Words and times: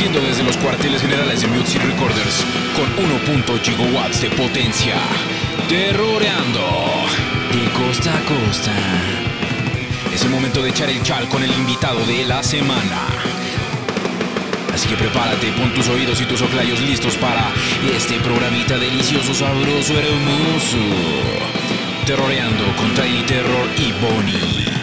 Transmitiendo 0.00 0.30
desde 0.30 0.44
los 0.44 0.56
cuarteles 0.56 1.02
generales 1.02 1.42
de 1.42 1.48
Music 1.48 1.82
Recorders 1.84 2.42
con 2.74 2.88
1.0 3.44 3.60
gigawatts 3.60 4.22
de 4.22 4.30
potencia. 4.30 4.94
Terroreando 5.68 6.66
de 7.52 7.70
costa 7.72 8.16
a 8.16 8.20
costa. 8.20 8.72
Es 10.10 10.24
el 10.24 10.30
momento 10.30 10.62
de 10.62 10.70
echar 10.70 10.88
el 10.88 11.02
chal 11.02 11.28
con 11.28 11.42
el 11.42 11.52
invitado 11.52 12.02
de 12.06 12.24
la 12.24 12.42
semana. 12.42 13.08
Así 14.72 14.88
que 14.88 14.96
prepárate, 14.96 15.52
pon 15.52 15.74
tus 15.74 15.88
oídos 15.88 16.18
y 16.22 16.24
tus 16.24 16.40
oclayos 16.40 16.80
listos 16.80 17.18
para 17.18 17.52
este 17.94 18.18
programita 18.20 18.78
delicioso, 18.78 19.34
sabroso, 19.34 19.92
hermoso. 19.98 20.78
Terroreando 22.06 22.64
con 22.76 22.94
Tiny 22.94 23.22
Terror 23.24 23.68
y 23.76 23.92
Bonnie. 24.00 24.79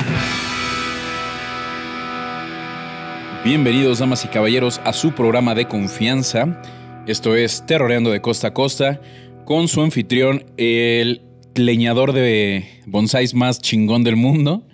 Bienvenidos, 3.48 4.00
damas 4.00 4.26
y 4.26 4.28
caballeros, 4.28 4.82
a 4.84 4.92
su 4.92 5.14
programa 5.14 5.56
de 5.56 5.70
confianza. 5.70 6.62
Esto 7.08 7.34
es 7.34 7.66
Terroreando 7.66 8.12
de 8.12 8.20
Costa 8.20 8.50
a 8.50 8.54
Costa, 8.54 9.00
con 9.46 9.70
su 9.70 9.82
anfitrión, 9.82 10.44
el 10.58 11.22
leñador 11.56 12.12
de 12.12 12.66
bonsáis 12.88 13.34
más 13.34 13.62
chingón 13.62 14.04
del 14.04 14.18
mundo. 14.18 14.68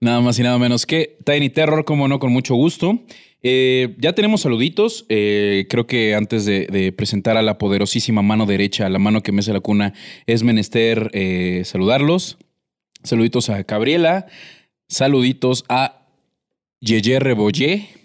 Nada 0.00 0.20
más 0.20 0.38
y 0.38 0.44
nada 0.44 0.60
menos 0.60 0.86
que 0.86 1.18
Tiny 1.26 1.50
Terror, 1.50 1.84
como 1.84 2.06
no, 2.06 2.20
con 2.20 2.32
mucho 2.32 2.54
gusto. 2.54 3.02
Eh, 3.42 3.96
ya 3.98 4.12
tenemos 4.12 4.42
saluditos. 4.42 5.06
Eh, 5.08 5.66
creo 5.68 5.88
que 5.88 6.14
antes 6.14 6.44
de, 6.44 6.94
presentar 6.96 7.36
a 7.36 7.42
la 7.42 7.58
poderosísima 7.58 8.22
mano 8.22 8.46
derecha, 8.46 8.88
la 8.90 9.00
mano 9.00 9.24
que 9.24 9.32
me 9.32 9.40
hace 9.40 9.52
la 9.52 9.58
cuna, 9.58 9.92
es 10.28 10.44
menester 10.44 11.10
eh, 11.14 11.62
saludarlos. 11.64 12.38
Saluditos 13.02 13.50
a 13.50 13.64
Gabriela. 13.64 14.26
Saluditos 14.86 15.64
a 15.68 16.06
Yeye 16.80 17.18
Rebollé. 17.18 18.03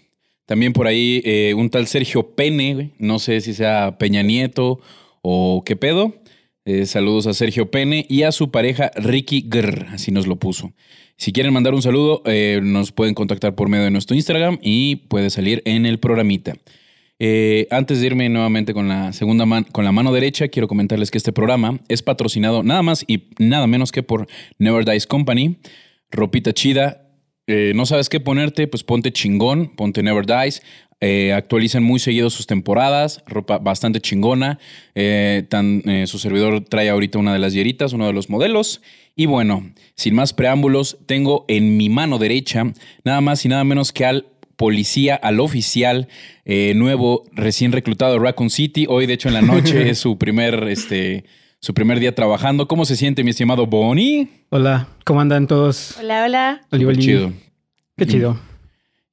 También 0.49 0.73
por 0.73 0.87
ahí 0.87 1.21
eh, 1.25 1.53
un 1.55 1.69
tal 1.69 1.85
Sergio 1.85 2.31
Pene, 2.31 2.89
no 2.97 3.19
sé 3.19 3.39
si 3.41 3.53
sea 3.53 3.99
Peña 3.99 4.23
Nieto 4.23 4.79
o 5.21 5.61
qué 5.63 5.75
pedo. 5.75 6.23
Eh, 6.65 6.87
saludos 6.87 7.27
a 7.27 7.35
Sergio 7.35 7.69
Pene 7.69 8.07
y 8.09 8.23
a 8.23 8.31
su 8.31 8.49
pareja 8.49 8.89
Ricky 8.95 9.45
Grr, 9.47 9.85
así 9.91 10.11
nos 10.11 10.25
lo 10.25 10.37
puso. 10.37 10.73
Si 11.17 11.33
quieren 11.33 11.53
mandar 11.53 11.75
un 11.75 11.83
saludo, 11.83 12.23
eh, 12.25 12.61
nos 12.63 12.91
pueden 12.91 13.13
contactar 13.13 13.53
por 13.53 13.69
medio 13.69 13.83
de 13.83 13.91
nuestro 13.91 14.15
Instagram 14.15 14.57
y 14.63 14.95
puede 14.95 15.29
salir 15.29 15.61
en 15.65 15.85
el 15.85 15.99
programita. 15.99 16.55
Antes 17.69 18.01
de 18.01 18.07
irme 18.07 18.27
nuevamente 18.29 18.73
con 18.73 18.87
la 18.87 19.13
segunda 19.13 19.45
con 19.71 19.85
la 19.85 19.91
mano 19.91 20.11
derecha, 20.11 20.47
quiero 20.47 20.67
comentarles 20.67 21.11
que 21.11 21.19
este 21.19 21.31
programa 21.31 21.79
es 21.89 22.01
patrocinado 22.01 22.63
nada 22.63 22.81
más 22.81 23.05
y 23.05 23.25
nada 23.37 23.67
menos 23.67 23.91
que 23.91 24.01
por 24.01 24.25
Never 24.57 24.83
Dice 24.83 25.05
Company. 25.05 25.57
Ropita 26.09 26.53
chida, 26.53 27.08
eh, 27.51 27.73
no 27.73 27.87
sabes 27.87 28.09
qué 28.09 28.19
ponerte, 28.19 28.67
pues 28.67 28.83
ponte 28.83 29.11
chingón, 29.11 29.69
ponte 29.69 30.03
Never 30.03 30.23
Dies. 30.27 30.61
Eh, 31.01 31.33
actualizan 31.33 31.81
muy 31.81 31.99
seguido 31.99 32.29
sus 32.29 32.45
temporadas, 32.45 33.23
ropa 33.25 33.57
bastante 33.57 33.99
chingona. 33.99 34.59
Eh, 34.93 35.45
tan, 35.49 35.81
su 36.05 36.19
servidor 36.19 36.63
trae 36.63 36.89
ahorita 36.89 37.17
una 37.17 37.33
de 37.33 37.39
las 37.39 37.53
hieritas, 37.53 37.93
uno 37.93 38.05
de 38.05 38.13
los 38.13 38.29
modelos. 38.29 38.83
Y 39.15 39.25
bueno, 39.25 39.71
sin 39.95 40.13
más 40.13 40.33
preámbulos, 40.33 40.99
tengo 41.07 41.45
en 41.47 41.75
mi 41.75 41.89
mano 41.89 42.19
derecha 42.19 42.71
nada 43.03 43.19
más 43.19 43.43
y 43.45 43.49
nada 43.49 43.63
menos 43.63 43.91
que 43.91 44.05
al 44.05 44.27
policía, 44.55 45.15
al 45.15 45.39
oficial 45.39 46.07
nuevo, 46.45 47.23
recién 47.31 47.71
reclutado 47.71 48.13
de 48.13 48.19
Raccoon 48.19 48.51
City. 48.51 48.85
Hoy, 48.87 49.07
de 49.07 49.13
hecho, 49.13 49.27
en 49.27 49.33
la 49.33 49.41
noche 49.41 49.89
es 49.89 49.97
su 49.97 50.19
primer 50.19 50.67
este, 50.69 51.23
su 51.59 51.73
primer 51.73 51.99
día 51.99 52.15
trabajando. 52.15 52.67
¿Cómo 52.67 52.85
se 52.85 52.95
siente, 52.95 53.23
mi 53.23 53.31
estimado 53.31 53.65
Bonnie? 53.65 54.27
Hola, 54.49 54.87
¿cómo 55.09 55.21
andan 55.21 55.47
todos? 55.47 55.95
Hola, 55.99 56.23
hola. 56.23 56.61
Oli, 56.71 56.85
oli. 56.85 56.99
chido. 57.01 57.33
Qué 57.97 58.05
chido. 58.05 58.39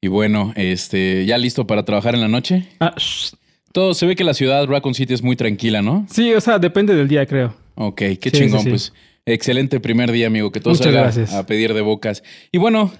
Y 0.03 0.09
bueno, 0.09 0.53
este, 0.55 1.25
¿ya 1.25 1.39
listo 1.39 1.67
para 1.67 1.87
trabajar 1.87 2.15
en 2.15 2.21
la 2.21 2.29
noche? 2.29 2.69
Ah, 2.81 2.93
shh. 2.99 3.33
Todo 3.73 3.95
se 3.95 4.05
ve 4.05 4.15
que 4.15 4.23
la 4.23 4.35
ciudad 4.35 4.67
Raccoon 4.67 4.93
City 4.95 5.15
es 5.15 5.23
muy 5.23 5.37
tranquila, 5.37 5.81
¿no? 5.81 6.07
Sí, 6.11 6.35
o 6.35 6.41
sea, 6.43 6.59
depende 6.59 6.95
del 6.95 7.09
día, 7.09 7.25
creo. 7.25 7.57
Ok, 7.77 7.97
qué 7.97 8.19
Sí, 8.25 8.31
chingón, 8.33 8.59
sí, 8.59 8.65
sí. 8.65 8.69
pues. 8.69 8.93
Excelente 9.25 9.81
primer 9.81 10.12
día, 10.12 10.27
amigo. 10.27 10.53
Que 10.53 10.61
todo 10.61 10.75
Muchas 10.75 10.85
salga 10.85 11.01
gracias. 11.01 11.33
a 11.33 11.47
pedir 11.47 11.73
de 11.73 11.81
bocas. 11.81 12.23
Y 12.53 12.59
bueno, 12.59 12.93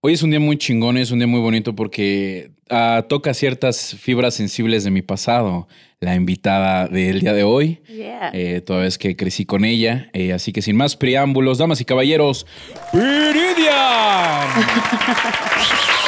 hoy 0.00 0.14
es 0.14 0.22
un 0.24 0.30
día 0.30 0.40
muy 0.40 0.56
chingón, 0.58 0.96
es 0.98 1.12
un 1.12 1.20
día 1.20 1.28
muy 1.28 1.40
bonito 1.40 1.76
porque 1.76 2.50
ah, 2.70 3.04
toca 3.08 3.34
ciertas 3.34 3.94
fibras 4.00 4.34
sensibles 4.34 4.82
de 4.82 4.90
mi 4.90 5.02
pasado. 5.02 5.68
La 6.00 6.14
invitada 6.14 6.88
del 6.88 7.20
día 7.20 7.32
de 7.32 7.42
hoy. 7.42 7.80
Yeah. 7.88 8.30
Eh, 8.34 8.60
toda 8.60 8.80
vez 8.80 8.98
que 8.98 9.16
crecí 9.16 9.46
con 9.46 9.64
ella. 9.64 10.10
Eh, 10.12 10.34
así 10.34 10.52
que 10.52 10.60
sin 10.60 10.76
más 10.76 10.94
preámbulos, 10.94 11.56
damas 11.56 11.80
y 11.80 11.86
caballeros, 11.86 12.46
Viridian. 12.92 14.46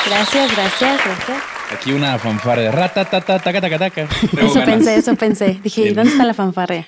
Gracias, 0.06 0.54
gracias, 0.54 1.00
gracias. 1.04 1.38
Aquí 1.72 1.92
una 1.92 2.18
fanfarra 2.18 2.62
de 2.62 2.70
taca, 2.70 3.20
taca, 3.20 3.60
taca. 3.78 4.02
Eso 4.02 4.54
ganas. 4.54 4.64
pensé, 4.64 4.96
eso 4.96 5.16
pensé. 5.16 5.58
Dije, 5.62 5.82
Bien. 5.84 5.94
¿dónde 5.94 6.12
está 6.12 6.24
la 6.24 6.34
fanfarria? 6.34 6.86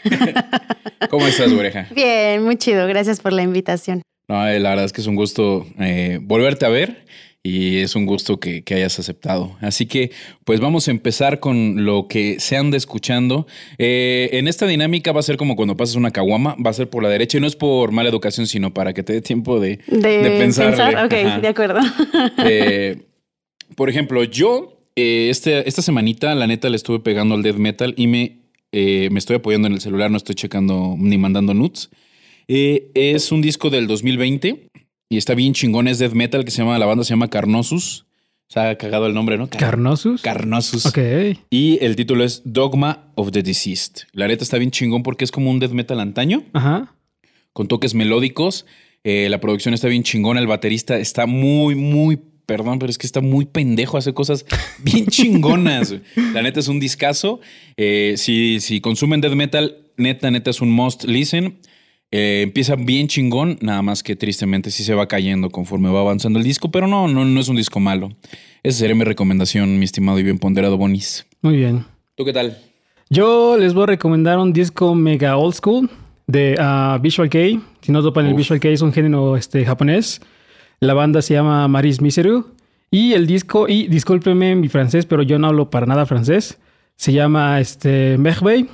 ¿Cómo 1.10 1.26
estás, 1.26 1.50
oreja? 1.52 1.86
Bien, 1.94 2.42
muy 2.42 2.56
chido. 2.56 2.86
Gracias 2.86 3.20
por 3.20 3.32
la 3.32 3.42
invitación. 3.42 4.02
No, 4.28 4.46
eh, 4.46 4.60
la 4.60 4.70
verdad 4.70 4.84
es 4.84 4.92
que 4.92 5.00
es 5.00 5.06
un 5.06 5.16
gusto 5.16 5.66
eh, 5.80 6.18
volverte 6.20 6.66
a 6.66 6.68
ver 6.68 7.04
y 7.42 7.78
es 7.78 7.96
un 7.96 8.04
gusto 8.04 8.38
que, 8.38 8.62
que 8.62 8.74
hayas 8.74 8.98
aceptado. 8.98 9.56
Así 9.60 9.86
que, 9.86 10.10
pues 10.44 10.60
vamos 10.60 10.88
a 10.88 10.90
empezar 10.90 11.40
con 11.40 11.84
lo 11.84 12.06
que 12.06 12.38
se 12.38 12.56
anda 12.56 12.76
escuchando. 12.76 13.46
Eh, 13.78 14.28
en 14.32 14.46
esta 14.46 14.66
dinámica 14.66 15.12
va 15.12 15.20
a 15.20 15.22
ser 15.22 15.38
como 15.38 15.56
cuando 15.56 15.76
pasas 15.76 15.96
una 15.96 16.10
caguama, 16.10 16.54
va 16.64 16.70
a 16.70 16.74
ser 16.74 16.90
por 16.90 17.02
la 17.02 17.08
derecha 17.08 17.38
y 17.38 17.40
no 17.40 17.46
es 17.46 17.56
por 17.56 17.92
mala 17.92 18.10
educación, 18.10 18.46
sino 18.46 18.74
para 18.74 18.92
que 18.92 19.02
te 19.02 19.14
dé 19.14 19.22
tiempo 19.22 19.58
de, 19.58 19.78
De, 19.86 20.18
de 20.22 20.30
pensar. 20.38 20.74
Ok, 21.04 21.14
Ajá. 21.14 21.40
de 21.40 21.48
acuerdo. 21.48 21.80
Eh, 22.44 23.02
por 23.76 23.88
ejemplo, 23.88 24.24
yo 24.24 24.82
eh, 24.96 25.28
este, 25.30 25.68
esta 25.68 25.82
semanita, 25.82 26.34
la 26.34 26.46
neta, 26.46 26.68
le 26.68 26.76
estuve 26.76 27.00
pegando 27.00 27.34
al 27.34 27.42
death 27.42 27.56
metal 27.56 27.94
y 27.96 28.06
me, 28.06 28.38
me 28.72 29.18
estoy 29.18 29.36
apoyando 29.36 29.68
en 29.68 29.74
el 29.74 29.80
celular, 29.80 30.10
no 30.10 30.16
estoy 30.16 30.34
checando 30.34 30.96
ni 30.98 31.16
mandando 31.18 31.54
nudes. 31.54 31.90
Es 32.48 33.30
un 33.30 33.42
disco 33.42 33.70
del 33.70 33.86
2020 33.86 34.70
y 35.10 35.18
está 35.18 35.34
bien 35.34 35.52
chingón, 35.52 35.88
es 35.88 35.98
death 35.98 36.12
metal 36.14 36.44
que 36.46 36.50
se 36.50 36.58
llama, 36.62 36.78
la 36.78 36.86
banda 36.86 37.04
se 37.04 37.10
llama 37.10 37.28
Carnosus. 37.28 38.06
Se 38.48 38.58
ha 38.58 38.76
cagado 38.78 39.06
el 39.06 39.14
nombre, 39.14 39.36
¿no? 39.38 39.48
Car- 39.48 39.60
Carnosus. 39.60 40.22
Carnosus. 40.22 40.86
Ok. 40.86 40.98
Y 41.50 41.78
el 41.84 41.94
título 41.94 42.24
es 42.24 42.42
Dogma 42.44 43.12
of 43.14 43.30
the 43.30 43.42
Deceased. 43.44 44.06
La 44.12 44.26
neta 44.26 44.42
está 44.42 44.56
bien 44.58 44.70
chingón 44.72 45.02
porque 45.04 45.24
es 45.24 45.30
como 45.30 45.50
un 45.50 45.60
death 45.60 45.70
metal 45.72 46.00
antaño 46.00 46.42
Ajá. 46.52 46.94
con 47.52 47.68
toques 47.68 47.94
melódicos. 47.94 48.66
Eh, 49.04 49.28
la 49.30 49.40
producción 49.40 49.72
está 49.74 49.86
bien 49.88 50.02
chingona. 50.02 50.40
El 50.40 50.48
baterista 50.48 50.98
está 50.98 51.26
muy, 51.26 51.76
muy, 51.76 52.18
perdón, 52.44 52.80
pero 52.80 52.90
es 52.90 52.98
que 52.98 53.06
está 53.06 53.20
muy 53.20 53.44
pendejo. 53.46 53.96
Hace 53.98 54.14
cosas 54.14 54.44
bien 54.82 55.06
chingonas. 55.06 55.94
La 56.34 56.42
neta 56.42 56.58
es 56.58 56.66
un 56.66 56.80
discazo. 56.80 57.40
Eh, 57.76 58.14
si, 58.16 58.58
si 58.60 58.80
consumen 58.80 59.20
death 59.20 59.34
metal, 59.34 59.76
neta, 59.96 60.28
neta 60.32 60.50
es 60.50 60.60
un 60.60 60.72
must 60.72 61.04
listen. 61.04 61.58
Eh, 62.12 62.42
empieza 62.42 62.74
bien 62.74 63.06
chingón, 63.06 63.58
nada 63.60 63.82
más 63.82 64.02
que 64.02 64.16
tristemente 64.16 64.70
sí 64.70 64.82
se 64.82 64.94
va 64.94 65.06
cayendo 65.06 65.50
conforme 65.50 65.90
va 65.90 66.00
avanzando 66.00 66.38
el 66.38 66.44
disco, 66.44 66.70
pero 66.70 66.86
no, 66.86 67.06
no, 67.06 67.24
no 67.24 67.40
es 67.40 67.48
un 67.48 67.56
disco 67.56 67.78
malo. 67.78 68.10
Esa 68.62 68.80
sería 68.80 68.96
mi 68.96 69.04
recomendación, 69.04 69.78
mi 69.78 69.84
estimado 69.84 70.18
y 70.18 70.22
bien 70.22 70.38
ponderado 70.38 70.76
Bonis. 70.76 71.26
Muy 71.40 71.56
bien. 71.56 71.84
¿Tú 72.16 72.24
qué 72.24 72.32
tal? 72.32 72.58
Yo 73.08 73.56
les 73.56 73.74
voy 73.74 73.84
a 73.84 73.86
recomendar 73.86 74.38
un 74.38 74.52
disco 74.52 74.94
mega 74.94 75.36
old 75.36 75.54
school 75.54 75.90
de 76.26 76.56
ah, 76.58 76.98
Visual 77.00 77.28
Kei. 77.28 77.60
Si 77.80 77.92
no 77.92 78.02
topan 78.02 78.26
el. 78.26 78.34
Visual 78.34 78.60
Kei, 78.60 78.74
es 78.74 78.82
un 78.82 78.92
género 78.92 79.36
este, 79.36 79.64
japonés. 79.64 80.20
La 80.80 80.94
banda 80.94 81.22
se 81.22 81.34
llama 81.34 81.66
Maris 81.68 82.00
Miseru. 82.00 82.54
Y 82.90 83.12
el 83.12 83.26
disco, 83.26 83.68
y 83.68 83.86
discúlpeme 83.86 84.56
mi 84.56 84.68
francés, 84.68 85.06
pero 85.06 85.22
yo 85.22 85.38
no 85.38 85.48
hablo 85.48 85.70
para 85.70 85.86
nada 85.86 86.06
francés. 86.06 86.58
Se 86.96 87.12
llama 87.12 87.60
este, 87.60 88.18
Merveille. 88.18 88.68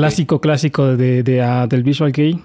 Clásico, 0.00 0.40
clásico 0.40 0.96
de, 0.96 1.22
de, 1.22 1.42
ah, 1.42 1.66
del 1.66 1.82
Visual 1.82 2.12
Kei. 2.12 2.38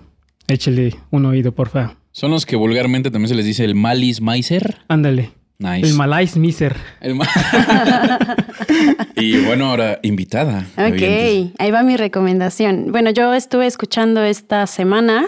Échele 0.48 0.96
un 1.12 1.26
oído, 1.26 1.52
porfa. 1.54 1.96
Son 2.12 2.32
los 2.32 2.46
que 2.46 2.56
vulgarmente 2.56 3.12
también 3.12 3.30
se 3.30 3.36
les 3.36 3.46
dice 3.46 3.64
el 3.66 3.76
Malis 3.76 4.22
Meiser. 4.22 4.78
Ándale. 4.88 5.32
Nice. 5.60 5.88
El 5.90 5.94
Malais 5.94 6.38
Miser. 6.38 6.76
El 7.02 7.14
ma- 7.16 7.28
y 9.16 9.38
bueno, 9.46 9.68
ahora 9.68 10.00
invitada. 10.02 10.66
Ok, 10.76 11.54
ahí 11.60 11.72
va 11.72 11.84
mi 11.84 11.98
recomendación. 11.98 12.92
Bueno, 12.92 13.12
yo 13.12 13.34
estuve 13.34 13.68
escuchando 13.68 14.24
esta 14.24 14.66
semana 14.66 15.28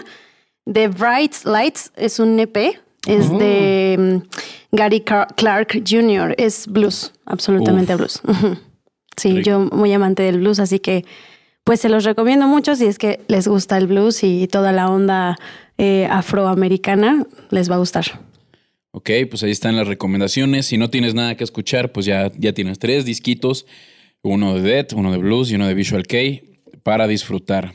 The 0.70 0.88
Bright 0.88 1.34
Lights, 1.44 1.92
es 1.96 2.18
un 2.18 2.40
EP, 2.40 2.56
es 3.06 3.28
Oh. 3.30 3.38
de 3.38 3.96
mm, 4.72 4.76
Gary 4.76 5.00
Car- 5.02 5.28
Clark 5.36 5.82
Jr., 5.88 6.34
es 6.36 6.66
blues, 6.66 7.12
absolutamente 7.26 7.94
Uf. 7.94 7.98
blues. 8.00 8.22
Sí, 9.16 9.28
Rico. 9.36 9.42
yo 9.46 9.60
muy 9.60 9.92
amante 9.92 10.24
del 10.24 10.40
blues, 10.40 10.58
así 10.58 10.80
que 10.80 11.04
pues 11.64 11.80
se 11.80 11.88
los 11.88 12.04
recomiendo 12.04 12.46
mucho 12.46 12.76
si 12.76 12.84
es 12.84 12.98
que 12.98 13.20
les 13.26 13.48
gusta 13.48 13.78
el 13.78 13.86
blues 13.86 14.22
y 14.22 14.46
toda 14.48 14.70
la 14.72 14.90
onda 14.90 15.38
eh, 15.78 16.06
afroamericana, 16.10 17.26
les 17.50 17.70
va 17.70 17.76
a 17.76 17.78
gustar. 17.78 18.04
Ok, 18.92 19.10
pues 19.28 19.42
ahí 19.42 19.50
están 19.50 19.74
las 19.74 19.88
recomendaciones. 19.88 20.66
Si 20.66 20.78
no 20.78 20.88
tienes 20.88 21.14
nada 21.14 21.36
que 21.36 21.42
escuchar, 21.42 21.90
pues 21.90 22.06
ya, 22.06 22.30
ya 22.38 22.52
tienes 22.52 22.78
tres 22.78 23.04
disquitos. 23.04 23.66
Uno 24.22 24.54
de 24.54 24.60
Dead, 24.60 24.86
uno 24.94 25.10
de 25.10 25.18
Blues 25.18 25.50
y 25.50 25.56
uno 25.56 25.66
de 25.66 25.74
Visual 25.74 26.06
Kei 26.06 26.60
para 26.82 27.08
disfrutar. 27.08 27.74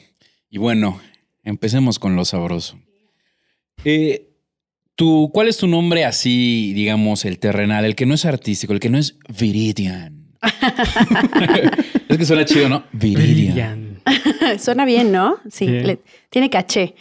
Y 0.49 0.59
bueno, 0.59 1.01
empecemos 1.43 1.99
con 1.99 2.15
lo 2.15 2.23
sabroso. 2.25 2.79
Eh, 3.83 4.29
tú, 4.95 5.29
¿Cuál 5.33 5.49
es 5.49 5.57
tu 5.57 5.67
nombre 5.67 6.05
así, 6.05 6.73
digamos, 6.73 7.25
el 7.25 7.39
terrenal, 7.39 7.85
el 7.85 7.95
que 7.95 8.05
no 8.05 8.13
es 8.13 8.25
artístico, 8.25 8.71
el 8.71 8.79
que 8.79 8.89
no 8.89 8.97
es 8.97 9.17
Viridian? 9.37 10.18
Es 12.09 12.17
que 12.17 12.25
suena 12.25 12.45
chido, 12.45 12.69
¿no? 12.69 12.83
Viridian. 12.91 13.99
Suena 14.59 14.85
bien, 14.85 15.11
¿no? 15.11 15.37
Sí, 15.51 15.67
le- 15.67 15.99
tiene 16.29 16.49
caché. 16.49 16.95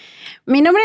Mi 0.47 0.61
nombre 0.61 0.83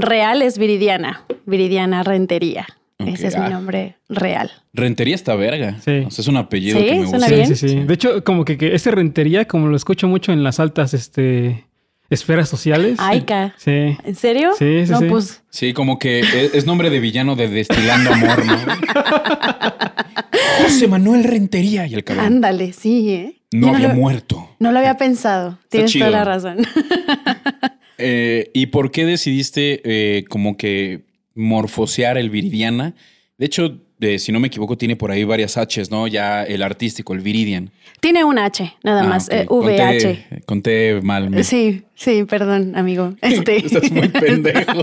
real 0.00 0.42
es 0.42 0.58
Viridiana. 0.58 1.24
Viridiana 1.46 2.02
Rentería. 2.02 2.66
Ese 2.98 3.26
es 3.26 3.36
ah. 3.36 3.42
mi 3.44 3.50
nombre 3.50 3.96
real. 4.08 4.50
Rentería 4.72 5.14
está 5.14 5.34
verga. 5.34 5.78
Sí. 5.84 6.04
O 6.06 6.10
sea, 6.10 6.22
es 6.22 6.28
un 6.28 6.36
apellido 6.36 6.78
Sí, 6.78 6.84
que 6.86 6.94
me 6.94 7.06
suena 7.06 7.18
gusta. 7.26 7.34
bien. 7.34 7.46
Sí, 7.48 7.56
sí, 7.56 7.68
sí. 7.68 7.80
De 7.80 7.94
hecho, 7.94 8.24
como 8.24 8.44
que, 8.44 8.56
que 8.56 8.74
ese 8.74 8.90
rentería, 8.90 9.46
como 9.46 9.66
lo 9.68 9.76
escucho 9.76 10.08
mucho 10.08 10.32
en 10.32 10.42
las 10.44 10.60
altas 10.60 10.94
este, 10.94 11.64
esferas 12.10 12.48
sociales. 12.48 12.96
Ay, 12.98 13.22
ca. 13.22 13.54
Sí. 13.58 13.96
¿En 14.04 14.14
serio? 14.14 14.52
Sí, 14.58 14.86
sí, 14.86 14.92
no, 14.92 14.98
sí. 15.00 15.06
pues 15.08 15.42
Sí, 15.50 15.72
como 15.72 15.98
que 15.98 16.20
es, 16.20 16.54
es 16.54 16.66
nombre 16.66 16.90
de 16.90 17.00
villano 17.00 17.36
de 17.36 17.48
Destilando 17.48 18.12
Amor, 18.12 18.44
¿no? 18.44 18.58
José 20.62 20.88
Manuel 20.88 21.24
Rentería 21.24 21.86
y 21.86 21.94
el 21.94 22.04
cabrón. 22.04 22.26
ándale, 22.26 22.72
sí, 22.72 23.10
¿eh? 23.10 23.40
no 23.52 23.68
Yo 23.68 23.74
había 23.74 23.88
lo, 23.88 23.94
muerto. 23.94 24.48
no 24.58 24.72
lo 24.72 24.78
había 24.78 24.96
pensado. 24.96 25.58
Tienes 25.68 25.92
toda 25.92 26.10
la 26.10 26.24
razón. 26.24 26.58
Eh, 27.96 28.50
¿Y 28.52 28.66
por 28.66 28.90
qué 28.90 29.06
decidiste 29.06 29.80
eh, 29.84 30.24
como 30.24 30.56
que 30.56 31.04
morfosear 31.36 32.18
el 32.18 32.28
Viridiana? 32.28 32.96
De 33.36 33.46
hecho, 33.46 33.78
eh, 34.00 34.18
si 34.20 34.30
no 34.30 34.38
me 34.38 34.46
equivoco, 34.46 34.76
tiene 34.78 34.94
por 34.96 35.10
ahí 35.10 35.24
varias 35.24 35.56
H's, 35.56 35.90
¿no? 35.90 36.06
Ya 36.06 36.44
el 36.44 36.62
artístico, 36.62 37.14
el 37.14 37.20
Viridian. 37.20 37.70
Tiene 38.00 38.22
un 38.22 38.38
H, 38.38 38.74
nada 38.84 39.02
Ah, 39.02 39.06
más. 39.08 39.26
ok. 39.26 39.32
eh, 39.32 39.46
VH. 39.48 40.42
Conté 40.46 41.00
mal. 41.02 41.30
mi- 41.30 41.42
Sí, 41.42 41.82
sí, 41.96 42.24
perdón, 42.24 42.76
amigo. 42.76 43.14
Este. 43.22 43.56
Estás 43.66 43.90
muy 43.90 44.08
pendejo. 44.08 44.80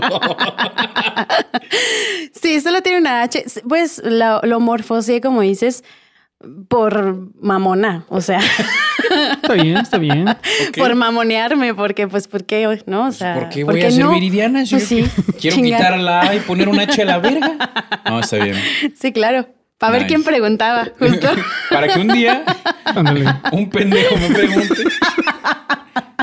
Sí, 2.34 2.60
solo 2.60 2.82
tiene 2.82 2.98
una 2.98 3.22
H. 3.22 3.44
Pues 3.68 4.00
lo, 4.04 4.40
lo 4.42 4.60
morfoseé, 4.60 5.20
como 5.20 5.42
dices, 5.42 5.84
por 6.68 7.28
mamona. 7.40 8.04
O 8.08 8.20
sea, 8.20 8.40
Está 9.42 9.54
bien, 9.54 9.76
está 9.76 9.98
bien. 9.98 10.24
Por 10.76 10.94
mamonearme, 10.94 11.74
porque, 11.74 12.08
pues, 12.08 12.28
¿por 12.28 12.44
qué? 12.44 12.78
¿No? 12.86 13.06
O 13.08 13.12
sea, 13.12 13.34
¿Por 13.34 13.48
qué 13.48 13.64
¿por 13.64 13.74
voy 13.74 13.82
a 13.82 13.90
ser 13.90 14.04
no? 14.04 14.12
Viridiana? 14.12 14.60
Pues 14.60 14.70
yo 14.70 14.78
sí, 14.80 15.04
Quiero 15.40 15.56
chinga. 15.56 15.76
quitar 15.76 15.98
la 15.98 16.20
A 16.22 16.34
y 16.34 16.40
poner 16.40 16.68
una 16.68 16.82
H 16.84 17.02
a 17.02 17.04
la 17.04 17.18
verga. 17.18 17.52
No, 18.08 18.20
está 18.20 18.36
bien. 18.36 18.56
Sí, 18.98 19.12
claro. 19.12 19.48
Para 19.78 19.98
ver 19.98 20.06
quién 20.06 20.22
preguntaba, 20.22 20.88
justo. 20.98 21.28
Para 21.68 21.88
que 21.88 21.98
un 21.98 22.08
día 22.08 22.44
un 23.50 23.68
pendejo 23.68 24.16
me 24.16 24.28
pregunte 24.30 24.84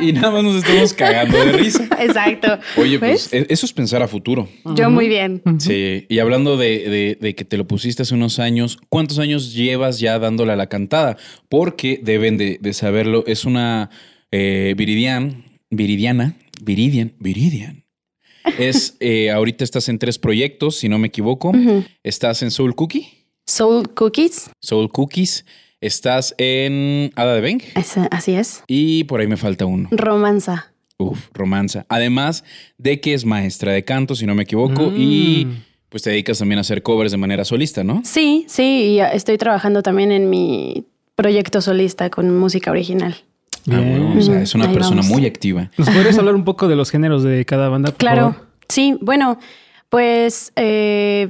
y 0.02 0.12
nada 0.14 0.32
más 0.32 0.44
nos 0.44 0.56
estemos 0.58 0.94
cagando 0.94 1.38
de 1.38 1.52
risa. 1.54 1.88
Exacto. 2.00 2.58
Oye, 2.78 3.00
pues 3.00 3.32
e- 3.34 3.46
eso 3.50 3.66
es 3.66 3.74
pensar 3.74 4.02
a 4.02 4.08
futuro. 4.08 4.48
Yo 4.76 4.90
muy 4.90 5.08
bien. 5.08 5.42
Sí, 5.60 6.06
y 6.10 6.20
hablando 6.20 6.58
de, 6.58 6.90
de- 6.90 7.18
de 7.20 7.36
que 7.36 7.46
te 7.46 7.58
lo 7.58 7.68
pusiste 7.68 8.04
hace 8.04 8.14
unos 8.16 8.40
años, 8.40 8.78
¿cuántos 8.90 9.20
años 9.20 9.54
llevas 9.54 10.00
ya 10.00 10.20
dándole 10.20 10.54
a 10.54 10.56
la 10.56 10.68
cantada? 10.68 11.18
Porque 11.50 12.00
deben 12.04 12.38
de, 12.38 12.58
de 12.62 12.74
saberlo, 12.74 13.24
es 13.28 13.46
una 13.46 13.90
eh, 14.32 14.74
viridian, 14.78 15.46
viridiana, 15.70 16.36
viridian, 16.62 17.14
viridian. 17.20 17.86
Es, 18.58 18.96
eh, 19.00 19.32
ahorita 19.32 19.64
estás 19.64 19.90
en 19.90 20.00
tres 20.00 20.18
proyectos, 20.20 20.76
si 20.78 20.90
no 20.90 20.98
me 21.00 21.08
equivoco. 21.08 21.52
Estás 22.04 22.42
en 22.44 22.52
Soul 22.52 22.76
Cookie, 22.76 23.08
Soul 23.46 23.94
Cookies. 23.94 24.52
Soul 24.62 24.90
Cookies. 24.92 25.46
Estás 25.82 26.36
en 26.38 27.12
Ada 27.16 27.36
de 27.36 27.42
Beng 27.42 27.62
Es- 27.76 27.96
así 28.12 28.34
es. 28.34 28.64
y 28.68 29.06
por 29.06 29.22
ahí 29.22 29.28
me 29.28 29.38
falta 29.38 29.66
uno. 29.66 29.88
Romanza. 29.92 30.74
Uf, 30.98 31.28
romanza. 31.34 31.86
Además 31.88 32.44
de 32.78 33.00
que 33.00 33.14
es 33.14 33.24
maestra 33.26 33.72
de 33.72 33.86
canto, 33.86 34.16
si 34.16 34.26
no 34.26 34.36
me 34.36 34.44
equivoco, 34.44 34.92
y 34.94 35.46
Mm. 35.46 35.64
pues 35.88 36.04
te 36.04 36.10
dedicas 36.10 36.40
también 36.40 36.58
a 36.58 36.62
hacer 36.62 36.84
covers 36.84 37.12
de 37.12 37.18
manera 37.18 37.46
solista, 37.46 37.86
¿no? 37.86 38.02
Sí, 38.04 38.44
sí, 38.50 38.64
y 38.96 39.00
estoy 39.00 39.38
trabajando 39.38 39.82
también 39.82 40.12
en 40.12 40.30
mi 40.30 40.86
proyecto 41.16 41.62
solista 41.62 42.10
con 42.10 42.38
música 42.38 42.72
original. 42.72 43.16
Ah, 43.72 43.80
bueno, 43.80 44.16
o 44.18 44.22
sea, 44.22 44.42
es 44.42 44.54
una 44.56 44.66
Ahí 44.66 44.74
persona 44.74 45.02
vamos. 45.02 45.16
muy 45.18 45.26
activa. 45.26 45.72
¿Nos 45.78 45.90
podrías 45.90 46.18
hablar 46.18 46.36
un 46.36 46.44
poco 46.44 46.68
de 46.68 46.76
los 46.76 46.90
géneros 46.92 47.24
de 47.24 47.46
cada 47.46 47.70
banda? 47.70 47.92
por 47.92 47.98
Claro, 47.98 48.34
favor? 48.34 48.48
sí, 48.68 48.98
bueno, 49.00 49.40
pues 49.90 50.52
eh, 50.58 51.30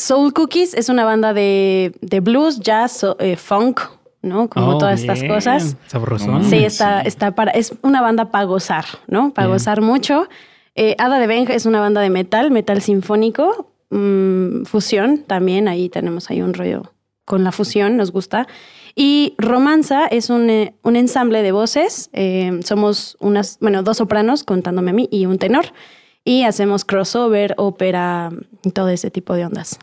Soul 0.00 0.32
Cookies 0.32 0.74
es 0.74 0.88
una 0.88 1.04
banda 1.04 1.32
de, 1.34 1.92
de 2.00 2.20
blues, 2.20 2.60
jazz, 2.60 2.92
so- 2.92 3.16
eh, 3.20 3.36
funk, 3.36 3.80
¿no? 4.22 4.48
Como 4.48 4.72
Oh, 4.76 4.78
todas 4.78 5.00
estas 5.00 5.20
bien. 5.20 5.32
cosas. 5.32 5.76
Sabrosón. 5.86 6.42
No 6.42 6.44
Sí, 6.44 6.56
Mm, 6.60 6.64
está, 6.64 7.02
sí. 7.02 7.08
está 7.08 7.30
para, 7.34 7.52
es 7.52 7.74
una 7.82 8.00
banda 8.00 8.30
para 8.30 8.44
gozar, 8.44 8.84
¿no? 9.06 9.32
Para 9.32 9.46
Bien. 9.46 9.54
gozar 9.56 9.80
mucho. 9.80 10.28
Eh, 10.74 10.94
Ada 10.98 11.18
de 11.18 11.26
Benja 11.26 11.54
es 11.54 11.66
una 11.66 11.80
banda 11.80 12.00
de 12.00 12.10
metal, 12.10 12.50
metal 12.50 12.80
sinfónico, 12.80 13.72
mm, 13.90 14.64
fusión 14.64 15.24
también, 15.26 15.68
ahí 15.68 15.88
tenemos 15.88 16.30
ahí 16.30 16.42
un 16.42 16.54
rollo 16.54 16.82
con 17.24 17.44
la 17.44 17.52
fusión, 17.52 17.96
nos 17.96 18.10
gusta. 18.12 18.46
Y 18.96 19.34
Romanza 19.38 20.06
es 20.06 20.30
un, 20.30 20.50
eh, 20.50 20.74
un 20.82 20.96
ensamble 20.96 21.42
de 21.42 21.52
voces, 21.52 22.10
eh, 22.12 22.58
somos 22.64 23.16
unas, 23.20 23.58
bueno, 23.60 23.82
dos 23.82 23.98
sopranos 23.98 24.42
contándome 24.44 24.90
a 24.90 24.94
mí 24.94 25.08
y 25.12 25.26
un 25.26 25.38
tenor, 25.38 25.66
y 26.24 26.42
hacemos 26.42 26.84
crossover, 26.84 27.54
ópera, 27.56 28.30
y 28.64 28.70
todo 28.72 28.88
ese 28.88 29.10
tipo 29.10 29.34
de 29.34 29.46
ondas. 29.46 29.78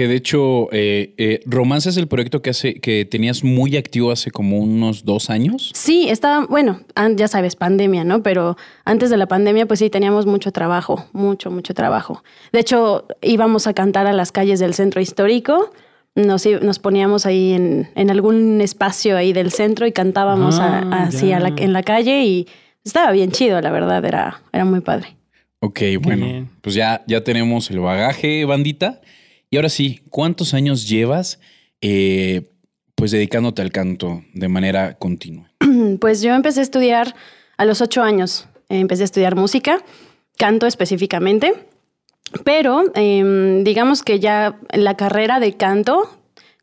Que 0.00 0.08
de 0.08 0.16
hecho, 0.16 0.70
eh, 0.72 1.12
eh, 1.18 1.40
Romance 1.44 1.90
es 1.90 1.98
el 1.98 2.08
proyecto 2.08 2.40
que 2.40 2.48
hace, 2.48 2.72
que 2.80 3.04
tenías 3.04 3.44
muy 3.44 3.76
activo 3.76 4.10
hace 4.10 4.30
como 4.30 4.56
unos 4.58 5.04
dos 5.04 5.28
años. 5.28 5.72
Sí, 5.74 6.08
estaba, 6.08 6.46
bueno, 6.46 6.80
ya 7.16 7.28
sabes, 7.28 7.54
pandemia, 7.54 8.02
¿no? 8.02 8.22
Pero 8.22 8.56
antes 8.86 9.10
de 9.10 9.18
la 9.18 9.26
pandemia, 9.26 9.66
pues 9.66 9.80
sí, 9.80 9.90
teníamos 9.90 10.24
mucho 10.24 10.52
trabajo, 10.52 11.04
mucho, 11.12 11.50
mucho 11.50 11.74
trabajo. 11.74 12.24
De 12.50 12.60
hecho, 12.60 13.04
íbamos 13.20 13.66
a 13.66 13.74
cantar 13.74 14.06
a 14.06 14.14
las 14.14 14.32
calles 14.32 14.58
del 14.58 14.72
centro 14.72 15.02
histórico, 15.02 15.70
nos, 16.14 16.78
poníamos 16.78 17.26
ahí 17.26 17.52
en, 17.52 17.90
en 17.94 18.10
algún 18.10 18.62
espacio 18.62 19.18
ahí 19.18 19.34
del 19.34 19.50
centro 19.52 19.86
y 19.86 19.92
cantábamos 19.92 20.58
a- 20.60 20.78
Ah, 20.78 21.02
así 21.08 21.30
a 21.32 21.40
la- 21.40 21.50
ya. 21.50 21.62
en 21.62 21.74
la 21.74 21.82
calle 21.82 22.24
y 22.24 22.48
estaba 22.86 23.10
bien 23.12 23.32
chido, 23.32 23.60
la 23.60 23.70
verdad, 23.70 24.02
era, 24.02 24.40
era 24.50 24.64
muy 24.64 24.80
padre. 24.80 25.08
Ok, 25.60 25.78
bueno, 26.00 26.24
bien. 26.24 26.48
pues 26.62 26.74
ya, 26.74 27.04
ya 27.06 27.22
tenemos 27.22 27.70
el 27.70 27.80
bagaje, 27.80 28.46
bandita. 28.46 29.02
Y 29.50 29.56
ahora 29.56 29.68
sí, 29.68 30.00
¿cuántos 30.10 30.54
años 30.54 30.88
llevas 30.88 31.40
eh, 31.80 32.52
pues 32.94 33.10
dedicándote 33.10 33.62
al 33.62 33.72
canto 33.72 34.22
de 34.32 34.48
manera 34.48 34.94
continua? 34.94 35.50
Pues 36.00 36.22
yo 36.22 36.34
empecé 36.34 36.60
a 36.60 36.62
estudiar 36.62 37.14
a 37.56 37.64
los 37.64 37.80
ocho 37.80 38.02
años. 38.02 38.46
Empecé 38.68 39.02
a 39.02 39.04
estudiar 39.06 39.34
música, 39.34 39.82
canto 40.38 40.66
específicamente, 40.66 41.52
pero 42.44 42.84
em, 42.94 43.64
digamos 43.64 44.02
que 44.04 44.20
ya 44.20 44.60
la 44.72 44.96
carrera 44.96 45.40
de 45.40 45.56
canto 45.56 46.08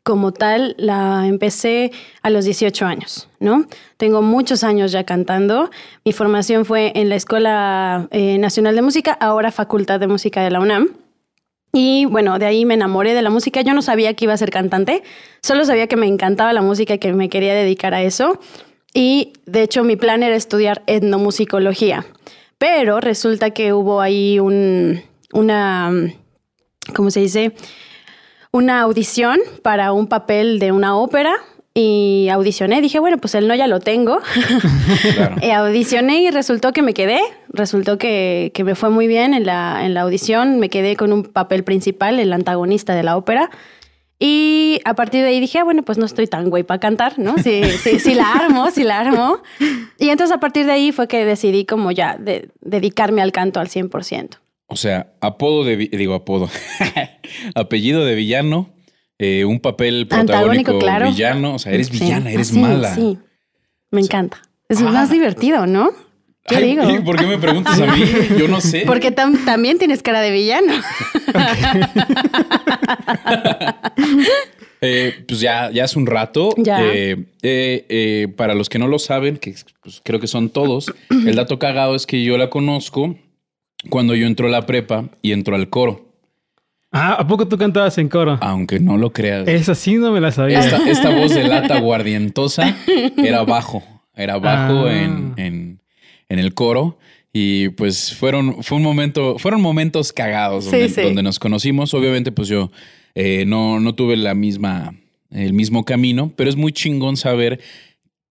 como 0.02 0.32
tal 0.32 0.74
la 0.78 1.26
empecé 1.26 1.92
a 2.22 2.30
los 2.30 2.46
18 2.46 2.86
años, 2.86 3.28
¿no? 3.40 3.66
Tengo 3.98 4.22
muchos 4.22 4.64
años 4.64 4.90
ya 4.92 5.04
cantando. 5.04 5.70
Mi 6.04 6.12
formación 6.12 6.64
fue 6.64 6.92
en 6.94 7.10
la 7.10 7.16
Escuela 7.16 8.08
eh, 8.10 8.38
Nacional 8.38 8.74
de 8.74 8.80
Música, 8.80 9.12
ahora 9.20 9.52
Facultad 9.52 10.00
de 10.00 10.06
Música 10.06 10.42
de 10.42 10.50
la 10.50 10.60
UNAM. 10.60 10.88
Y 11.72 12.06
bueno, 12.06 12.38
de 12.38 12.46
ahí 12.46 12.64
me 12.64 12.74
enamoré 12.74 13.14
de 13.14 13.22
la 13.22 13.30
música. 13.30 13.60
Yo 13.60 13.74
no 13.74 13.82
sabía 13.82 14.14
que 14.14 14.24
iba 14.24 14.32
a 14.32 14.38
ser 14.38 14.50
cantante, 14.50 15.02
solo 15.42 15.64
sabía 15.64 15.86
que 15.86 15.96
me 15.96 16.06
encantaba 16.06 16.52
la 16.52 16.62
música 16.62 16.94
y 16.94 16.98
que 16.98 17.12
me 17.12 17.28
quería 17.28 17.54
dedicar 17.54 17.94
a 17.94 18.02
eso. 18.02 18.40
Y 18.94 19.34
de 19.46 19.62
hecho 19.62 19.84
mi 19.84 19.96
plan 19.96 20.22
era 20.22 20.34
estudiar 20.34 20.82
etnomusicología. 20.86 22.06
Pero 22.58 23.00
resulta 23.00 23.50
que 23.50 23.72
hubo 23.72 24.00
ahí 24.00 24.40
un, 24.40 25.02
una, 25.32 25.92
¿cómo 26.94 27.10
se 27.10 27.20
dice? 27.20 27.52
Una 28.50 28.80
audición 28.80 29.38
para 29.62 29.92
un 29.92 30.08
papel 30.08 30.58
de 30.58 30.72
una 30.72 30.96
ópera 30.96 31.36
y 31.74 32.28
audicioné. 32.30 32.80
Dije, 32.80 32.98
bueno, 32.98 33.18
pues 33.18 33.34
el 33.34 33.46
no 33.48 33.54
ya 33.54 33.66
lo 33.66 33.80
tengo. 33.80 34.20
Claro. 35.14 35.36
Eh, 35.42 35.52
audicioné 35.52 36.22
y 36.22 36.30
resultó 36.30 36.72
que 36.72 36.82
me 36.82 36.94
quedé. 36.94 37.20
Resultó 37.50 37.98
que, 37.98 38.50
que 38.54 38.64
me 38.64 38.74
fue 38.74 38.90
muy 38.90 39.06
bien 39.06 39.32
en 39.34 39.44
la, 39.46 39.84
en 39.84 39.94
la 39.94 40.00
audición. 40.02 40.58
Me 40.58 40.68
quedé 40.70 40.96
con 40.96 41.12
un 41.12 41.22
papel 41.24 41.62
principal, 41.64 42.18
el 42.18 42.32
antagonista 42.32 42.94
de 42.94 43.02
la 43.02 43.16
ópera. 43.16 43.50
Y 44.20 44.80
a 44.84 44.94
partir 44.94 45.22
de 45.22 45.28
ahí 45.28 45.38
dije, 45.40 45.58
ah, 45.58 45.64
bueno, 45.64 45.84
pues 45.84 45.96
no 45.98 46.04
estoy 46.04 46.26
tan 46.26 46.50
güey 46.50 46.64
para 46.64 46.80
cantar, 46.80 47.18
¿no? 47.20 47.36
Sí, 47.38 47.62
sí, 47.82 48.00
sí 48.00 48.14
la 48.14 48.32
armo, 48.32 48.68
sí 48.72 48.82
la 48.82 48.98
armo. 48.98 49.38
Y 49.98 50.08
entonces 50.08 50.34
a 50.36 50.40
partir 50.40 50.66
de 50.66 50.72
ahí 50.72 50.90
fue 50.90 51.06
que 51.06 51.24
decidí 51.24 51.64
como 51.64 51.92
ya 51.92 52.16
de- 52.18 52.48
dedicarme 52.60 53.22
al 53.22 53.30
canto 53.30 53.60
al 53.60 53.68
100%. 53.68 54.38
O 54.66 54.74
sea, 54.76 55.12
apodo 55.20 55.62
de, 55.64 55.76
digo 55.76 56.14
apodo, 56.14 56.50
apellido 57.54 58.04
de 58.04 58.14
villano, 58.16 58.70
eh, 59.18 59.44
un 59.44 59.60
papel 59.60 60.06
protagónico 60.06 60.72
Antagónico, 60.72 60.78
claro. 60.78 61.06
villano, 61.10 61.54
o 61.54 61.58
sea, 61.58 61.72
eres 61.72 61.88
Sí. 61.88 61.98
villana, 61.98 62.30
eres 62.30 62.50
Ah, 62.50 62.54
sí, 62.54 62.58
mala. 62.60 62.94
Sí, 62.94 63.18
me 63.90 64.00
encanta. 64.00 64.40
Es 64.68 64.80
Ah. 64.80 64.84
más 64.90 65.10
divertido, 65.10 65.66
¿no? 65.66 65.90
¿Qué 66.46 66.56
Ay, 66.56 66.64
digo? 66.76 66.88
¿y 66.90 66.98
¿Por 67.00 67.16
qué 67.18 67.26
me 67.26 67.36
preguntas 67.36 67.78
a 67.78 67.86
mí? 67.86 68.02
Yo 68.38 68.48
no 68.48 68.60
sé. 68.62 68.84
Porque 68.86 69.14
tam- 69.14 69.44
también 69.44 69.76
tienes 69.78 70.02
cara 70.02 70.20
de 70.20 70.30
villano. 70.30 70.72
Eh, 74.80 75.24
pues 75.26 75.40
ya, 75.40 75.70
ya 75.72 75.84
hace 75.84 75.98
un 75.98 76.06
rato. 76.06 76.54
Ya. 76.56 76.78
Eh, 76.80 78.28
para 78.36 78.54
los 78.54 78.68
que 78.68 78.78
no 78.78 78.86
lo 78.86 78.98
saben, 79.00 79.36
que 79.36 79.54
pues, 79.82 80.00
creo 80.04 80.20
que 80.20 80.28
son 80.28 80.50
todos, 80.50 80.92
el 81.10 81.34
dato 81.34 81.58
cagado 81.58 81.94
es 81.96 82.06
que 82.06 82.22
yo 82.22 82.38
la 82.38 82.48
conozco 82.48 83.16
cuando 83.90 84.14
yo 84.14 84.26
entro 84.26 84.46
a 84.46 84.50
la 84.50 84.66
prepa 84.66 85.06
y 85.20 85.32
entro 85.32 85.56
al 85.56 85.68
coro. 85.68 86.07
Ah, 86.98 87.14
¿a 87.20 87.26
poco 87.26 87.46
tú 87.48 87.56
cantabas 87.56 87.96
en 87.98 88.08
coro? 88.08 88.38
Aunque 88.40 88.80
no 88.80 88.96
lo 88.96 89.12
creas. 89.12 89.46
Esa 89.48 89.74
sí 89.74 89.94
no 89.96 90.10
me 90.12 90.20
la 90.20 90.32
sabía. 90.32 90.60
Esta, 90.60 90.88
esta 90.88 91.10
voz 91.10 91.34
de 91.34 91.44
lata 91.44 91.78
guardientosa 91.80 92.76
era 93.16 93.44
bajo. 93.44 93.82
Era 94.14 94.38
bajo 94.38 94.86
Ah. 94.86 94.92
en, 95.02 95.34
en- 95.36 95.80
en 96.28 96.38
el 96.38 96.54
coro. 96.54 96.98
Y 97.32 97.68
pues 97.70 98.14
fueron, 98.14 98.62
fue 98.62 98.76
un 98.78 98.82
momento, 98.82 99.38
fueron 99.38 99.60
momentos 99.60 100.12
cagados 100.12 100.64
Sí, 100.64 100.70
donde, 100.70 100.88
sí. 100.88 101.00
donde 101.02 101.22
nos 101.22 101.38
conocimos. 101.38 101.94
Obviamente, 101.94 102.32
pues 102.32 102.48
yo 102.48 102.70
eh, 103.14 103.44
no, 103.46 103.78
no 103.80 103.94
tuve 103.94 104.16
la 104.16 104.34
misma, 104.34 104.94
el 105.30 105.52
mismo 105.52 105.84
camino, 105.84 106.32
pero 106.36 106.50
es 106.50 106.56
muy 106.56 106.72
chingón 106.72 107.16
saber 107.16 107.60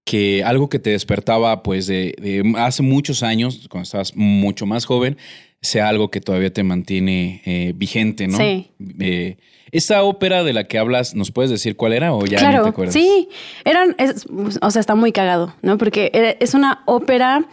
que 0.03 0.43
algo 0.43 0.69
que 0.69 0.79
te 0.79 0.91
despertaba 0.91 1.63
pues 1.63 1.85
de, 1.85 2.15
de 2.21 2.53
hace 2.57 2.81
muchos 2.81 3.23
años, 3.23 3.67
cuando 3.69 3.83
estabas 3.83 4.15
mucho 4.15 4.65
más 4.65 4.85
joven, 4.85 5.17
sea 5.61 5.89
algo 5.89 6.09
que 6.11 6.21
todavía 6.21 6.51
te 6.53 6.63
mantiene 6.63 7.41
eh, 7.45 7.73
vigente, 7.75 8.27
¿no? 8.27 8.37
Sí. 8.37 8.71
Eh, 8.99 9.37
esta 9.71 10.03
ópera 10.03 10.43
de 10.43 10.53
la 10.53 10.63
que 10.65 10.77
hablas, 10.77 11.13
¿nos 11.15 11.31
puedes 11.31 11.51
decir 11.51 11.75
cuál 11.75 11.91
era 11.93 12.13
o 12.13 12.19
ya 12.25 12.37
ni 12.37 12.43
te 12.45 12.49
claro, 12.51 12.65
acuerdas? 12.67 12.93
sí. 12.93 13.27
Eran, 13.65 13.95
es- 13.97 14.25
o 14.61 14.71
sea, 14.71 14.79
está 14.79 14.95
muy 14.95 15.11
cagado, 15.11 15.53
¿no? 15.61 15.77
Porque 15.77 16.09
era- 16.13 16.31
es 16.39 16.53
una 16.53 16.83
ópera 16.85 17.45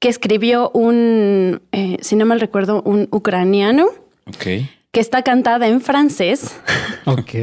que 0.00 0.08
escribió 0.08 0.70
un, 0.74 1.62
eh, 1.70 1.98
si 2.00 2.16
no 2.16 2.26
mal 2.26 2.40
recuerdo, 2.40 2.82
un 2.82 3.06
ucraniano 3.12 3.86
Ok. 4.26 4.66
que 4.90 5.00
está 5.00 5.22
cantada 5.22 5.68
en 5.68 5.80
francés, 5.80 6.56
Ok. 7.06 7.34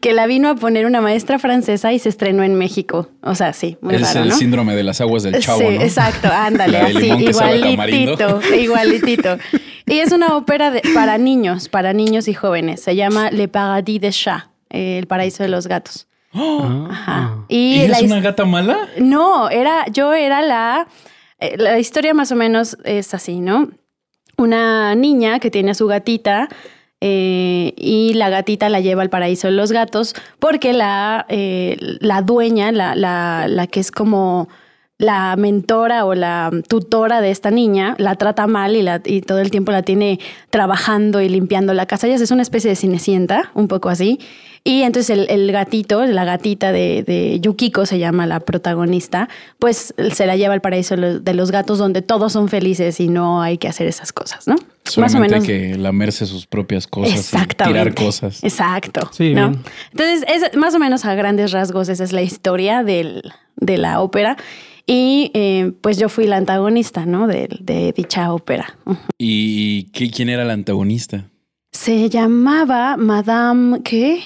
Que 0.00 0.12
la 0.12 0.26
vino 0.26 0.48
a 0.48 0.54
poner 0.56 0.84
una 0.86 1.00
maestra 1.00 1.38
francesa 1.38 1.92
y 1.92 1.98
se 1.98 2.08
estrenó 2.08 2.42
en 2.42 2.54
México. 2.56 3.08
O 3.22 3.34
sea, 3.34 3.52
sí, 3.52 3.76
muy 3.80 3.94
es 3.94 4.02
raro, 4.02 4.22
el 4.22 4.28
¿no? 4.30 4.36
síndrome 4.36 4.74
de 4.74 4.82
las 4.82 5.00
aguas 5.00 5.22
del 5.22 5.38
chavo, 5.40 5.60
sí, 5.60 5.64
¿no? 5.78 5.82
exacto, 5.82 6.28
ándale, 6.32 6.78
de 6.78 6.84
así, 6.84 7.06
igualitito, 7.28 8.40
igualitito. 8.54 9.38
Y 9.86 9.98
es 10.00 10.12
una 10.12 10.36
ópera 10.36 10.70
de- 10.70 10.82
para 10.94 11.18
niños, 11.18 11.68
para 11.68 11.92
niños 11.92 12.26
y 12.28 12.34
jóvenes. 12.34 12.80
Se 12.80 12.96
llama 12.96 13.30
Le 13.30 13.48
Paradis 13.48 14.00
des 14.00 14.16
Chats, 14.18 14.48
eh, 14.70 14.98
el 14.98 15.06
paraíso 15.06 15.42
de 15.42 15.48
los 15.50 15.66
gatos. 15.66 16.08
Ah. 16.32 16.88
Ajá. 16.90 17.44
Y 17.48 17.78
la 17.78 17.84
¿Eres 17.84 17.98
his- 18.02 18.06
una 18.06 18.20
gata 18.20 18.44
mala? 18.44 18.88
No, 18.98 19.50
era, 19.50 19.86
yo 19.92 20.12
era 20.14 20.42
la, 20.42 20.88
eh, 21.38 21.54
la 21.58 21.78
historia 21.78 22.12
más 22.12 22.32
o 22.32 22.36
menos 22.36 22.76
es 22.84 23.14
así, 23.14 23.40
¿no? 23.40 23.68
Una 24.36 24.96
niña 24.96 25.38
que 25.38 25.50
tiene 25.50 25.70
a 25.70 25.74
su 25.74 25.86
gatita 25.86 26.48
eh, 27.06 27.74
y 27.76 28.14
la 28.14 28.30
gatita 28.30 28.70
la 28.70 28.80
lleva 28.80 29.02
al 29.02 29.10
paraíso 29.10 29.48
de 29.48 29.52
los 29.52 29.72
gatos 29.72 30.14
porque 30.38 30.72
la, 30.72 31.26
eh, 31.28 31.76
la 32.00 32.22
dueña, 32.22 32.72
la, 32.72 32.94
la, 32.94 33.44
la 33.46 33.66
que 33.66 33.80
es 33.80 33.90
como 33.90 34.48
la 34.98 35.34
mentora 35.36 36.04
o 36.04 36.14
la 36.14 36.50
tutora 36.68 37.20
de 37.20 37.30
esta 37.32 37.50
niña 37.50 37.96
la 37.98 38.14
trata 38.14 38.46
mal 38.46 38.76
y, 38.76 38.82
la, 38.82 39.00
y 39.04 39.22
todo 39.22 39.40
el 39.40 39.50
tiempo 39.50 39.72
la 39.72 39.82
tiene 39.82 40.20
trabajando 40.50 41.20
y 41.20 41.28
limpiando 41.28 41.74
la 41.74 41.86
casa. 41.86 42.06
Ella 42.06 42.16
es 42.16 42.30
una 42.30 42.42
especie 42.42 42.70
de 42.70 42.76
cinecienta, 42.76 43.50
un 43.54 43.66
poco 43.66 43.88
así. 43.88 44.20
Y 44.66 44.82
entonces 44.82 45.10
el, 45.10 45.26
el 45.28 45.50
gatito, 45.52 46.06
la 46.06 46.24
gatita 46.24 46.72
de, 46.72 47.02
de 47.02 47.38
Yukiko 47.40 47.84
se 47.84 47.98
llama 47.98 48.26
la 48.26 48.40
protagonista, 48.40 49.28
pues 49.58 49.92
se 50.12 50.26
la 50.26 50.36
lleva 50.36 50.54
al 50.54 50.62
paraíso 50.62 50.96
de 50.96 51.34
los, 51.34 51.50
gatos 51.50 51.76
donde 51.78 52.00
todos 52.00 52.32
son 52.32 52.48
felices 52.48 52.98
y 53.00 53.08
no 53.08 53.42
hay 53.42 53.58
que 53.58 53.68
hacer 53.68 53.86
esas 53.88 54.12
cosas, 54.12 54.46
¿no? 54.46 54.54
Solamente 54.84 55.34
hay 55.34 55.42
que 55.42 55.76
lamerse 55.76 56.24
sus 56.24 56.46
propias 56.46 56.86
cosas 56.86 57.14
y 57.14 57.18
Exactamente. 57.18 57.78
tirar 57.80 57.94
cosas. 57.94 58.42
Exacto. 58.44 59.10
Sí, 59.12 59.34
¿no? 59.34 59.50
bien. 59.50 59.62
Entonces, 59.90 60.24
es, 60.28 60.56
más 60.56 60.74
o 60.74 60.78
menos 60.78 61.04
a 61.04 61.14
grandes 61.14 61.52
rasgos, 61.52 61.88
esa 61.90 62.04
es 62.04 62.12
la 62.12 62.22
historia 62.22 62.82
del- 62.84 63.32
de 63.56 63.76
la 63.76 64.00
ópera. 64.00 64.36
Y 64.86 65.30
eh, 65.34 65.72
pues 65.80 65.98
yo 65.98 66.08
fui 66.08 66.26
la 66.26 66.36
antagonista, 66.36 67.06
¿no? 67.06 67.26
De, 67.26 67.48
de 67.60 67.92
dicha 67.96 68.32
ópera. 68.32 68.76
¿Y 69.18 69.84
qué- 69.92 70.10
quién 70.10 70.28
era 70.28 70.44
la 70.44 70.52
antagonista? 70.52 71.24
Se 71.72 72.08
llamaba 72.10 72.96
Madame, 72.96 73.80
¿qué? 73.82 74.20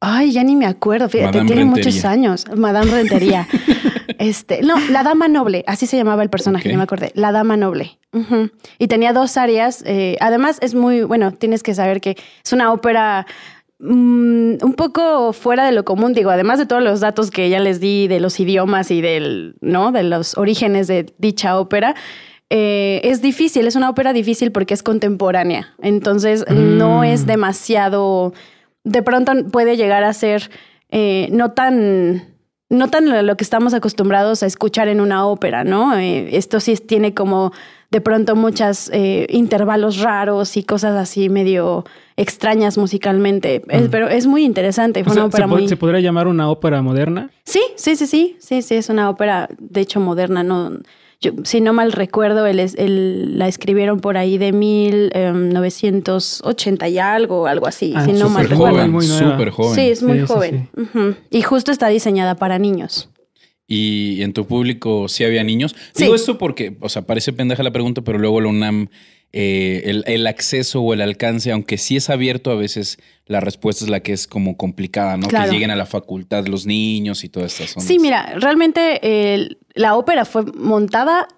Ay, 0.00 0.32
ya 0.32 0.42
ni 0.44 0.56
me 0.56 0.66
acuerdo. 0.66 1.08
Fíjate, 1.08 1.26
Madame 1.38 1.46
tiene 1.46 1.62
Rentería. 1.62 1.90
muchos 1.90 2.04
años. 2.04 2.44
Madame 2.56 2.90
Rentería. 2.90 3.46
este, 4.18 4.62
no, 4.62 4.78
la 4.90 5.02
Dama 5.02 5.28
Noble, 5.28 5.64
así 5.66 5.86
se 5.86 5.96
llamaba 5.96 6.22
el 6.22 6.30
personaje, 6.30 6.70
ya 6.70 6.76
me 6.76 6.82
acordé. 6.84 7.12
La 7.14 7.30
Dama 7.32 7.56
Noble. 7.56 7.98
Y 8.78 8.88
tenía 8.88 9.12
dos 9.12 9.36
áreas. 9.36 9.82
eh, 9.86 10.16
además, 10.20 10.58
es 10.62 10.74
muy, 10.74 11.02
bueno, 11.02 11.32
tienes 11.32 11.62
que 11.62 11.74
saber 11.74 12.00
que 12.00 12.16
es 12.44 12.52
una 12.52 12.72
ópera 12.72 13.26
mm, 13.78 14.56
un 14.62 14.74
poco 14.76 15.32
fuera 15.32 15.64
de 15.64 15.72
lo 15.72 15.84
común, 15.84 16.12
digo, 16.12 16.30
además 16.30 16.58
de 16.58 16.66
todos 16.66 16.82
los 16.82 17.00
datos 17.00 17.30
que 17.30 17.48
ya 17.48 17.60
les 17.60 17.80
di 17.80 18.08
de 18.08 18.20
los 18.20 18.38
idiomas 18.40 18.90
y 18.90 19.00
del, 19.00 19.56
¿no? 19.60 19.92
De 19.92 20.02
los 20.02 20.36
orígenes 20.36 20.86
de 20.86 21.06
dicha 21.18 21.58
ópera. 21.58 21.94
eh, 22.50 23.02
es 23.04 23.20
difícil, 23.20 23.66
es 23.66 23.76
una 23.76 23.90
ópera 23.90 24.14
difícil 24.14 24.52
porque 24.52 24.72
es 24.72 24.82
contemporánea. 24.82 25.74
Entonces, 25.82 26.46
no 26.50 27.00
Mm. 27.00 27.04
es 27.04 27.26
demasiado. 27.26 28.32
De 28.84 29.02
pronto 29.02 29.32
puede 29.52 29.76
llegar 29.76 30.02
a 30.02 30.12
ser 30.14 30.50
eh, 30.90 31.28
no 31.30 31.50
tan. 31.52 32.36
No 32.70 32.88
tan 32.88 33.08
lo 33.08 33.20
lo 33.22 33.36
que 33.36 33.44
estamos 33.44 33.72
acostumbrados 33.74 34.42
a 34.42 34.46
escuchar 34.46 34.88
en 34.88 35.00
una 35.02 35.26
ópera, 35.26 35.62
¿no? 35.64 35.94
Eh, 35.98 36.36
esto 36.36 36.58
sí 36.60 36.74
tiene 36.76 37.12
como 37.14 37.52
de 37.90 38.00
pronto 38.00 38.36
muchos 38.36 38.90
intervalos 39.30 39.98
raros 39.98 40.56
y 40.56 40.62
cosas 40.62 40.96
así 40.96 41.28
medio 41.28 41.84
extrañas 42.16 42.76
musicalmente. 42.76 43.62
Es- 43.68 43.88
pero 43.88 44.08
es 44.08 44.26
muy 44.26 44.44
interesante. 44.44 45.04
Fue 45.04 45.12
O 45.12 45.14
sea, 45.14 45.22
una 45.24 45.30
¿se, 45.30 45.36
ópera 45.36 45.46
muy. 45.46 45.68
se 45.68 45.76
podría 45.76 46.00
llamar 46.00 46.26
una 46.26 46.50
ópera 46.50 46.82
moderna? 46.82 47.30
Sí, 47.44 47.60
sí, 47.76 47.96
sí, 47.96 48.06
sí, 48.06 48.36
sí, 48.40 48.62
sí, 48.62 48.74
es 48.74 48.88
una 48.90 49.08
ópera, 49.08 49.48
de 49.58 49.80
hecho, 49.80 50.00
moderna, 50.00 50.42
no, 50.42 50.72
yo, 51.20 51.32
si 51.44 51.60
no 51.60 51.72
mal 51.72 51.92
recuerdo, 51.92 52.46
el, 52.46 52.60
es- 52.60 52.74
el- 52.76 53.38
la 53.38 53.48
escribieron 53.48 54.00
por 54.00 54.16
ahí 54.18 54.36
de 54.38 54.52
1980 54.52 56.88
y 56.88 56.98
algo, 56.98 57.46
algo 57.46 57.66
así, 57.66 57.92
Ah, 57.96 58.04
si 58.04 58.12
no 58.12 58.28
mal 58.28 58.44
Súper 58.44 58.58
recuerdo. 58.58 58.78
joven, 58.92 59.02
súper 59.02 59.50
joven. 59.50 59.74
Sí, 59.74 59.90
es 59.90 60.02
muy 60.02 60.20
Sí, 60.20 60.26
sí, 60.26 60.32
joven. 60.32 60.68
Y 61.30 61.42
justo 61.42 61.72
está 61.72 61.88
diseñada 61.88 62.34
para 62.36 62.58
niños. 62.58 63.08
¿Y 63.70 64.22
en 64.22 64.32
tu 64.32 64.46
público 64.46 65.08
sí 65.08 65.24
había 65.24 65.44
niños? 65.44 65.76
Sí. 65.92 66.04
Digo 66.04 66.14
esto 66.14 66.38
porque, 66.38 66.78
o 66.80 66.88
sea, 66.88 67.02
parece 67.02 67.34
pendeja 67.34 67.62
la 67.62 67.70
pregunta, 67.70 68.00
pero 68.00 68.18
luego 68.18 68.40
la 68.40 68.48
UNAM, 68.48 68.88
eh, 69.34 69.82
el, 69.84 70.04
el 70.06 70.26
acceso 70.26 70.80
o 70.80 70.94
el 70.94 71.02
alcance, 71.02 71.52
aunque 71.52 71.76
sí 71.76 71.96
es 71.96 72.08
abierto, 72.08 72.50
a 72.50 72.54
veces 72.54 72.98
la 73.26 73.40
respuesta 73.40 73.84
es 73.84 73.90
la 73.90 74.00
que 74.00 74.14
es 74.14 74.26
como 74.26 74.56
complicada, 74.56 75.18
¿no? 75.18 75.28
Claro. 75.28 75.50
Que 75.50 75.52
lleguen 75.52 75.70
a 75.70 75.76
la 75.76 75.84
facultad 75.84 76.46
los 76.46 76.64
niños 76.64 77.24
y 77.24 77.28
todas 77.28 77.52
estas 77.52 77.74
cosas. 77.74 77.86
Sí, 77.86 77.98
mira, 77.98 78.32
realmente 78.36 79.00
eh, 79.02 79.58
la 79.74 79.96
ópera 79.96 80.24
fue 80.24 80.44
montada 80.44 81.28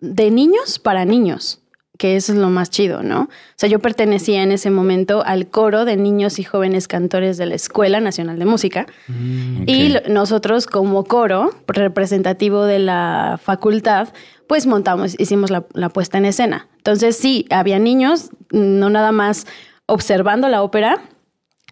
de 0.00 0.30
niños 0.30 0.78
para 0.78 1.04
niños, 1.04 1.61
que 1.98 2.16
eso 2.16 2.32
es 2.32 2.38
lo 2.38 2.48
más 2.50 2.70
chido, 2.70 3.02
¿no? 3.02 3.22
O 3.22 3.28
sea, 3.56 3.68
yo 3.68 3.78
pertenecía 3.78 4.42
en 4.42 4.50
ese 4.50 4.70
momento 4.70 5.22
al 5.24 5.48
coro 5.48 5.84
de 5.84 5.96
niños 5.96 6.38
y 6.38 6.42
jóvenes 6.44 6.88
cantores 6.88 7.36
de 7.36 7.46
la 7.46 7.54
Escuela 7.54 8.00
Nacional 8.00 8.38
de 8.38 8.44
Música. 8.46 8.86
Ok. 9.08 9.64
Y 9.68 9.88
lo- 9.90 10.00
nosotros 10.08 10.66
como 10.66 11.04
coro 11.04 11.50
representativo 11.68 12.64
de 12.64 12.78
la 12.78 13.38
facultad, 13.42 14.08
pues 14.48 14.66
montamos, 14.66 15.14
hicimos 15.18 15.50
la, 15.50 15.66
la 15.74 15.90
puesta 15.90 16.18
en 16.18 16.24
escena. 16.24 16.68
Entonces 16.78 17.16
sí, 17.16 17.46
había 17.50 17.78
niños, 17.78 18.30
no 18.50 18.88
nada 18.90 19.12
más 19.12 19.46
observando 19.86 20.48
la 20.48 20.62
ópera, 20.62 21.02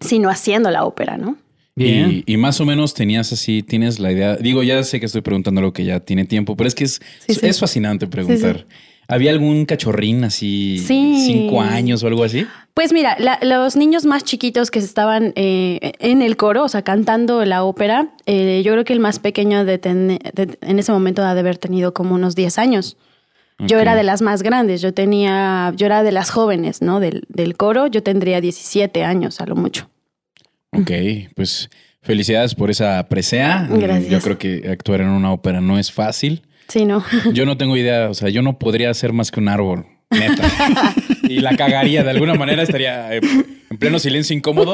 sino 0.01 0.29
haciendo 0.29 0.69
la 0.71 0.85
ópera, 0.85 1.17
¿no? 1.17 1.37
Bien. 1.75 2.23
Y, 2.25 2.33
y 2.33 2.37
más 2.37 2.59
o 2.61 2.65
menos 2.65 2.93
tenías 2.93 3.31
así, 3.33 3.63
tienes 3.63 3.99
la 3.99 4.11
idea. 4.11 4.35
Digo, 4.35 4.61
ya 4.61 4.83
sé 4.83 4.99
que 4.99 5.05
estoy 5.07 5.21
preguntando 5.21 5.61
lo 5.61 5.73
que 5.73 5.83
ya 5.85 5.99
tiene 5.99 6.25
tiempo, 6.25 6.55
pero 6.55 6.67
es 6.67 6.75
que 6.75 6.83
es, 6.83 7.01
Sí, 7.27 7.33
sí. 7.33 7.45
es 7.47 7.59
fascinante 7.59 8.07
preguntar. 8.07 8.65
Sí, 8.67 8.75
¿Había 9.11 9.31
algún 9.31 9.65
cachorrín 9.65 10.23
así, 10.23 10.79
Sí. 10.79 11.23
cinco 11.25 11.61
años 11.61 12.03
o 12.03 12.07
algo 12.07 12.23
así? 12.23 12.45
Pues 12.73 12.93
mira, 12.93 13.15
la- 13.19 13.39
los 13.41 13.75
niños 13.75 14.05
más 14.05 14.23
chiquitos 14.23 14.71
que 14.71 14.79
estaban 14.79 15.33
eh, 15.35 15.91
en 15.99 16.21
el 16.21 16.37
coro, 16.37 16.63
o 16.63 16.69
sea, 16.69 16.81
cantando 16.83 17.43
la 17.45 17.63
ópera, 17.63 18.13
eh, 18.25 18.61
yo 18.63 18.71
creo 18.71 18.85
que 18.85 18.93
el 18.93 18.99
más 19.01 19.19
pequeño 19.19 19.65
de 19.65 19.77
ten- 19.77 20.19
de- 20.33 20.57
en 20.61 20.79
ese 20.79 20.91
momento 20.91 21.21
ha 21.23 21.33
de 21.33 21.39
haber 21.41 21.57
tenido 21.57 21.93
como 21.93 22.15
unos 22.15 22.35
10 22.35 22.57
años. 22.57 22.97
Yo 23.59 23.79
era 23.79 23.95
de 23.95 24.01
las 24.01 24.23
más 24.23 24.41
grandes, 24.41 24.81
yo 24.81 24.91
tenía, 24.91 25.71
yo 25.75 25.85
era 25.85 26.01
de 26.01 26.11
las 26.11 26.31
jóvenes, 26.31 26.81
¿no? 26.81 26.99
Del, 26.99 27.25
del 27.29 27.55
coro, 27.57 27.85
yo 27.85 28.01
tendría 28.01 28.41
17 28.41 29.03
años 29.03 29.39
a 29.39 29.45
lo 29.45 29.55
mucho. 29.55 29.87
Ok, 30.71 30.89
pues 31.35 31.69
felicidades 32.01 32.55
por 32.55 32.71
esa 32.71 33.07
presea. 33.07 33.67
Gracias. 33.69 34.09
Yo 34.09 34.19
creo 34.19 34.37
que 34.39 34.67
actuar 34.67 35.01
en 35.01 35.09
una 35.09 35.31
ópera 35.31 35.61
no 35.61 35.77
es 35.77 35.91
fácil. 35.91 36.41
Sí, 36.71 36.85
¿no? 36.85 37.03
Yo 37.33 37.45
no 37.45 37.57
tengo 37.57 37.75
idea, 37.75 38.09
o 38.09 38.13
sea, 38.13 38.29
yo 38.29 38.41
no 38.41 38.57
podría 38.57 38.93
ser 38.93 39.11
más 39.11 39.29
que 39.29 39.39
un 39.41 39.49
árbol, 39.49 39.85
neta. 40.09 40.49
y 41.23 41.39
la 41.39 41.55
cagaría, 41.57 42.01
de 42.03 42.11
alguna 42.11 42.35
manera 42.35 42.63
estaría 42.63 43.13
eh, 43.13 43.19
en 43.69 43.77
pleno 43.77 43.99
silencio 43.99 44.35
incómodo. 44.37 44.73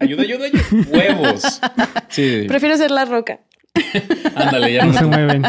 Ayuda, 0.00 0.22
ayuda, 0.22 0.46
ayuda. 0.46 0.62
Huevos. 0.90 1.60
Sí, 2.08 2.44
Prefiero 2.48 2.76
ser 2.78 2.90
la 2.90 3.04
roca. 3.04 3.40
ándale, 4.34 4.72
ya 4.72 4.86
No 4.86 4.92
no 4.92 4.98
se 4.98 5.04
mueven. 5.04 5.42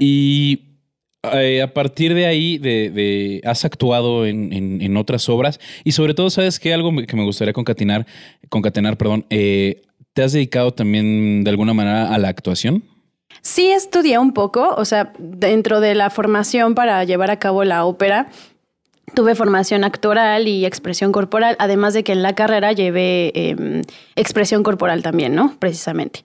Y 0.00 0.60
eh, 1.32 1.60
a 1.62 1.74
partir 1.74 2.14
de 2.14 2.24
ahí, 2.26 2.56
de, 2.58 2.90
de- 2.90 3.42
has 3.44 3.64
actuado 3.66 4.24
en, 4.26 4.52
en- 4.54 4.80
en 4.80 4.96
otras 4.96 5.28
obras 5.28 5.60
y 5.84 5.92
sobre 5.92 6.14
todo, 6.14 6.30
¿sabes 6.30 6.58
qué? 6.58 6.72
Algo 6.72 6.92
que 7.06 7.16
me 7.16 7.24
gustaría 7.24 7.52
concatenar, 7.52 8.06
concatenar, 8.48 8.96
perdón. 8.96 9.26
eh, 9.30 9.82
¿Te 10.14 10.22
has 10.22 10.32
dedicado 10.32 10.72
también 10.72 11.44
de 11.44 11.50
alguna 11.50 11.74
manera 11.74 12.12
a 12.14 12.18
la 12.18 12.28
actuación? 12.28 12.84
Sí 13.42 13.70
estudié 13.70 14.18
un 14.18 14.32
poco, 14.32 14.74
o 14.76 14.84
sea, 14.84 15.12
dentro 15.18 15.80
de 15.80 15.94
la 15.94 16.10
formación 16.10 16.74
para 16.74 17.02
llevar 17.04 17.30
a 17.30 17.38
cabo 17.38 17.64
la 17.64 17.84
ópera, 17.84 18.28
tuve 19.14 19.34
formación 19.34 19.84
actoral 19.84 20.48
y 20.48 20.64
expresión 20.66 21.12
corporal, 21.12 21.56
además 21.58 21.94
de 21.94 22.04
que 22.04 22.12
en 22.12 22.22
la 22.22 22.34
carrera 22.34 22.72
llevé 22.72 23.32
em, 23.34 23.82
expresión 24.16 24.62
corporal 24.62 25.02
también, 25.02 25.34
¿no? 25.34 25.56
Precisamente. 25.58 26.24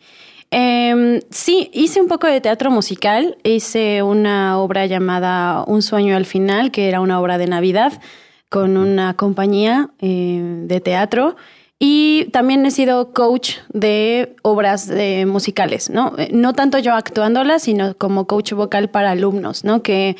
Em, 0.51 1.21
sí, 1.31 1.71
hice 1.73 1.99
un 1.99 2.07
poco 2.07 2.27
de 2.27 2.39
teatro 2.39 2.69
musical, 2.69 3.37
hice 3.43 4.03
una 4.03 4.59
obra 4.59 4.85
llamada 4.85 5.63
Un 5.65 5.81
sueño 5.81 6.15
al 6.15 6.25
final, 6.25 6.69
que 6.69 6.87
era 6.89 6.99
una 6.99 7.19
obra 7.19 7.37
de 7.37 7.47
Navidad 7.47 7.99
con 8.49 8.77
una 8.77 9.15
compañía 9.15 9.89
eh, 9.99 10.39
de 10.65 10.79
teatro. 10.79 11.35
Y 11.79 12.29
también 12.31 12.65
he 12.65 12.71
sido 12.71 13.11
coach 13.13 13.57
de 13.69 14.35
obras 14.41 14.89
eh, 14.89 15.25
musicales, 15.25 15.89
¿no? 15.89 16.13
Eh, 16.17 16.29
no 16.31 16.53
tanto 16.53 16.79
yo 16.79 16.93
actuándolas, 16.93 17.63
sino 17.63 17.97
como 17.97 18.25
coach 18.25 18.53
vocal 18.53 18.89
para 18.89 19.11
alumnos, 19.11 19.63
¿no? 19.63 19.83
Que 19.83 20.15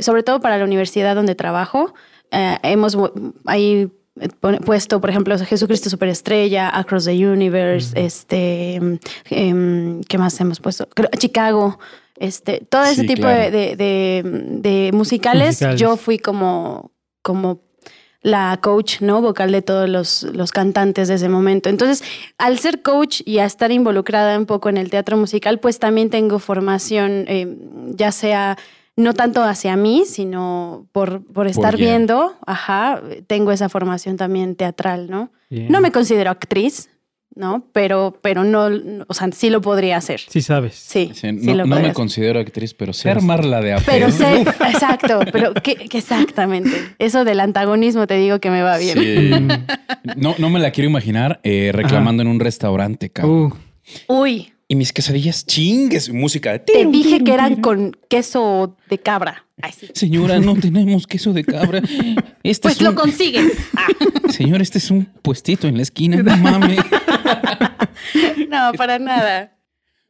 sobre 0.00 0.24
todo 0.24 0.40
para 0.40 0.58
la 0.58 0.64
universidad 0.64 1.14
donde 1.14 1.36
trabajo, 1.36 1.94
hemos 2.32 2.98
ahí 3.44 3.88
puesto, 4.64 5.00
por 5.00 5.10
ejemplo, 5.10 5.38
Jesucristo 5.38 5.90
Superestrella, 5.90 6.76
Across 6.76 7.04
the 7.06 7.26
Universe, 7.26 7.92
este, 7.94 8.80
em, 9.30 10.00
¿qué 10.02 10.18
más 10.18 10.40
hemos 10.40 10.60
puesto? 10.60 10.88
Chicago, 11.18 11.78
este, 12.16 12.64
todo 12.68 12.84
ese 12.84 13.04
tipo 13.04 13.26
de, 13.26 14.90
musicales, 14.92 15.60
yo 15.76 15.96
fui 15.96 16.18
como, 16.18 16.92
como 17.22 17.60
la 18.26 18.58
coach, 18.60 19.02
¿no? 19.02 19.22
Vocal 19.22 19.52
de 19.52 19.62
todos 19.62 19.88
los, 19.88 20.24
los, 20.24 20.50
cantantes 20.50 21.06
de 21.06 21.14
ese 21.14 21.28
momento. 21.28 21.68
Entonces, 21.68 22.02
al 22.38 22.58
ser 22.58 22.82
coach 22.82 23.20
y 23.24 23.38
a 23.38 23.44
estar 23.44 23.70
involucrada 23.70 24.36
un 24.36 24.46
poco 24.46 24.68
en 24.68 24.78
el 24.78 24.90
teatro 24.90 25.16
musical, 25.16 25.60
pues 25.60 25.78
también 25.78 26.10
tengo 26.10 26.40
formación, 26.40 27.26
eh, 27.28 27.56
ya 27.94 28.10
sea 28.10 28.58
no 28.96 29.14
tanto 29.14 29.44
hacia 29.44 29.76
mí, 29.76 30.02
sino 30.06 30.88
por, 30.90 31.24
por 31.24 31.46
estar 31.46 31.76
viendo, 31.76 32.34
ajá, 32.44 33.00
tengo 33.28 33.52
esa 33.52 33.68
formación 33.68 34.16
también 34.16 34.56
teatral, 34.56 35.08
¿no? 35.08 35.30
No 35.48 35.80
me 35.80 35.92
considero 35.92 36.32
actriz, 36.32 36.88
¿no? 37.36 37.68
Pero, 37.72 38.18
pero 38.22 38.42
no, 38.42 38.68
o 39.06 39.14
sea, 39.14 39.30
sí 39.30 39.50
lo 39.50 39.60
podría 39.60 39.98
hacer. 39.98 40.20
Sí 40.28 40.40
sabes. 40.40 40.74
Sí. 40.74 41.12
no, 41.22 41.66
me 41.66 41.92
considero 41.92 42.40
actriz, 42.40 42.74
pero 42.74 42.92
sé 42.92 43.10
armarla 43.10 43.60
de 43.60 43.74
apego. 43.74 43.86
Pero 43.86 44.10
sé, 44.10 44.40
exacto, 44.40 45.20
pero 45.30 45.54
que, 45.54 45.86
exactamente. 45.92 46.70
Eso 46.98 47.24
del 47.24 47.40
antagonismo 47.40 48.06
te 48.06 48.16
digo 48.16 48.40
que 48.40 48.50
me 48.50 48.62
va 48.62 48.78
bien. 48.78 48.98
Sí. 48.98 49.30
no, 50.16 50.34
no 50.38 50.50
me 50.50 50.58
la 50.58 50.70
quiero 50.70 50.88
imaginar 50.88 51.40
eh, 51.44 51.70
reclamando 51.72 52.22
en 52.22 52.28
un 52.28 52.40
restaurante, 52.40 53.10
cabrón. 53.10 53.52
Uh. 54.08 54.22
Uy. 54.22 54.52
Y 54.68 54.74
mis 54.74 54.92
quesadillas 54.92 55.46
chingues, 55.46 56.10
música 56.10 56.52
de... 56.52 56.58
Te 56.58 56.86
dije 56.86 57.22
que 57.22 57.32
eran 57.32 57.60
con 57.60 57.96
queso 58.08 58.76
de 58.90 58.98
cabra. 58.98 59.46
Señora, 59.94 60.38
no 60.38 60.54
tenemos 60.60 61.06
queso 61.06 61.32
de 61.32 61.44
cabra. 61.44 61.82
Este 62.42 62.62
pues 62.62 62.80
lo 62.80 62.94
consigues. 62.94 63.52
Señor, 64.28 64.60
este 64.60 64.78
es 64.78 64.90
un 64.90 65.04
puestito 65.22 65.66
en 65.68 65.76
la 65.76 65.82
esquina, 65.82 66.22
no 66.22 66.36
mames. 66.38 66.80
no, 68.48 68.72
para 68.76 68.98
nada. 68.98 69.56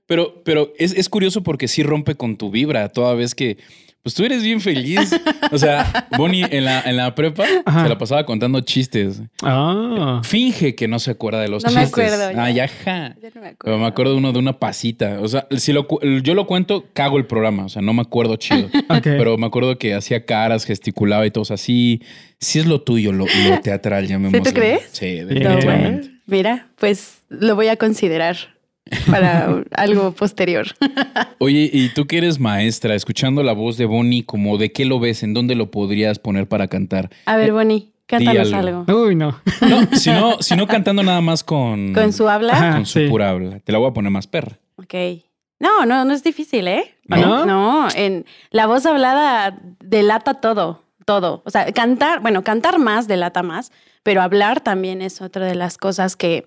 Pero, 0.07 0.43
pero 0.45 0.73
es, 0.79 0.93
es, 0.93 1.09
curioso 1.09 1.43
porque 1.43 1.69
sí 1.69 1.83
rompe 1.83 2.15
con 2.15 2.37
tu 2.37 2.51
vibra 2.51 2.89
toda 2.89 3.15
vez 3.15 3.35
que 3.35 3.59
pues 4.07 4.15
tú 4.15 4.25
eres 4.25 4.41
bien 4.45 4.61
feliz. 4.61 5.11
O 5.51 5.59
sea, 5.59 6.07
Bonnie 6.17 6.47
en 6.49 6.65
la, 6.65 6.81
en 6.83 6.97
la 6.97 7.13
prepa 7.17 7.45
se 7.45 7.89
la 7.89 7.99
pasaba 7.99 8.25
contando 8.25 8.61
chistes. 8.61 9.21
Ah. 9.43 10.21
Finge 10.23 10.77
que 10.77 10.87
no 10.87 11.01
se 11.01 11.11
acuerda 11.11 11.41
de 11.41 11.49
los 11.49 11.65
chistes. 11.65 11.75
No 11.75 11.81
me 11.81 11.89
acuerdo. 11.89 12.41
Ah, 12.41 12.49
ya, 12.53 12.69
ja. 12.69 13.09
no 13.09 13.41
me 13.41 13.49
acuerdo. 13.49 13.57
Pero 13.65 13.79
me 13.79 13.87
acuerdo 13.87 14.13
de 14.13 14.19
uno 14.19 14.33
de 14.33 14.39
una 14.39 14.61
pasita. 14.61 15.19
O 15.21 15.27
sea, 15.27 15.49
si 15.57 15.73
lo, 15.73 15.89
yo 16.23 16.37
lo 16.37 16.47
cuento, 16.47 16.85
cago 16.93 17.19
el 17.19 17.27
programa. 17.27 17.65
O 17.65 17.69
sea, 17.69 17.83
no 17.83 17.95
me 17.95 18.03
acuerdo 18.03 18.37
chido. 18.37 18.69
Pero 19.03 19.37
me 19.39 19.47
acuerdo 19.47 19.77
que 19.77 19.93
hacía 19.93 20.25
caras, 20.25 20.67
gesticulaba 20.67 21.27
y 21.27 21.33
todo 21.33 21.53
así. 21.53 22.01
Si 22.39 22.61
es 22.61 22.67
lo 22.67 22.83
tuyo, 22.83 23.11
lo, 23.11 23.27
teatral, 23.65 24.07
ya 24.07 24.21
me 24.21 24.31
¿Sí 24.31 24.41
te 24.41 24.53
crees? 24.53 24.89
Sí, 24.93 25.17
definitivamente. 25.17 26.11
mira, 26.27 26.69
pues 26.79 27.23
lo 27.29 27.57
voy 27.57 27.67
a 27.67 27.77
considerar 27.77 28.56
para 29.11 29.65
algo 29.73 30.13
posterior. 30.13 30.67
Oye, 31.39 31.71
y 31.73 31.89
tú 31.91 32.07
que 32.07 32.19
eres 32.19 32.39
maestra, 32.39 32.95
escuchando 32.95 33.43
la 33.43 33.53
voz 33.53 33.77
de 33.77 33.87
Bonnie, 33.87 34.23
como 34.23 34.59
de 34.59 34.73
qué 34.73 34.85
lo 34.85 35.01
ves, 35.01 35.23
en 35.23 35.35
dónde 35.35 35.55
lo 35.55 35.71
podrías 35.71 36.19
poner 36.19 36.49
para 36.49 36.69
cantar. 36.69 37.11
A 37.27 37.37
ver, 37.37 37.49
eh, 37.49 37.53
Bonnie, 37.53 37.93
cántanos 38.07 38.53
algo. 38.53 38.85
Uy, 38.89 39.15
no. 39.17 39.41
No, 39.61 40.39
sino, 40.41 40.67
cantando 40.67 41.03
nada 41.03 41.21
más 41.21 41.43
con. 41.43 41.93
Con 41.95 42.13
su 42.13 42.29
habla. 42.29 42.73
con 42.75 42.87
su 42.87 43.09
pura 43.09 43.31
habla. 43.31 43.61
Te 43.61 43.73
la 43.73 43.79
voy 43.79 43.91
a 43.91 43.93
poner 43.93 44.11
más 44.11 44.27
perra. 44.27 44.59
Ok. 44.77 44.95
No, 45.59 45.87
no, 45.87 46.05
no 46.05 46.13
es 46.13 46.23
difícil, 46.23 46.69
¿eh? 46.69 46.95
¿No? 47.07 47.47
No, 47.47 47.89
en 47.95 48.27
la 48.51 48.67
voz 48.67 48.85
hablada 48.85 49.59
delata 49.81 50.35
todo, 50.35 50.83
todo. 51.07 51.43
O 51.47 51.51
sea, 51.51 51.73
cantar, 51.73 52.21
bueno, 52.21 52.45
cantar 52.45 52.79
más 52.79 53.09
delata 53.09 53.43
más, 53.43 53.73
pero 54.03 54.21
hablar 54.21 54.61
también 54.61 55.01
es 55.01 55.23
otra 55.23 55.47
de 55.47 55.55
las 55.55 55.79
cosas 55.79 56.15
que 56.15 56.47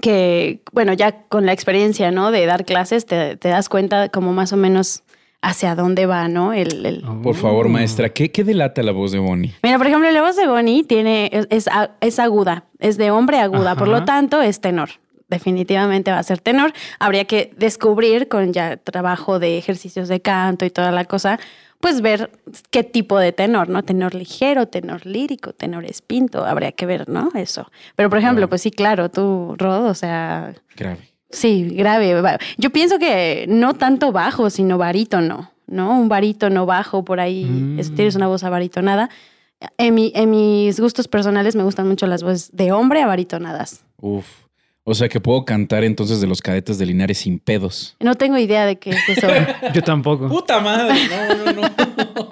que, 0.00 0.60
bueno, 0.72 0.92
ya 0.92 1.22
con 1.28 1.46
la 1.46 1.52
experiencia, 1.52 2.10
¿no? 2.10 2.30
De 2.30 2.46
dar 2.46 2.64
clases, 2.64 3.06
te, 3.06 3.36
das 3.36 3.68
cuenta 3.68 4.08
como 4.08 4.32
más 4.32 4.52
o 4.52 4.56
menos 4.56 5.02
hacia 5.42 5.74
dónde 5.74 6.06
va, 6.06 6.28
¿no? 6.28 6.52
El, 6.52 7.04
Por 7.22 7.34
favor, 7.34 7.68
maestra, 7.68 8.08
¿qué, 8.08 8.30
¿qué, 8.30 8.44
delata 8.44 8.82
la 8.82 8.92
voz 8.92 9.12
de 9.12 9.18
Bonnie? 9.18 9.54
Mira, 9.62 9.78
por 9.78 9.86
ejemplo, 9.86 10.10
la 10.10 10.22
voz 10.22 10.36
de 10.36 10.46
Bonnie 10.46 10.84
tiene, 10.84 11.30
es, 11.32 11.68
es, 12.00 12.18
aguda, 12.18 12.64
es 12.78 12.96
de 12.96 13.10
hombre 13.10 13.38
aguda, 13.38 13.76
por 13.76 13.88
lo 13.88 14.04
tanto 14.04 14.40
es 14.40 14.60
tenor. 14.60 14.90
Definitivamente 15.34 16.10
va 16.10 16.18
a 16.18 16.22
ser 16.22 16.40
tenor. 16.40 16.72
Habría 16.98 17.24
que 17.24 17.52
descubrir 17.56 18.28
con 18.28 18.52
ya 18.52 18.76
trabajo 18.76 19.38
de 19.38 19.58
ejercicios 19.58 20.08
de 20.08 20.20
canto 20.20 20.64
y 20.64 20.70
toda 20.70 20.92
la 20.92 21.04
cosa, 21.04 21.38
pues 21.80 22.00
ver 22.00 22.30
qué 22.70 22.82
tipo 22.82 23.18
de 23.18 23.32
tenor, 23.32 23.68
¿no? 23.68 23.82
Tenor 23.82 24.14
ligero, 24.14 24.66
tenor 24.66 25.04
lírico, 25.04 25.52
tenor 25.52 25.84
espinto, 25.84 26.44
habría 26.44 26.72
que 26.72 26.86
ver, 26.86 27.08
¿no? 27.08 27.30
Eso. 27.34 27.70
Pero, 27.96 28.08
por 28.08 28.18
ejemplo, 28.18 28.48
pues 28.48 28.62
sí, 28.62 28.70
claro, 28.70 29.10
tú, 29.10 29.54
Rod, 29.58 29.86
o 29.86 29.94
sea... 29.94 30.54
Grave. 30.76 31.00
Sí, 31.30 31.68
grave. 31.74 32.38
Yo 32.56 32.70
pienso 32.70 32.98
que 32.98 33.44
no 33.48 33.74
tanto 33.74 34.12
bajo, 34.12 34.50
sino 34.50 34.78
barítono, 34.78 35.50
¿no? 35.66 35.98
Un 35.98 36.08
barítono 36.08 36.64
bajo 36.64 37.04
por 37.04 37.20
ahí, 37.20 37.44
mm. 37.44 37.94
tienes 37.94 38.14
una 38.14 38.28
voz 38.28 38.44
abaritonada. 38.44 39.10
En, 39.76 39.94
mi, 39.94 40.12
en 40.14 40.30
mis 40.30 40.78
gustos 40.80 41.08
personales 41.08 41.56
me 41.56 41.64
gustan 41.64 41.88
mucho 41.88 42.06
las 42.06 42.22
voces 42.22 42.50
de 42.52 42.72
hombre 42.72 43.02
abaritonadas. 43.02 43.84
Uf. 44.00 44.43
O 44.86 44.94
sea 44.94 45.08
que 45.08 45.18
puedo 45.18 45.46
cantar 45.46 45.82
entonces 45.82 46.20
de 46.20 46.26
los 46.26 46.42
cadetes 46.42 46.76
de 46.76 46.84
Linares 46.84 47.16
sin 47.16 47.38
pedos. 47.38 47.96
No 48.00 48.16
tengo 48.16 48.36
idea 48.36 48.66
de 48.66 48.76
qué 48.76 48.90
es 48.90 49.08
eso. 49.08 49.26
Yo 49.74 49.80
tampoco. 49.80 50.28
Puta 50.28 50.60
madre. 50.60 50.94
No, 51.08 51.52
no, 51.52 51.62
no. 51.62 52.30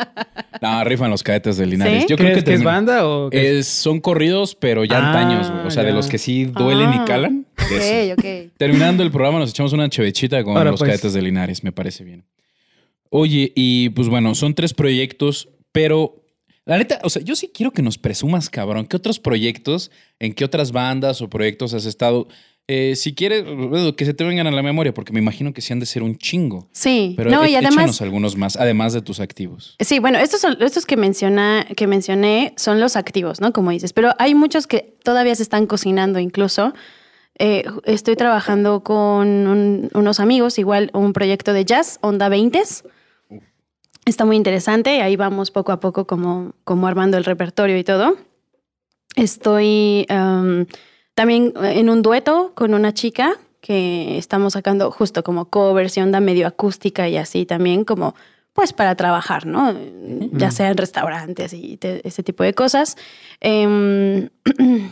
no, 0.60 0.84
rifan 0.84 1.10
los 1.10 1.22
cadetes 1.22 1.56
de 1.56 1.64
Linares. 1.64 2.06
Yo 2.06 2.16
creo 2.18 2.44
que, 2.44 2.52
es 2.52 2.62
banda 2.62 3.06
o 3.06 3.30
son 3.62 4.00
corridos, 4.00 4.54
pero 4.54 4.84
ya 4.84 4.98
antaños, 4.98 5.50
güey. 5.50 5.66
O 5.66 5.70
sea, 5.70 5.82
de 5.82 5.92
los 5.92 6.08
que 6.08 6.18
sí 6.18 6.44
duelen 6.44 6.92
y 6.92 6.98
ah, 6.98 7.04
calan. 7.06 7.46
Ok, 7.58 8.18
ok. 8.18 8.52
Terminando 8.58 9.02
el 9.02 9.10
programa, 9.10 9.38
nos 9.38 9.50
echamos 9.50 9.72
una 9.72 9.88
chevechita 9.88 10.44
con 10.44 10.54
los 10.62 10.78
pues. 10.78 10.90
cadetes 10.90 11.14
de 11.14 11.22
Linares, 11.22 11.64
me 11.64 11.72
parece 11.72 12.04
bien. 12.04 12.26
Oye, 13.08 13.52
y 13.54 13.88
pues 13.90 14.08
bueno, 14.08 14.34
son 14.34 14.54
tres 14.54 14.74
proyectos, 14.74 15.48
pero 15.72 16.21
la 16.64 16.78
neta, 16.78 17.00
o 17.02 17.10
sea, 17.10 17.22
yo 17.22 17.34
sí 17.34 17.50
quiero 17.52 17.72
que 17.72 17.82
nos 17.82 17.98
presumas, 17.98 18.48
cabrón, 18.48 18.86
¿qué 18.86 18.96
otros 18.96 19.18
proyectos, 19.18 19.90
en 20.20 20.32
qué 20.32 20.44
otras 20.44 20.72
bandas 20.72 21.20
o 21.20 21.28
proyectos 21.28 21.74
has 21.74 21.86
estado? 21.86 22.28
Eh, 22.68 22.94
si 22.94 23.14
quieres, 23.14 23.44
que 23.96 24.04
se 24.04 24.14
te 24.14 24.22
vengan 24.22 24.46
a 24.46 24.52
la 24.52 24.62
memoria, 24.62 24.94
porque 24.94 25.12
me 25.12 25.18
imagino 25.18 25.52
que 25.52 25.60
sí 25.60 25.72
han 25.72 25.80
de 25.80 25.86
ser 25.86 26.04
un 26.04 26.16
chingo. 26.16 26.68
Sí, 26.70 27.14
pero 27.16 27.30
no, 27.30 27.44
y 27.46 27.56
además. 27.56 28.00
algunos 28.00 28.36
más, 28.36 28.56
además 28.56 28.92
de 28.92 29.02
tus 29.02 29.18
activos. 29.18 29.76
Sí, 29.80 29.98
bueno, 29.98 30.18
estos, 30.18 30.40
son, 30.40 30.56
estos 30.62 30.86
que, 30.86 30.96
menciona, 30.96 31.66
que 31.76 31.88
mencioné 31.88 32.54
son 32.56 32.78
los 32.78 32.94
activos, 32.94 33.40
¿no? 33.40 33.52
Como 33.52 33.72
dices, 33.72 33.92
pero 33.92 34.14
hay 34.18 34.36
muchos 34.36 34.68
que 34.68 34.96
todavía 35.02 35.34
se 35.34 35.42
están 35.42 35.66
cocinando 35.66 36.20
incluso. 36.20 36.72
Eh, 37.38 37.64
estoy 37.84 38.14
trabajando 38.14 38.84
con 38.84 39.90
unos 39.92 40.20
amigos, 40.20 40.58
igual 40.58 40.90
un 40.94 41.12
proyecto 41.12 41.52
de 41.52 41.64
jazz, 41.64 41.98
Onda 42.00 42.28
20 42.28 42.62
Está 44.04 44.24
muy 44.24 44.36
interesante, 44.36 45.00
ahí 45.00 45.16
vamos 45.16 45.50
poco 45.50 45.70
a 45.70 45.78
poco 45.78 46.06
como, 46.06 46.54
como 46.64 46.86
armando 46.88 47.16
el 47.16 47.24
repertorio 47.24 47.78
y 47.78 47.84
todo. 47.84 48.16
Estoy 49.14 50.06
em, 50.08 50.66
también 51.14 51.52
en 51.62 51.88
un 51.88 52.02
dueto 52.02 52.52
con 52.54 52.74
una 52.74 52.92
chica 52.94 53.36
que 53.60 54.18
estamos 54.18 54.54
sacando 54.54 54.90
justo 54.90 55.22
como 55.22 55.44
covers 55.44 55.96
y 55.96 56.00
onda 56.00 56.18
medio 56.18 56.48
acústica 56.48 57.08
y 57.08 57.16
así 57.16 57.46
también 57.46 57.84
como 57.84 58.14
pues 58.54 58.72
para 58.72 58.96
trabajar, 58.96 59.46
¿no? 59.46 59.74
Ya 60.32 60.50
sea 60.50 60.70
en 60.70 60.76
restaurantes 60.76 61.54
y 61.54 61.78
ese 61.80 62.22
tipo 62.22 62.42
de 62.42 62.52
cosas. 62.52 62.96
Em, 63.40 64.28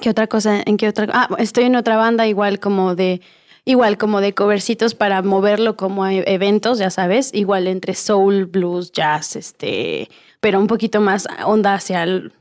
¿Qué 0.00 0.10
otra 0.10 0.26
cosa? 0.26 0.62
¿En 0.64 0.76
qué 0.76 0.88
otra? 0.88 1.08
Ah, 1.12 1.28
estoy 1.38 1.64
en 1.64 1.76
otra 1.76 1.96
banda 1.96 2.26
igual 2.26 2.60
como 2.60 2.94
de 2.94 3.20
igual 3.64 3.96
como 3.98 4.20
de 4.20 4.34
covercitos 4.34 4.94
para 4.94 5.22
moverlo 5.22 5.76
como 5.76 6.04
a 6.04 6.12
eventos, 6.12 6.78
ya 6.78 6.90
sabes, 6.90 7.32
igual 7.32 7.66
entre 7.66 7.94
soul, 7.94 8.46
blues, 8.46 8.92
jazz, 8.92 9.36
este, 9.36 10.08
pero 10.40 10.58
un 10.60 10.66
poquito 10.66 11.00
más 11.00 11.26
onda 11.44 11.74
hacia 11.74 12.02
el 12.02 12.32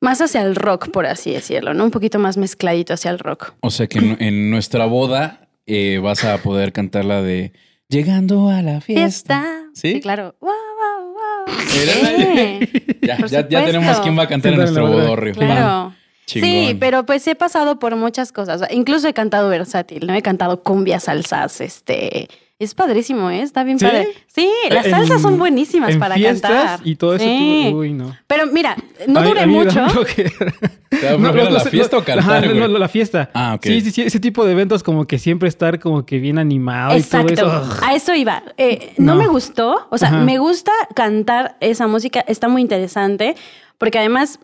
más 0.00 0.20
hacia 0.20 0.42
el 0.42 0.54
rock, 0.54 0.90
por 0.90 1.06
así 1.06 1.32
decirlo, 1.32 1.72
¿no? 1.72 1.84
Un 1.84 1.90
poquito 1.90 2.18
más 2.18 2.36
mezcladito 2.36 2.92
hacia 2.92 3.10
el 3.10 3.18
rock. 3.18 3.54
O 3.60 3.70
sea 3.70 3.86
que 3.86 4.16
en, 4.18 4.50
nuestra 4.50 4.84
boda 4.86 5.48
eh, 5.66 5.98
vas 6.02 6.24
a 6.24 6.38
poder 6.38 6.72
cantar 6.72 7.04
la 7.06 7.22
de 7.22 7.52
Llegando 7.88 8.48
a 8.48 8.60
la 8.62 8.80
fiesta. 8.80 9.44
Sí, 9.74 10.00
claro. 10.00 10.34
Wow, 10.40 10.50
wow, 10.50 11.54
Ya, 13.02 13.16
por 13.18 13.28
ya, 13.28 13.40
ya 13.40 13.42
supuesto. 13.42 13.64
tenemos 13.66 14.00
quién 14.00 14.18
va 14.18 14.22
a 14.22 14.28
cantar 14.28 14.52
en 14.52 14.58
Sí, 14.58 14.62
nuestro 14.62 14.86
bodorrio. 14.86 15.34
Claro. 15.34 15.94
Chingón. 16.26 16.48
Sí, 16.50 16.76
pero 16.80 17.04
pues 17.06 17.26
he 17.26 17.34
pasado 17.34 17.78
por 17.78 17.94
muchas 17.96 18.32
cosas. 18.32 18.62
Incluso 18.70 19.08
he 19.08 19.14
cantado 19.14 19.48
versátil, 19.48 20.06
¿no? 20.06 20.14
He 20.14 20.22
cantado 20.22 20.62
cumbia, 20.62 21.00
salsas, 21.00 21.60
este... 21.60 22.28
Es 22.56 22.72
padrísimo, 22.72 23.30
¿eh? 23.30 23.42
Está 23.42 23.64
bien 23.64 23.80
¿Sí? 23.80 23.84
padre. 23.84 24.08
Sí, 24.28 24.48
las 24.70 24.84
En- 24.86 24.92
salsas 24.92 25.20
son 25.20 25.38
buenísimas 25.38 25.90
en 25.94 25.98
para 25.98 26.14
cantar. 26.18 26.78
Y 26.84 26.94
todo 26.94 27.16
ese 27.16 27.24
Sí. 27.26 27.62
tipo. 27.66 27.78
Uy, 27.78 27.92
no. 27.92 28.16
Pero 28.28 28.46
mira, 28.46 28.76
no 29.08 29.20
A 29.20 29.24
mí 29.46 29.52
mucho. 29.52 29.86
flojera. 29.88 30.30
¿Te 30.88 31.00
da 31.04 31.18
No, 31.18 31.32
la 31.32 31.60
fiesta 31.60 31.98
o 31.98 32.04
cantar, 32.04 32.44
ajá, 32.44 32.54
no, 32.54 32.68
la 32.68 32.88
fiesta. 32.88 33.28
Ah, 33.34 33.54
ok. 33.56 33.64
Sí, 33.64 33.80
sí, 33.80 33.90
sí, 33.90 34.02
ese 34.02 34.20
tipo 34.20 34.44
de 34.46 34.52
eventos 34.52 34.84
como 34.84 35.04
que 35.04 35.18
siempre 35.18 35.48
estar 35.48 35.80
como 35.80 36.06
que 36.06 36.20
bien 36.20 36.38
animado 36.38 36.94
Exacto, 36.94 37.32
y 37.32 37.36
todo 37.36 37.60
eso. 37.72 37.84
a 37.84 37.94
eso 37.96 38.14
iba. 38.14 38.44
Eh, 38.56 38.94
no. 38.98 39.14
No. 39.16 39.20
me 39.20 39.26
gustó, 39.26 39.88
o 39.90 39.98
sea, 39.98 40.08
Ajá. 40.08 40.18
me 40.18 40.38
gusta 40.38 40.70
cantar 40.94 41.56
esa 41.60 41.88
música, 41.88 42.20
está 42.20 42.46
muy 42.46 42.62
interesante, 42.62 43.34
porque 43.78 43.98
además 43.98 44.38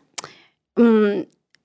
mm, 0.77 1.21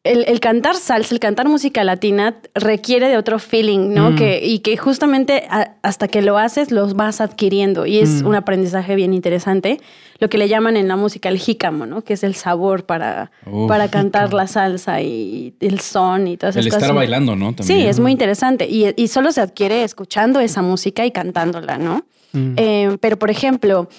el, 0.06 0.24
el 0.28 0.39
cantar 0.39 0.76
salsa, 0.76 1.13
el 1.13 1.20
cantar 1.20 1.50
música 1.50 1.84
latina 1.84 2.36
requiere 2.54 3.10
de 3.10 3.18
otro 3.18 3.39
feeling, 3.39 3.94
¿no? 3.94 4.12
Mm. 4.12 4.15
Que, 4.15 4.39
y 4.46 4.60
que 4.60 4.78
justamente 4.78 5.46
a- 5.50 5.76
hasta 5.82 6.08
que 6.08 6.22
lo 6.22 6.38
haces 6.38 6.72
los 6.72 6.94
vas 6.94 7.20
adquiriendo 7.22 7.86
y 7.86 8.00
es 8.00 8.22
Mm. 8.24 8.28
un 8.28 8.36
aprendizaje 8.36 8.96
bien 8.96 9.13
interesante, 9.13 9.82
lo 10.20 10.30
que 10.30 10.38
le 10.38 10.48
llaman 10.48 10.78
en 10.78 10.88
la 10.88 10.96
música 10.96 11.28
el 11.30 11.38
jícamo, 11.39 11.86
¿no? 11.86 12.04
Que 12.04 12.13
es 12.13 12.24
el 12.24 12.36
sabor 12.36 12.86
para, 12.86 13.32
Uf, 13.46 13.68
para 13.68 13.89
cantar 13.89 14.34
la 14.34 14.48
salsa 14.48 15.02
y 15.02 15.56
el 15.60 15.82
son 15.82 16.28
y 16.28 16.38
todas 16.38 16.56
esas 16.56 16.65
El 16.65 16.72
cosas. 16.72 16.84
estar 16.84 16.96
bailando, 16.96 17.36
¿no? 17.36 17.54
También. 17.54 17.82
Sí, 17.82 17.86
es 17.86 18.00
muy 18.00 18.12
interesante 18.13 18.68
y, 18.70 18.94
y 18.96 19.08
solo 19.10 19.32
se 19.34 19.41
adquiere 19.41 19.84
escuchando 19.84 20.39
esa 20.39 20.62
música 20.62 21.06
y 21.06 21.12
cantándola, 21.12 21.78
¿no? 21.78 22.06
Mm. 22.32 22.54
Eh, 22.58 22.98
pero, 23.02 23.18
por 23.20 23.30
ejemplo, 23.32 23.89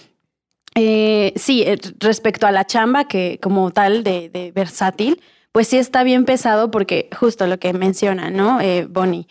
eh, 0.74 1.32
sí, 1.36 1.62
eh, 1.62 1.78
respecto 2.00 2.46
a 2.46 2.52
la 2.52 2.66
chamba 2.66 3.08
que 3.08 3.38
como 3.42 3.70
tal 3.70 4.04
de, 4.04 4.28
de 4.28 4.52
versátil, 4.52 5.20
pues 5.56 5.68
sí 5.68 5.78
está 5.78 6.04
bien 6.04 6.26
pesado 6.26 6.70
porque 6.70 7.08
justo 7.18 7.46
lo 7.46 7.58
que 7.58 7.72
menciona, 7.72 8.28
¿no? 8.28 8.60
Eh, 8.60 8.86
Bonnie, 8.90 9.26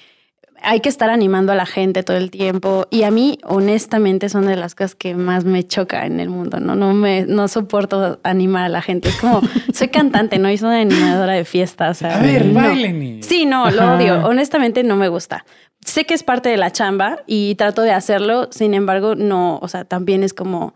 hay 0.59 0.79
que 0.79 0.89
estar 0.89 1.11
animando 1.11 1.51
a 1.51 1.55
la 1.55 1.67
gente 1.67 2.01
todo 2.01 2.17
el 2.17 2.31
tiempo 2.31 2.87
y 2.89 3.03
a 3.03 3.11
mí 3.11 3.37
honestamente 3.43 4.27
son 4.29 4.47
de 4.47 4.55
las 4.55 4.73
cosas 4.73 4.95
que 4.95 5.13
más 5.13 5.45
me 5.45 5.63
choca 5.67 6.07
en 6.07 6.19
el 6.19 6.29
mundo, 6.29 6.59
¿no? 6.59 6.73
No 6.73 6.95
me 6.95 7.27
no 7.27 7.47
soporto 7.47 8.17
animar 8.23 8.63
a 8.63 8.69
la 8.69 8.81
gente. 8.81 9.09
Es 9.09 9.17
como 9.17 9.39
soy 9.75 9.89
cantante, 9.89 10.39
no 10.39 10.49
y 10.49 10.57
soy 10.57 10.69
una 10.69 10.79
animadora 10.79 11.33
de 11.33 11.45
fiesta, 11.45 11.91
o 11.91 11.93
sea, 11.93 12.17
A 12.17 12.21
ver, 12.23 12.43
no. 12.47 12.55
bailen. 12.55 13.21
Sí, 13.21 13.45
no, 13.45 13.69
lo 13.69 13.93
odio. 13.93 14.25
Honestamente 14.25 14.81
no 14.81 14.95
me 14.95 15.09
gusta. 15.09 15.45
Sé 15.81 16.05
que 16.05 16.15
es 16.15 16.23
parte 16.23 16.49
de 16.49 16.57
la 16.57 16.71
chamba 16.71 17.19
y 17.27 17.53
trato 17.53 17.83
de 17.83 17.91
hacerlo, 17.91 18.47
sin 18.51 18.73
embargo, 18.73 19.13
no, 19.13 19.59
o 19.61 19.67
sea, 19.67 19.85
también 19.85 20.23
es 20.23 20.33
como 20.33 20.73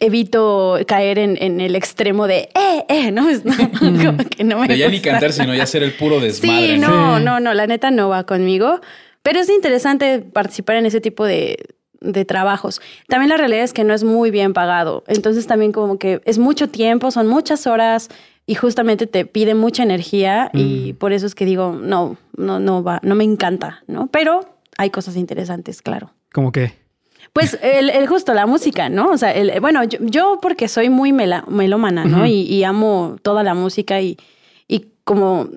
evito 0.00 0.78
caer 0.86 1.18
en, 1.18 1.36
en 1.40 1.60
el 1.60 1.76
extremo 1.76 2.26
de 2.26 2.48
eh, 2.54 2.84
eh, 2.88 3.10
no, 3.12 3.28
es 3.30 3.44
no, 3.44 3.54
como 3.80 4.18
que 4.28 4.44
no 4.44 4.58
me 4.60 4.68
De 4.68 4.78
ya 4.78 4.88
ni 4.88 4.96
gusta. 4.96 5.10
cantar, 5.12 5.32
sino 5.32 5.54
ya 5.54 5.66
ser 5.66 5.82
el 5.82 5.92
puro 5.94 6.20
desmadre. 6.20 6.74
Sí, 6.74 6.78
¿no? 6.78 6.88
no, 6.88 7.18
Sí. 7.18 7.24
no, 7.24 7.40
no, 7.40 7.54
la 7.54 7.66
neta 7.66 7.90
no 7.90 8.08
va 8.08 8.24
conmigo, 8.24 8.80
pero 9.22 9.40
es 9.40 9.48
interesante 9.48 10.20
participar 10.20 10.76
en 10.76 10.86
ese 10.86 11.00
tipo 11.00 11.24
de, 11.24 11.56
de 12.00 12.24
trabajos. 12.24 12.80
También 13.08 13.28
la 13.30 13.36
realidad 13.36 13.62
es 13.64 13.72
que 13.72 13.84
no 13.84 13.94
es 13.94 14.04
muy 14.04 14.30
bien 14.30 14.52
pagado, 14.52 15.04
entonces 15.06 15.46
también 15.46 15.72
como 15.72 15.98
que 15.98 16.20
es 16.24 16.38
mucho 16.38 16.68
tiempo, 16.68 17.10
son 17.10 17.26
muchas 17.26 17.66
horas 17.66 18.08
y 18.46 18.54
justamente 18.54 19.06
te 19.06 19.26
pide 19.26 19.54
mucha 19.54 19.82
energía 19.82 20.50
y 20.54 20.94
por 20.94 21.12
eso 21.12 21.26
es 21.26 21.34
que 21.34 21.44
digo, 21.44 21.72
no, 21.80 22.16
no, 22.36 22.58
no 22.60 22.82
va, 22.82 22.98
no 23.02 23.14
me 23.14 23.24
encanta, 23.24 23.82
¿no? 23.86 24.06
Pero 24.10 24.40
hay 24.78 24.88
cosas 24.90 25.16
interesantes, 25.16 25.82
claro. 25.82 26.12
Como 26.32 26.50
que. 26.50 26.72
Pues 27.32 27.58
el, 27.62 27.90
el 27.90 28.06
justo, 28.06 28.34
la 28.34 28.46
música, 28.46 28.88
¿no? 28.88 29.10
O 29.10 29.18
sea, 29.18 29.32
el- 29.32 29.60
bueno, 29.60 29.84
yo, 29.84 29.98
yo 30.00 30.38
porque 30.42 30.66
soy 30.68 30.88
muy 30.90 31.12
mela- 31.12 31.44
melómana, 31.48 32.04
¿no? 32.04 32.26
Y, 32.26 32.42
y 32.42 32.64
amo 32.64 33.16
toda 33.22 33.42
la 33.42 33.54
música 33.54 34.00
y, 34.00 34.16
y 34.66 34.86
como 35.04 35.48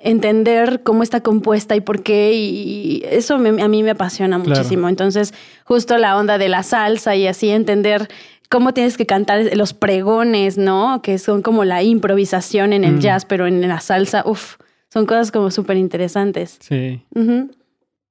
entender 0.00 0.82
cómo 0.84 1.02
está 1.02 1.20
compuesta 1.22 1.74
y 1.76 1.80
por 1.80 2.02
qué, 2.02 2.32
y, 2.34 3.00
y 3.00 3.02
eso 3.10 3.38
me- 3.38 3.60
a 3.62 3.68
mí 3.68 3.82
me 3.82 3.90
apasiona 3.90 4.40
Claro. 4.42 4.60
muchísimo. 4.60 4.88
Entonces, 4.88 5.34
justo 5.64 5.98
la 5.98 6.16
onda 6.16 6.38
de 6.38 6.48
la 6.48 6.62
salsa 6.62 7.16
y 7.16 7.26
así 7.26 7.48
entender 7.50 8.08
cómo 8.48 8.72
tienes 8.72 8.96
que 8.96 9.06
cantar 9.06 9.56
los 9.56 9.74
pregones, 9.74 10.56
¿no? 10.56 11.02
Que 11.02 11.18
son 11.18 11.42
como 11.42 11.64
la 11.64 11.82
improvisación 11.82 12.72
en 12.72 12.84
el 12.84 12.96
Mm. 12.96 13.00
jazz, 13.00 13.24
pero 13.24 13.46
en 13.46 13.66
la 13.66 13.80
salsa, 13.80 14.22
uff, 14.26 14.56
son 14.92 15.04
cosas 15.06 15.30
como 15.32 15.50
súper 15.50 15.76
interesantes. 15.76 16.58
Sí. 16.60 17.02
Ujú. 17.14 17.50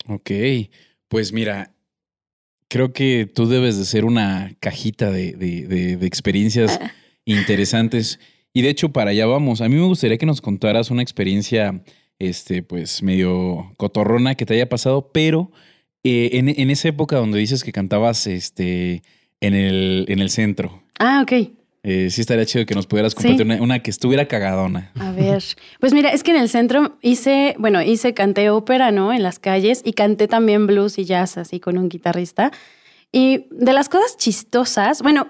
Ok, 0.09 0.31
pues 1.07 1.33
mira, 1.33 1.71
creo 2.69 2.93
que 2.93 3.25
tú 3.33 3.47
debes 3.47 3.77
de 3.77 3.85
ser 3.85 4.05
una 4.05 4.51
cajita 4.59 5.11
de, 5.11 5.33
de- 5.33 5.67
de- 5.67 5.97
de 5.97 6.07
experiencias 6.07 6.79
interesantes. 7.25 8.19
Y 8.53 8.61
de 8.61 8.69
hecho, 8.69 8.89
para 8.89 9.11
allá 9.11 9.25
vamos. 9.25 9.61
A 9.61 9.69
mí 9.69 9.75
me 9.75 9.85
gustaría 9.85 10.17
que 10.17 10.25
nos 10.25 10.41
contaras 10.41 10.89
una 10.91 11.01
experiencia, 11.03 11.83
este, 12.19 12.63
pues 12.63 13.03
medio 13.03 13.71
cotorrona 13.77 14.35
que 14.35 14.45
te 14.45 14.55
haya 14.55 14.67
pasado, 14.69 15.11
pero 15.13 15.51
eh, 16.03 16.31
en, 16.33 16.49
en 16.49 16.69
esa 16.71 16.87
época 16.89 17.17
donde 17.17 17.39
dices 17.39 17.63
que 17.63 17.71
cantabas, 17.71 18.25
este, 18.27 19.03
en 19.41 19.53
el, 19.53 20.05
en 20.07 20.19
el 20.19 20.29
centro. 20.29 20.81
Ah, 20.99 21.21
ok. 21.23 21.51
Eh, 21.89 22.09
sí 22.09 22.19
estaría 22.19 22.45
chido 22.45 22.65
que 22.65 22.75
nos 22.75 22.85
pudieras 22.85 23.13
Sí. 23.13 23.17
compartir 23.17 23.45
una, 23.45 23.61
una 23.61 23.79
que 23.79 23.89
estuviera 23.91 24.27
cagadona. 24.27 24.91
A 24.99 25.11
ver, 25.11 25.41
pues 25.79 25.93
mira, 25.93 26.09
es 26.09 26.21
que 26.21 26.31
en 26.31 26.37
el 26.37 26.49
centro 26.49 26.97
hice, 27.01 27.55
bueno, 27.59 27.81
hice, 27.81 28.13
canté 28.13 28.49
ópera, 28.49 28.91
¿no? 28.91 29.13
En 29.13 29.23
las 29.23 29.39
calles 29.39 29.81
y 29.85 29.93
canté 29.93 30.27
también 30.27 30.67
blues 30.67 30.97
y 30.99 31.05
jazz 31.05 31.37
así 31.37 31.61
con 31.61 31.77
un 31.77 31.87
guitarrista. 31.87 32.51
Y 33.11 33.45
de 33.51 33.71
las 33.71 33.87
cosas 33.87 34.17
chistosas, 34.17 35.01
bueno, 35.01 35.27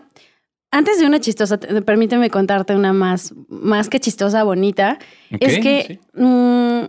antes 0.72 1.00
de 1.00 1.06
una 1.06 1.20
chistosa, 1.20 1.60
te- 1.60 1.82
permíteme 1.84 2.30
contarte 2.32 2.76
una 2.76 2.92
más, 2.92 3.36
más 3.50 3.88
que 3.88 4.00
chistosa, 4.00 4.44
bonita. 4.44 4.98
Es 5.40 5.60
que 5.60 6.00
sí. 6.16 6.22
mm, 6.22 6.86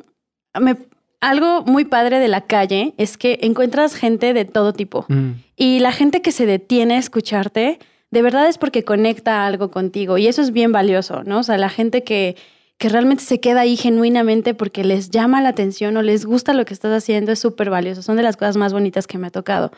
me- 0.63 0.77
algo 1.21 1.63
muy 1.67 1.85
padre 1.85 2.21
de 2.21 2.29
la 2.29 2.43
calle 2.47 2.95
es 2.97 3.19
que 3.19 3.39
encuentras 3.43 3.95
gente 3.95 4.33
de 4.33 4.45
todo 4.47 4.73
tipo. 4.73 5.05
Mm. 5.09 5.33
Y 5.57 5.81
la 5.81 5.93
gente 5.93 6.23
que 6.23 6.33
se 6.33 6.47
detiene 6.47 6.95
a 6.95 6.99
escucharte, 6.99 7.79
de 8.11 8.23
verdad 8.23 8.49
es 8.49 8.59
porque 8.59 8.85
conecta 8.85 9.47
algo 9.47 9.71
contigo. 9.71 10.19
Y 10.19 10.27
eso 10.27 10.41
es 10.43 10.53
bien 10.53 10.73
valioso, 10.73 11.23
¿no? 11.25 11.41
O 11.41 11.43
sea, 11.43 11.59
la 11.59 11.69
gente 11.69 12.05
que, 12.05 12.37
que 12.79 12.89
realmente 12.89 13.23
se 13.25 13.41
queda 13.41 13.61
ahí 13.61 13.77
genuinamente 13.77 14.55
porque 14.55 14.85
les 14.85 15.11
llama 15.11 15.43
la 15.43 15.51
atención 15.51 15.97
o 15.97 16.03
les 16.03 16.25
gusta 16.25 16.53
lo 16.55 16.65
que 16.65 16.75
estás 16.75 16.93
haciendo 16.93 17.33
es 17.33 17.39
súper 17.39 17.71
valioso. 17.71 18.03
Son 18.03 18.17
de 18.17 18.23
las 18.23 18.37
cosas 18.37 18.57
más 18.57 18.73
bonitas 18.73 19.07
que 19.07 19.19
me 19.19 19.27
ha 19.27 19.31
tocado. 19.31 19.73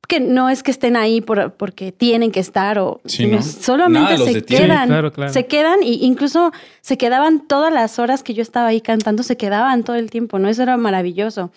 Porque 0.00 0.20
no 0.20 0.50
es 0.50 0.62
que 0.62 0.70
estén 0.70 0.96
ahí 0.96 1.22
por, 1.22 1.52
porque 1.54 1.90
tienen 1.90 2.30
que 2.30 2.38
estar 2.40 2.78
o 2.78 3.00
Sí, 3.06 3.24
sino 3.24 3.36
¿no? 3.36 3.42
solamente 3.42 4.18
se 4.18 4.34
detiene. 4.34 4.66
quedan. 4.66 4.82
Sí, 4.82 4.88
claro, 4.88 5.12
claro. 5.12 5.32
Se 5.32 5.46
quedan 5.46 5.82
y 5.82 6.04
incluso 6.04 6.52
se 6.82 6.98
quedaban 6.98 7.40
todas 7.46 7.72
las 7.72 7.98
horas 7.98 8.22
que 8.22 8.34
yo 8.34 8.42
estaba 8.42 8.68
ahí 8.68 8.82
cantando, 8.82 9.22
se 9.22 9.38
quedaban 9.38 9.82
todo 9.82 9.96
el 9.96 10.10
tiempo, 10.10 10.38
¿no? 10.38 10.48
Eso 10.50 10.62
era 10.62 10.76
maravilloso. 10.76 11.50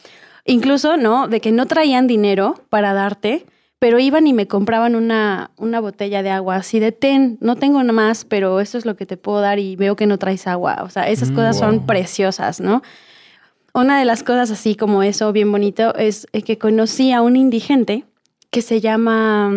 Incluso, 0.45 0.95
¿no? 0.95 1.27
De 1.27 1.41
que 1.41 1.51
no 1.51 1.65
traían 1.65 2.07
dinero 2.07 2.55
para 2.69 2.93
darte, 2.93 3.45
pero 3.79 3.99
iban 3.99 4.25
y 4.25 4.33
me 4.33 4.47
compraban 4.47 4.95
una, 4.95 5.51
una 5.57 5.79
botella 5.79 6.23
de 6.23 6.31
agua 6.31 6.55
así 6.55 6.79
de 6.79 6.91
ten, 6.91 7.37
no 7.41 7.55
tengo 7.55 7.79
nada 7.81 7.93
más, 7.93 8.25
pero 8.25 8.59
esto 8.59 8.77
es 8.77 8.85
lo 8.85 8.95
que 8.95 9.05
te 9.05 9.17
puedo 9.17 9.39
dar 9.41 9.59
y 9.59 9.75
veo 9.75 9.95
que 9.95 10.07
no 10.07 10.17
traes 10.17 10.47
agua. 10.47 10.81
O 10.83 10.89
sea, 10.89 11.07
esas 11.09 11.29
Mm, 11.31 11.35
cosas 11.35 11.59
wow. 11.59 11.69
son 11.69 11.85
preciosas, 11.85 12.59
¿no? 12.59 12.81
Una 13.73 13.99
de 13.99 14.05
las 14.05 14.23
cosas 14.23 14.49
así 14.49 14.75
como 14.75 15.03
eso, 15.03 15.31
bien 15.31 15.51
bonito, 15.51 15.93
es 15.95 16.25
eh, 16.33 16.41
que 16.41 16.57
conocí 16.57 17.11
a 17.11 17.21
un 17.21 17.35
indigente 17.35 18.05
que 18.49 18.63
se 18.63 18.81
llama, 18.81 19.51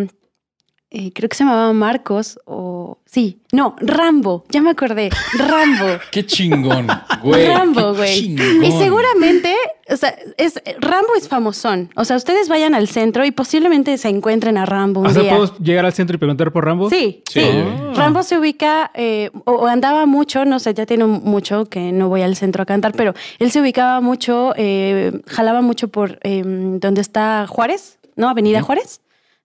eh, 0.92 1.12
creo 1.14 1.28
que 1.28 1.36
se 1.36 1.44
llamaba 1.44 1.72
Marcos 1.72 2.38
o, 2.46 2.98
sí, 3.04 3.38
no, 3.52 3.76
Rambo, 3.80 4.44
ya 4.48 4.60
me 4.60 4.70
acordé, 4.70 5.10
Rambo. 5.38 5.86
Qué 6.10 6.26
chingón, 6.26 6.88
güey. 7.22 7.46
Rambo, 7.46 7.92
qué 7.92 7.98
güey. 7.98 8.20
chingón. 8.20 8.64
Y 8.64 8.72
seguramente, 8.72 9.54
o 9.88 9.96
sea, 9.96 10.14
es, 10.36 10.60
Rambo 10.80 11.14
es 11.16 11.28
famosón. 11.28 11.90
O 11.96 12.04
sea, 12.04 12.16
ustedes 12.16 12.48
vayan 12.48 12.74
al 12.74 12.88
centro 12.88 13.24
y 13.24 13.30
posiblemente 13.30 13.96
se 13.98 14.08
encuentren 14.08 14.56
a 14.58 14.66
Rambo 14.66 15.00
un 15.00 15.06
O 15.06 15.10
sea, 15.10 15.22
día. 15.22 15.30
¿podemos 15.36 15.58
llegar 15.60 15.86
al 15.86 15.92
centro 15.92 16.16
y 16.16 16.18
preguntar 16.18 16.52
por 16.52 16.64
Rambo? 16.64 16.90
Sí, 16.90 17.22
Sí. 17.28 17.40
sí. 17.40 17.50
Rambo 17.94 18.22
se 18.24 18.38
ubica, 18.38 18.90
eh, 18.94 19.30
o, 19.44 19.52
o 19.52 19.66
andaba 19.66 20.06
mucho, 20.06 20.44
no 20.44 20.58
sé, 20.58 20.74
ya 20.74 20.86
tiene 20.86 21.04
mucho 21.06 21.66
que 21.66 21.92
no 21.92 22.08
voy 22.08 22.22
al 22.22 22.34
centro 22.36 22.62
a 22.62 22.66
cantar, 22.66 22.92
pero 22.92 23.14
él 23.38 23.50
se 23.52 23.60
ubicaba 23.60 24.00
mucho, 24.00 24.54
eh, 24.56 25.12
jalaba 25.28 25.60
mucho 25.60 25.88
por 25.88 26.18
eh, 26.24 26.42
donde 26.44 27.00
está 27.00 27.46
Juárez, 27.48 27.98
¿no? 28.16 28.28
Avenida. 28.28 28.60
Juárez, 28.62 29.00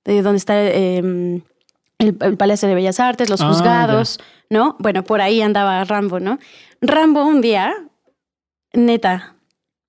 de 0.05 0.21
donde 0.21 0.37
está 0.37 0.53
eh, 0.61 0.99
el, 0.99 2.17
el 2.19 2.37
Palacio 2.37 2.67
de 2.69 2.75
Bellas 2.75 2.99
Artes, 2.99 3.29
los 3.29 3.41
Ah, 3.41 3.47
juzgados, 3.47 4.19
¿no? 4.49 4.75
Bueno, 4.79 5.03
por 5.03 5.21
ahí 5.21 5.41
andaba 5.41 5.83
Rambo, 5.83 6.19
¿no? 6.19 6.39
Rambo 6.81 7.25
un 7.25 7.41
día, 7.41 7.73
neta, 8.73 9.35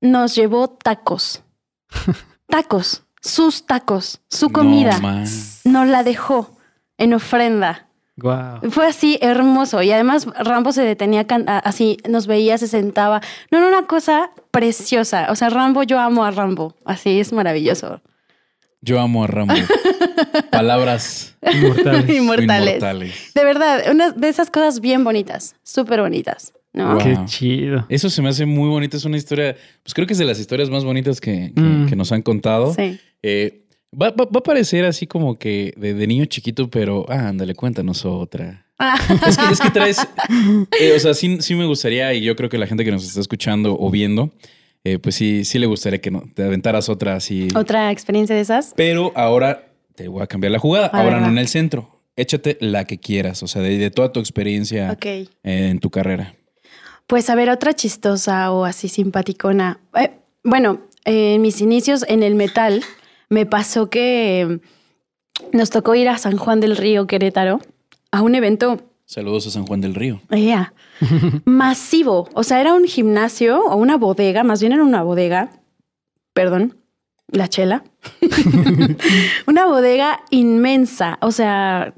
nos 0.01 0.35
llevó 0.35 0.69
tacos. 0.69 1.43
tacos, 2.49 3.05
sus 3.21 3.67
tacos, 3.67 4.21
su 4.29 4.51
comida. 4.51 4.99
No, 5.65 5.81
nos 5.81 5.89
la 5.89 6.03
dejó 6.03 6.57
en 6.99 7.15
ofrenda. 7.15 7.83
Fue 8.71 8.87
así 8.87 9.19
hermoso 9.21 9.83
y 9.83 9.93
además 9.93 10.27
Rambo 10.39 10.73
se 10.73 10.83
detenía 10.83 11.27
así, 11.65 11.99
nos 12.09 12.27
veía, 12.27 12.57
se 12.57 12.67
sentaba. 12.67 13.21
No, 13.51 13.61
no, 13.61 13.69
una 13.69 13.87
cosa 13.87 14.31
preciosa. 14.51 15.27
O 15.31 15.35
sea, 15.37 15.51
Rambo, 15.51 15.83
yo 15.83 15.99
amo 15.99 16.25
a 16.25 16.31
Rambo. 16.31 16.75
Así 16.87 17.21
es 17.21 17.35
maravilloso. 17.35 18.01
Yo 18.87 19.01
amo 19.01 19.25
a 19.25 19.27
Rambo. 19.27 19.53
Palabras 20.51 21.37
Inmortales. 21.43 22.09
Inmortales. 22.17 22.75
inmortales. 22.77 23.33
De 23.35 23.45
verdad, 23.45 23.83
una 23.91 24.11
de 24.13 24.29
esas 24.29 24.51
cosas 24.51 24.81
bien 24.81 25.05
bonitas, 25.05 25.55
súper 25.63 26.01
bonitas, 26.01 26.53
¿no? 26.73 26.95
Wow. 26.95 27.03
Qué 27.03 27.19
chido. 27.27 27.87
Eso 27.89 28.09
se 28.11 28.23
me 28.23 28.29
hace 28.29 28.47
muy 28.47 28.69
bonito. 28.69 28.97
Es 28.97 29.05
una 29.05 29.17
historia, 29.17 29.57
pues 29.83 29.93
creo 29.95 30.07
que 30.07 30.13
es 30.15 30.19
de 30.19 30.25
las 30.25 30.39
historias 30.39 30.71
más 30.71 30.85
bonitas 30.85 31.21
que, 31.21 31.53
que- 31.55 31.61
Mm. 31.61 31.87
que 31.89 31.97
nos 31.97 32.13
han 32.13 32.23
contado. 32.23 32.73
Sí. 32.75 32.99
Eh, 33.23 33.65
va, 33.93 34.11
va- 34.11 34.25
va 34.27 34.39
a 34.39 34.43
parecer 34.43 34.85
así 34.85 35.07
como 35.07 35.39
que 35.39 35.73
de, 35.77 35.95
de 35.95 36.07
niño 36.07 36.25
chiquito, 36.27 36.71
pero 36.71 37.07
ah, 37.09 37.29
ándale, 37.29 37.55
cuéntanos 37.55 38.05
otra. 38.05 38.65
Ah, 38.79 38.99
Es 39.27 39.39
que, 39.39 39.53
es 39.53 39.61
que 39.61 39.71
traes, 39.71 40.07
eh, 40.81 40.93
o 40.95 41.01
sea, 41.01 41.15
sí, 41.15 41.39
sí 41.41 41.55
me 41.55 41.65
gustaría, 41.67 42.13
y 42.13 42.23
yo 42.23 42.37
creo 42.37 42.51
que 42.51 42.59
la 42.59 42.67
gente 42.67 42.85
que 42.85 42.91
nos 42.91 43.05
está 43.07 43.21
escuchando 43.21 43.75
o 43.79 43.91
viendo, 43.91 44.31
eh, 44.87 45.01
pues 45.01 45.17
sí, 45.17 45.45
sí 45.45 45.59
le 45.59 45.67
gustaría 45.67 46.01
que 46.01 46.13
no, 46.13 46.23
te 46.33 46.45
aventaras 46.45 46.89
otra 46.89 47.17
así. 47.17 47.49
Otra 47.57 47.91
experiencia 47.91 48.37
de 48.37 48.43
esas. 48.43 48.73
Pero 48.77 49.11
ahora 49.17 49.73
te 49.97 50.07
voy 50.07 50.23
a 50.23 50.29
cambiar 50.29 50.53
la 50.53 50.61
jugada. 50.61 50.87
A 50.87 50.99
ahora 50.99 51.15
ver, 51.15 51.19
no 51.19 51.23
va. 51.23 51.33
en 51.33 51.39
el 51.39 51.49
centro. 51.49 52.03
Échate 52.15 52.57
la 52.61 52.85
que 52.85 52.99
quieras, 52.99 53.43
o 53.43 53.49
sea, 53.49 53.63
de, 53.63 53.79
de 53.79 53.91
toda 53.91 54.13
tu 54.13 54.21
experiencia 54.21 54.97
en 55.43 55.81
tu 55.81 55.91
carrera. 55.91 56.37
Pues 57.09 57.29
a 57.31 57.35
ver, 57.35 57.51
otra 57.51 57.75
chistosa 57.75 58.53
o 58.53 58.65
así 58.65 58.89
simpaticona. 58.89 59.81
Eh, 59.99 60.13
bueno, 60.45 60.83
eh, 61.05 61.35
en 61.35 61.43
mis 61.43 61.61
inicios 61.61 62.05
en 62.09 62.23
el 62.23 62.37
metal 62.37 62.85
me 63.29 63.45
pasó 63.45 63.91
que 63.91 64.61
nos 65.53 65.71
tocó 65.71 65.97
ir 65.97 66.09
a 66.09 66.17
San 66.19 66.37
Juan 66.37 66.61
del 66.61 66.77
Río, 66.77 67.09
Querétaro, 67.09 67.61
a 68.13 68.23
un 68.23 68.37
evento 68.37 68.85
Saludos 69.09 69.47
a 69.47 69.51
San 69.51 69.65
Juan 69.67 69.81
del 69.81 69.95
Río. 69.95 70.21
ya, 70.31 70.73
masivo. 71.45 72.29
O 72.35 72.43
sea, 72.43 72.61
era 72.61 72.75
un 72.75 72.85
gimnasio 72.87 73.61
o 73.65 73.77
una 73.77 73.97
bodega, 73.97 74.43
más 74.43 74.61
bien 74.61 74.73
era 74.73 74.83
una 74.83 75.03
bodega, 75.05 75.51
perdón, 76.33 76.77
la 77.31 77.47
chela. 77.49 77.85
una 79.47 79.67
bodega 79.67 80.21
inmensa. 80.31 81.19
O 81.21 81.31
sea, 81.31 81.95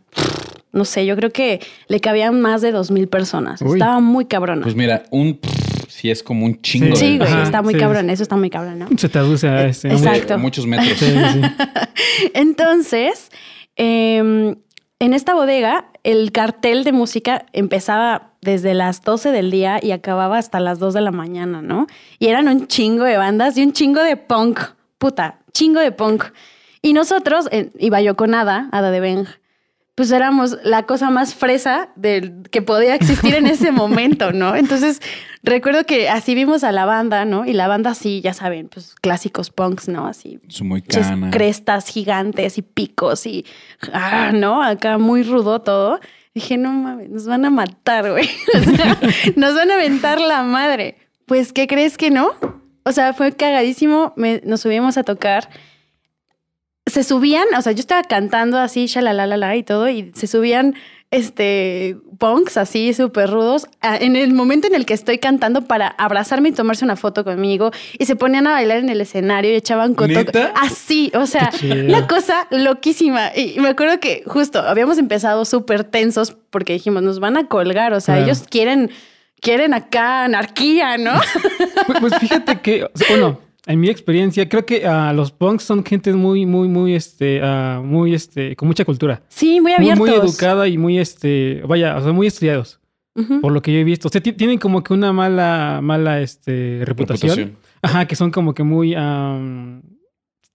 no 0.73 0.85
sé, 0.85 1.07
yo 1.07 1.17
creo 1.17 1.31
que 1.31 1.61
le 1.89 2.01
cabían 2.01 2.41
más 2.43 2.61
de 2.61 2.73
dos 2.73 2.91
mil 2.91 3.09
personas. 3.09 3.63
Uy. 3.63 3.73
Estaba 3.79 4.01
muy 4.01 4.27
cabrona. 4.27 4.63
Pues 4.63 4.75
mira, 4.77 5.05
un 5.11 5.41
sí 5.89 6.11
es 6.11 6.23
como 6.23 6.45
un 6.45 6.61
chingo 6.61 6.95
Sí. 6.95 7.13
de- 7.13 7.19
güey, 7.19 7.31
Ajá, 7.31 7.43
está 7.43 7.63
muy 7.63 7.73
sí. 7.73 7.81
cabrón, 7.81 8.11
eso 8.11 8.23
está 8.23 8.37
muy 8.37 8.51
cabrón, 8.51 8.81
¿no? 8.81 8.87
Se 8.99 9.09
traduce 9.09 9.49
a 9.49 9.67
este. 9.67 9.89
Exacto. 9.89 10.39
muchos 10.39 10.67
metros. 10.67 10.99
Sí, 10.99 11.07
sí. 11.07 11.41
Entonces, 12.35 13.31
eh, 13.77 14.55
en 15.01 15.15
esta 15.15 15.35
bodega, 15.35 15.87
el 16.03 16.33
cartel 16.33 16.85
de 16.85 16.93
música 16.93 17.47
empezaba 17.53 18.33
desde 18.41 18.75
las 18.75 19.03
12 19.03 19.31
del 19.31 19.51
día 19.51 19.79
y 19.83 19.93
acababa 19.93 20.39
hasta 20.39 20.61
las 20.61 20.79
2 20.79 20.95
de 20.95 21.01
la 21.01 21.13
mañana, 21.13 21.63
¿no? 21.63 21.87
Y 22.19 22.29
eran 22.29 22.49
un 22.49 22.67
chingo 22.67 23.05
de 23.05 23.17
bandas 23.17 23.57
y 23.57 23.63
un 23.63 23.73
chingo 23.73 24.03
de 24.03 24.17
punk. 24.17 24.61
Puta, 24.99 25.39
chingo 25.53 25.81
de 25.81 25.93
punk. 25.93 26.25
Y 26.83 26.93
nosotros, 26.93 27.49
iba 27.79 28.01
yo 28.01 28.17
con 28.17 28.35
Ada, 28.35 28.69
Ada 28.73 28.91
de 28.91 29.01
Beng, 29.01 29.27
pues 29.99 30.13
éramos 30.13 30.59
la 30.63 30.85
cosa 30.85 31.11
más 31.11 31.35
fresa 31.35 31.89
del, 31.97 32.43
que 32.53 32.63
podía 32.63 32.95
existir 32.95 33.35
en 33.35 33.49
ese 33.49 33.73
momento, 33.83 34.31
¿no? 34.31 34.55
Entonces, 34.55 35.03
recuerdo 35.43 35.83
que 35.87 36.09
así 36.09 36.37
vimos 36.37 36.63
a 36.63 36.71
la 36.71 36.85
banda, 36.85 37.25
¿no? 37.25 37.45
Y 37.45 37.53
la 37.53 37.67
banda 37.67 37.95
sí, 37.95 38.21
ya 38.21 38.33
saben, 38.33 38.69
pues 38.69 38.95
clásicos 39.01 39.51
punks, 39.51 39.89
¿no? 39.89 40.07
Así 40.07 40.39
muy 40.63 40.83
cana. 40.83 41.31
crestas 41.33 41.89
gigantes 41.89 42.59
y 42.59 42.63
picos 42.63 43.27
y, 43.27 43.45
ah, 43.93 44.31
¿no? 44.33 44.63
Acá 44.63 44.99
muy 44.99 45.25
rudo 45.25 45.63
todo. 45.63 45.99
Dije, 46.33 46.57
no 46.59 46.71
mames, 46.71 47.11
nos 47.11 47.27
van 47.27 47.45
a 47.45 47.51
matar, 47.51 48.09
güey. 48.09 48.31
O 48.57 48.77
sea, 48.77 48.97
nos 49.35 49.57
van 49.57 49.73
a 49.73 49.75
aventar 49.75 50.21
la 50.21 50.45
madre. 50.45 50.95
Pues, 51.27 51.53
¿qué 51.53 51.67
crees 51.67 51.99
que 51.99 52.11
no? 52.13 52.31
O 52.85 52.93
sea, 52.93 53.15
fue 53.15 53.33
cagadísimo. 53.33 54.13
Me- 54.15 54.43
nos 54.45 54.61
subimos 54.61 54.97
a 54.97 55.03
tocar. 55.03 55.49
Se 56.89 57.05
subían, 57.05 57.45
o 57.57 57.63
sea, 57.63 57.73
yo 57.73 57.81
estaba 57.81 58.03
cantando 58.03 58.59
así, 58.59 58.87
shalalalala 58.87 59.57
y 59.57 59.63
todo, 59.63 59.89
y 59.89 60.13
se 60.15 60.27
subían 60.27 60.75
este 61.11 61.97
punks 62.19 62.59
así 62.59 62.93
súper 62.93 63.31
rudos 63.31 63.67
en 63.83 64.15
el 64.15 64.35
momento 64.35 64.67
en 64.67 64.75
el 64.75 64.85
que 64.85 64.93
estoy 64.93 65.17
cantando 65.19 65.63
para 65.63 65.89
abrazarme 65.89 66.51
y 66.51 66.53
tomarse 66.53 66.85
una 66.85 66.97
foto 66.97 67.25
conmigo 67.25 67.71
y 67.99 68.05
se 68.05 68.15
ponían 68.15 68.47
a 68.47 68.53
bailar 68.53 68.79
en 68.79 68.91
el 68.91 69.01
escenario 69.01 69.51
y 69.53 69.55
echaban 69.55 69.95
coto 69.95 70.21
así, 70.57 71.11
o 71.15 71.25
sea, 71.25 71.51
una 71.63 72.07
cosa 72.07 72.47
loquísima 72.51 73.31
y 73.35 73.59
me 73.59 73.69
acuerdo 73.69 74.01
que 74.01 74.23
justo 74.27 74.61
habíamos 74.61 74.99
empezado 74.99 75.47
súper 75.47 75.85
tensos 75.85 76.37
porque 76.51 76.75
dijimos 76.75 77.03
nos 77.03 77.21
van 77.21 77.39
a 77.39 77.47
colgar, 77.47 77.95
o 77.95 78.01
sea, 78.01 78.17
Claro. 78.17 78.27
ellos 78.31 78.45
quieren 78.51 78.91
quieren 79.41 79.73
acá 79.73 80.25
anarquía, 80.25 80.99
¿no? 80.99 81.13
Pues, 81.87 82.01
pues 82.01 82.19
fíjate 82.19 82.61
que, 82.61 82.87
bueno, 83.09 83.41
en 83.69 83.79
mi 83.81 83.89
experiencia, 83.89 84.49
creo 84.49 84.67
que 84.67 84.85
ah, 84.87 85.13
los 85.13 85.31
punks 85.31 85.63
son 85.63 85.85
gente 85.85 86.13
muy, 86.15 86.45
muy, 86.47 86.67
muy, 86.69 86.95
este, 86.95 87.41
ah, 87.43 87.81
muy, 87.85 88.15
este, 88.15 88.57
con 88.57 88.67
mucha 88.67 88.85
cultura. 88.85 89.23
Sí, 89.29 89.61
muy 89.61 89.73
Muy, 89.73 89.73
abiertos. 89.75 89.99
muy 89.99 90.11
educada 90.11 90.67
y 90.67 90.77
muy, 90.79 90.99
este, 90.99 91.63
vaya, 91.69 91.97
o 91.97 92.03
sea, 92.03 92.13
muy 92.13 92.27
estudiados, 92.27 92.81
por 93.41 93.53
lo 93.53 93.61
que 93.63 93.73
yo 93.73 93.79
he 93.79 93.85
visto. 93.85 94.09
O 94.09 94.11
sea, 94.11 94.21
ti- 94.21 94.33
tienen 94.33 94.59
como 94.59 94.83
que 94.83 94.93
una 94.95 95.13
mala, 95.13 95.81
mala, 95.83 96.21
este, 96.21 96.81
reputación. 96.85 97.37
Reputación. 97.37 97.69
Ajá, 97.83 98.07
que 98.09 98.17
son 98.17 98.31
como 98.33 98.55
que 98.55 98.63
muy 98.65 98.95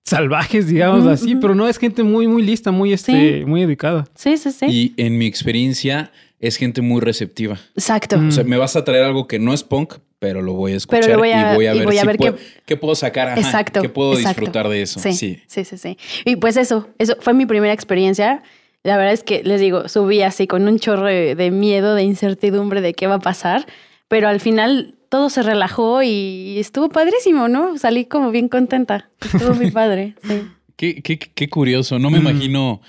salvajes, 0.05 0.67
digamos 0.67 1.05
así, 1.07 1.35
pero 1.35 1.55
no 1.55 1.67
es 1.67 1.77
gente 1.77 2.03
muy, 2.03 2.27
muy 2.27 2.43
lista, 2.43 2.71
muy, 2.71 2.93
este, 2.93 3.45
muy 3.45 3.61
educada. 3.61 4.05
Sí, 4.15 4.37
sí, 4.37 4.51
sí. 4.51 4.65
Y 4.69 4.93
en 4.97 5.17
mi 5.17 5.25
experiencia 5.25 6.11
es 6.39 6.57
gente 6.57 6.81
muy 6.81 6.99
receptiva. 6.99 7.57
Exacto. 7.75 8.17
Mm. 8.17 8.27
O 8.27 8.31
sea, 8.31 8.43
me 8.43 8.57
vas 8.57 8.75
a 8.75 8.83
traer 8.83 9.03
algo 9.05 9.27
que 9.27 9.39
no 9.39 9.53
es 9.53 9.63
punk, 9.63 9.93
pero 10.23 10.41
lo 10.41 10.53
voy 10.53 10.71
a 10.71 10.77
escuchar 10.77 11.01
Pero 11.01 11.13
lo 11.15 11.19
voy 11.19 11.31
a- 11.31 11.51
y 11.51 11.55
voy 11.57 11.65
a 11.65 11.73
ver, 11.73 11.83
voy 11.85 11.97
a 11.97 12.01
si 12.01 12.07
ver 12.07 12.15
puedo- 12.17 12.35
qué- 12.37 12.41
qué 12.65 12.77
puedo 12.77 12.95
sacar, 12.95 13.27
ajá, 13.27 13.41
Exacto. 13.41 13.81
qué 13.81 13.89
puedo 13.89 14.13
exacto. 14.13 14.39
disfrutar 14.39 14.69
de 14.69 14.81
eso. 14.81 15.01
Sí, 15.01 15.11
Sí. 15.11 15.39
sí, 15.47 15.65
sí, 15.65 15.77
sí. 15.77 15.97
Y 16.23 16.37
pues 16.37 16.55
eso, 16.55 16.87
eso 16.97 17.17
fue 17.19 17.33
mi 17.33 17.45
primera 17.45 17.73
experiencia. 17.73 18.41
La 18.83 18.95
verdad 18.95 19.11
es 19.11 19.23
que 19.23 19.43
les 19.43 19.59
digo, 19.59 19.89
subí 19.89 20.21
así 20.21 20.47
con 20.47 20.65
un 20.65 20.79
chorro 20.79 21.07
de, 21.07 21.35
de 21.35 21.51
miedo, 21.51 21.93
de 21.93 22.03
incertidumbre 22.03 22.79
de 22.79 22.93
qué 22.93 23.07
va 23.07 23.15
a 23.15 23.19
pasar, 23.19 23.65
pero 24.07 24.29
al 24.29 24.39
final 24.39 24.95
todo 25.09 25.29
se 25.29 25.43
relajó 25.43 26.03
y 26.03 26.55
estuvo 26.57 26.87
padrísimo, 26.87 27.49
¿no? 27.49 27.77
Salí 27.77 28.05
como 28.05 28.31
bien 28.31 28.47
contenta. 28.47 29.09
Estuvo 29.21 29.53
muy 29.55 29.71
padre. 29.71 30.15
Sí. 30.23 30.41
Qué, 30.77 31.01
qué- 31.03 31.19
qué 31.19 31.49
curioso. 31.49 31.99
No 31.99 32.09
me 32.09 32.19
Mm. 32.19 32.27
imagino. 32.29 32.81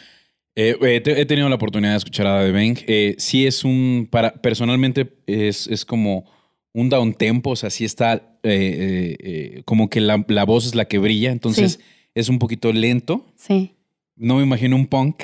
eh, 0.56 0.76
eh, 0.82 1.00
te- 1.00 1.20
he 1.20 1.26
tenido 1.26 1.48
la 1.48 1.56
oportunidad 1.56 1.90
de 1.94 1.96
escuchar 1.98 2.28
a 2.28 2.44
The 2.44 2.52
Bang. 2.52 2.78
Eh, 2.86 3.16
sí 3.18 3.44
es 3.44 3.64
un. 3.64 4.06
Para, 4.08 4.32
personalmente 4.34 5.12
es, 5.26 5.66
es 5.66 5.84
como 5.84 6.30
un 6.74 6.90
down 6.90 7.14
tempo. 7.14 7.50
O 7.50 7.56
sea, 7.56 7.70
sí 7.70 7.84
está. 7.86 8.14
eh, 8.14 8.20
eh, 8.42 9.16
eh, 9.20 9.62
como 9.64 9.88
que 9.88 10.02
la, 10.02 10.22
la 10.28 10.44
voz 10.44 10.66
es 10.66 10.74
la 10.74 10.84
que 10.84 10.98
brilla. 10.98 11.32
Entonces 11.32 11.78
Sí. 11.80 11.84
es 12.14 12.28
un 12.28 12.38
poquito 12.38 12.70
lento. 12.74 13.24
Sí. 13.36 13.72
No 14.16 14.36
me 14.36 14.42
imagino 14.42 14.76
un 14.76 14.86
punk 14.86 15.22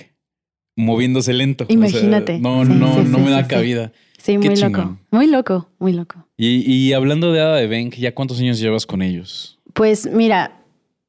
moviéndose 0.77 1.33
lento. 1.35 1.65
O 1.65 1.67
sea, 1.67 1.75
Imagínate. 1.77 2.39
no, 2.39 2.65
Sí, 2.65 2.73
no, 2.73 2.95
sí, 2.95 3.09
no 3.11 3.19
me 3.19 3.31
da 3.31 3.47
cabida. 3.47 3.93
Sí, 4.17 4.39
Qué 4.41 4.49
muy 4.51 4.57
loco. 4.61 4.99
Muy 5.11 5.27
loco, 5.27 5.69
muy 5.79 5.93
loco. 5.93 6.27
Y, 6.37 6.63
y 6.71 6.93
hablando 6.95 7.33
de 7.33 7.41
Ada 7.41 7.57
de 7.57 7.67
Bank, 7.69 7.95
¿ya 7.97 8.15
cuántos 8.15 8.39
años 8.41 8.59
llevas 8.59 8.87
con 8.87 9.03
ellos? 9.03 9.59
Pues 9.75 10.09
mira, 10.11 10.63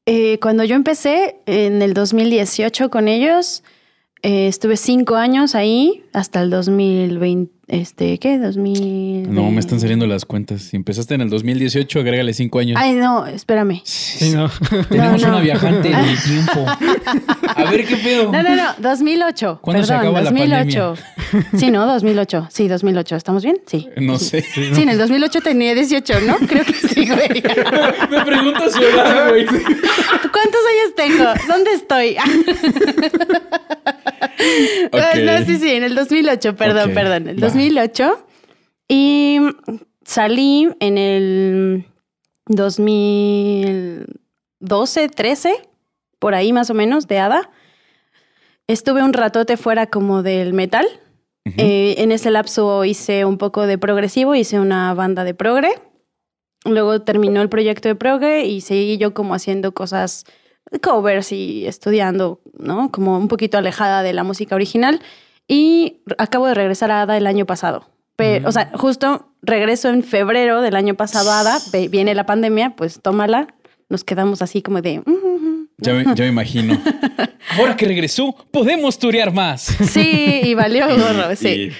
eh, 0.06 0.38
cuando 0.40 0.64
yo 0.64 0.76
empecé 0.76 1.36
en 1.46 1.80
el 1.82 1.94
2018 1.94 2.90
con 2.90 3.08
ellos, 3.08 3.62
estuve 4.22 4.76
cinco 4.76 5.16
años 5.16 5.54
ahí 5.54 6.02
hasta 6.12 6.42
el 6.42 6.50
2020, 6.50 7.52
este, 7.68 8.18
¿qué? 8.18 8.38
2000. 8.38 9.32
No, 9.32 9.50
me 9.50 9.60
están 9.60 9.80
saliendo 9.80 10.06
las 10.06 10.24
cuentas. 10.24 10.62
Si 10.62 10.76
empezaste 10.76 11.14
en 11.14 11.20
el 11.22 11.30
2018, 11.30 12.00
agrégale 12.00 12.34
cinco 12.34 12.58
años. 12.58 12.76
Ay, 12.80 12.94
no, 12.94 13.26
espérame. 13.26 13.80
Sí, 13.84 14.30
¿no? 14.34 14.50
Tenemos 14.88 15.20
No, 15.22 15.28
no. 15.28 15.34
una 15.34 15.40
viajante 15.40 15.88
en 15.90 15.98
el 15.98 16.22
tiempo. 16.22 16.66
A 17.56 17.70
ver 17.70 17.86
qué 17.86 17.96
pedo. 17.96 18.32
No, 18.32 18.42
no, 18.42 18.56
no, 18.56 18.64
2008. 18.78 19.58
¿Cuándo 19.62 19.82
se 19.84 19.88
Perdón, 19.92 20.06
acaba 20.16 20.22
la 20.22 20.30
2008. 20.30 20.94
Sí, 21.56 21.70
no, 21.70 21.86
2008. 21.86 22.48
Sí, 22.50 22.68
2008. 22.68 23.16
¿Estamos 23.16 23.42
bien? 23.44 23.58
Sí. 23.66 23.88
No 23.96 24.18
sé. 24.18 24.42
Sí, 24.42 24.82
en 24.82 24.88
el 24.88 24.98
2008 24.98 25.40
tenía 25.40 25.74
18, 25.74 26.14
¿no? 26.26 26.36
Creo 26.46 26.64
que 26.64 26.72
sí, 26.74 27.06
güey. 27.08 27.42
Me 28.10 28.24
preguntas 28.24 28.72
su 28.72 28.82
edad, 28.82 29.28
güey. 29.30 29.46
¿Cuántos 29.46 30.60
años 30.72 30.94
tengo? 30.96 31.24
¿Dónde 31.48 31.72
estoy? 31.74 32.16
No, 35.24 35.44
sí, 35.44 35.56
sí, 35.56 35.70
en 35.70 35.82
el 35.82 35.94
2008, 35.94 36.56
perdón, 36.56 36.90
Ok, 36.90 36.94
perdón, 36.94 37.28
el 37.28 37.36
va. 37.36 37.46
2008. 37.46 38.26
Y 38.88 39.38
salí 40.04 40.68
en 40.80 40.98
el 40.98 41.84
2012, 42.46 45.08
13, 45.08 45.54
por 46.18 46.34
ahí 46.34 46.52
más 46.52 46.70
o 46.70 46.74
menos, 46.74 47.06
de 47.06 47.18
Ada. 47.18 47.50
Estuve 48.66 49.02
un 49.02 49.12
ratote 49.12 49.56
fuera 49.56 49.86
como 49.86 50.22
del 50.22 50.52
metal. 50.52 50.86
Ujú. 51.44 51.56
Eh, 51.58 51.96
en 51.98 52.12
ese 52.12 52.30
lapso 52.30 52.84
hice 52.84 53.24
un 53.24 53.38
poco 53.38 53.66
de 53.66 53.78
progresivo, 53.78 54.34
hice 54.34 54.60
una 54.60 54.94
banda 54.94 55.24
de 55.24 55.34
progre. 55.34 55.70
Luego 56.64 57.02
terminó 57.02 57.42
el 57.42 57.48
proyecto 57.48 57.88
de 57.88 57.96
progre 57.96 58.46
y 58.46 58.60
seguí 58.60 58.96
yo 58.96 59.14
como 59.14 59.34
haciendo 59.34 59.72
cosas, 59.72 60.24
covers 60.80 61.32
y 61.32 61.66
estudiando, 61.66 62.40
¿no? 62.58 62.90
Como 62.90 63.16
un 63.18 63.28
poquito 63.28 63.58
alejada 63.58 64.02
de 64.02 64.12
la 64.12 64.22
música 64.24 64.54
original. 64.54 65.00
Y 65.48 65.98
acabo 66.18 66.46
de 66.46 66.54
regresar 66.54 66.90
a 66.90 67.02
Ada 67.02 67.16
el 67.16 67.26
año 67.26 67.44
pasado. 67.46 67.88
Pero, 68.16 68.48
O 68.48 68.52
sea, 68.52 68.70
justo 68.74 69.28
regreso 69.42 69.88
en 69.88 70.02
febrero 70.04 70.60
del 70.60 70.76
año 70.76 70.94
pasado 70.94 71.30
a 71.30 71.40
Ada, 71.40 71.58
viene 71.90 72.14
la 72.14 72.26
pandemia, 72.26 72.74
pues 72.76 73.00
tómala. 73.02 73.48
Nos 73.88 74.04
quedamos 74.04 74.40
así 74.42 74.62
como 74.62 74.80
de... 74.80 75.00
"Mm, 75.00 75.10
mm, 75.10 75.46
mm". 75.48 75.68
Ya 75.78 75.94
me, 75.94 76.04
ya 76.14 76.24
me 76.24 76.28
imagino. 76.28 76.80
Ahora 77.58 77.76
que 77.76 77.86
regresó, 77.86 78.34
podemos 78.52 78.98
turear 78.98 79.32
más. 79.32 79.62
Sí, 79.62 80.40
y 80.44 80.54
valió 80.54 80.86
gorro, 80.88 81.34
sí. 81.36 81.48
Y- 81.70 81.72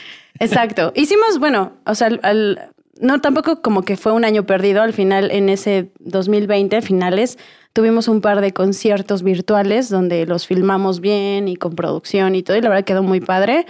Exacto. 0.45 0.93
Hicimos, 0.97 1.39
bueno, 1.39 1.75
o 1.87 1.95
sea, 1.95 2.09
al- 2.09 2.21
al- 2.25 2.72
no 3.03 3.21
tampoco 3.21 3.61
como 3.61 3.83
que 3.83 3.97
fue 3.97 4.12
un 4.12 4.25
año 4.25 4.47
perdido. 4.47 4.81
Al 4.81 4.93
final, 4.93 5.31
en 5.31 5.49
ese 5.49 5.91
2020, 5.99 6.81
finales, 6.83 7.37
tuvimos 7.73 8.09
un 8.09 8.21
par 8.21 8.41
de 8.41 8.53
conciertos 8.53 9.23
virtuales 9.23 9.91
donde 9.91 10.25
los 10.25 10.47
filmamos 10.47 11.01
bien 11.01 11.49
y 11.49 11.57
con 11.57 11.75
producción 11.75 12.35
y 12.35 12.43
todo, 12.43 12.57
y 12.57 12.61
la 12.62 12.69
verdad 12.69 12.85
quedó 12.85 13.03
muy 13.03 13.21
padre. 13.21 13.67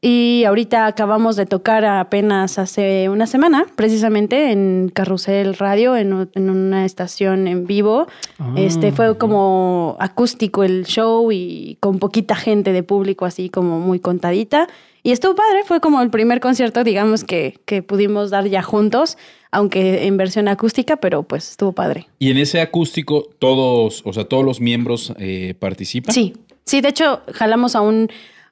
Y 0.00 0.44
ahorita 0.44 0.86
acabamos 0.86 1.34
de 1.34 1.44
tocar 1.44 1.84
apenas 1.84 2.58
hace 2.60 3.08
una 3.08 3.26
semana, 3.26 3.66
precisamente 3.74 4.52
en 4.52 4.92
Carrusel 4.94 5.54
Radio, 5.54 5.96
en, 5.96 6.28
en 6.34 6.50
una 6.50 6.84
estación 6.84 7.48
en 7.48 7.66
vivo. 7.66 8.06
Ah. 8.38 8.54
Este 8.56 8.92
fue 8.92 9.18
como 9.18 9.96
acústico 9.98 10.62
el 10.62 10.86
show 10.86 11.32
y 11.32 11.78
con 11.80 11.98
poquita 11.98 12.36
gente 12.36 12.72
de 12.72 12.84
público, 12.84 13.24
así 13.24 13.48
como 13.48 13.80
muy 13.80 13.98
contadita. 13.98 14.68
Y 15.02 15.10
estuvo 15.10 15.34
padre, 15.34 15.64
fue 15.64 15.80
como 15.80 16.00
el 16.00 16.10
primer 16.10 16.38
concierto, 16.38 16.84
digamos, 16.84 17.24
que, 17.24 17.58
que 17.64 17.82
pudimos 17.82 18.30
dar 18.30 18.46
ya 18.46 18.62
juntos, 18.62 19.18
aunque 19.50 20.06
en 20.06 20.16
versión 20.16 20.46
acústica, 20.46 20.96
pero 20.96 21.24
pues 21.24 21.50
estuvo 21.50 21.72
padre. 21.72 22.08
Y 22.20 22.30
en 22.30 22.38
ese 22.38 22.60
acústico, 22.60 23.26
todos, 23.38 24.02
o 24.04 24.12
sea, 24.12 24.24
todos 24.24 24.44
los 24.44 24.60
miembros 24.60 25.12
eh, 25.18 25.54
participan. 25.58 26.14
Sí, 26.14 26.34
sí, 26.64 26.80
de 26.80 26.90
hecho, 26.90 27.22
jalamos 27.32 27.74
a 27.74 27.80
un 27.80 28.08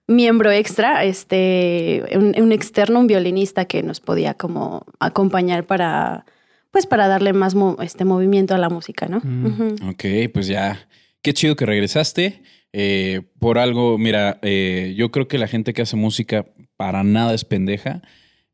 miembro 0.07 0.51
extra, 0.53 1.05
este, 1.05 2.05
un, 2.15 2.35
un 2.41 2.53
externo, 2.53 3.01
un 3.01 3.07
violinista 3.07 3.65
que 3.65 3.83
nos 3.83 4.01
podía 4.01 4.35
como 4.35 4.85
acompañar 5.01 5.65
para, 5.67 6.25
pues 6.71 6.87
para 6.87 7.09
darle 7.09 7.33
más 7.33 7.55
mo- 7.55 7.77
este 7.83 8.05
movimiento 8.05 8.55
a 8.55 8.59
la 8.59 8.69
música, 8.69 9.07
¿no? 9.09 9.21
Mm. 9.23 9.89
Ok, 9.91 10.05
pues 10.33 10.47
ya. 10.47 10.89
Qué 11.23 11.35
chido 11.35 11.57
que 11.57 11.67
regresaste. 11.67 12.43
Eh, 12.73 13.23
por 13.41 13.59
algo, 13.59 13.99
mira, 13.99 14.39
eh, 14.43 14.95
yo 14.97 15.11
creo 15.11 15.27
que 15.29 15.39
la 15.39 15.49
gente 15.49 15.73
que 15.73 15.83
hace 15.83 15.97
música 15.97 16.47
para 16.77 17.03
nada 17.03 17.35
es 17.35 17.45
pendeja. 17.45 18.03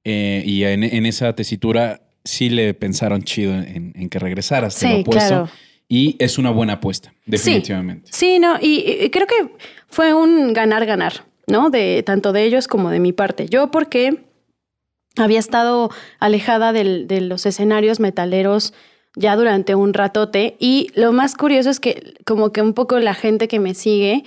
Eh, 0.04 0.42
y 0.46 0.64
en, 0.64 0.84
en 0.84 1.06
esa 1.06 1.34
tesitura 1.34 2.00
sí 2.24 2.48
le 2.48 2.72
pensaron 2.74 3.22
chido 3.24 3.52
en, 3.54 3.92
en 3.94 4.08
que 4.08 4.18
regresaras. 4.18 4.78
te 4.78 4.88
lo 4.88 4.96
Sí, 4.98 5.04
claro. 5.04 5.48
Y 5.88 6.16
es 6.18 6.38
una 6.38 6.50
buena 6.50 6.74
apuesta, 6.74 7.12
definitivamente. 7.26 8.10
Sí, 8.12 8.38
no, 8.38 8.56
y, 8.60 8.84
y 9.04 9.10
creo 9.10 9.26
que 9.26 9.34
fue 9.88 10.14
un 10.14 10.54
ganar-ganar, 10.54 11.12
¿no? 11.46 11.70
De 11.70 12.02
tanto 12.04 12.32
de 12.32 12.44
ellos 12.44 12.68
como 12.68 12.90
de 12.90 13.00
mi 13.00 13.12
parte. 13.12 13.46
Yo 13.48 13.70
porque 13.70 14.24
había 15.16 15.38
estado 15.38 15.90
alejada 16.20 16.72
del- 16.72 17.06
de 17.06 17.20
los 17.20 17.44
escenarios 17.46 18.00
metaleros 18.00 18.72
ya 19.14 19.36
durante 19.36 19.74
un 19.74 19.92
ratote 19.92 20.56
y 20.58 20.88
lo 20.94 21.12
más 21.12 21.34
curioso 21.34 21.68
es 21.68 21.80
que 21.80 22.14
como 22.24 22.50
que 22.50 22.62
un 22.62 22.72
poco 22.72 22.98
la 22.98 23.12
gente 23.14 23.46
que 23.46 23.60
me 23.60 23.74
sigue, 23.74 24.24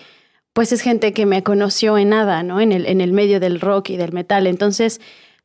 pues 0.54 0.72
es 0.72 0.82
gente 0.82 1.12
que 1.12 1.26
me 1.26 1.42
conoció 1.42 1.98
en 1.98 2.10
nada, 2.10 2.44
¿no? 2.44 2.62
En 2.62 2.72
el, 2.72 2.86
en 2.86 3.02
el 3.02 3.12
medio 3.12 3.40
del 3.40 3.60
rock 3.60 3.90
y 3.90 3.98
del 3.98 4.14
metal. 4.14 4.46
Entonces, 4.48 5.02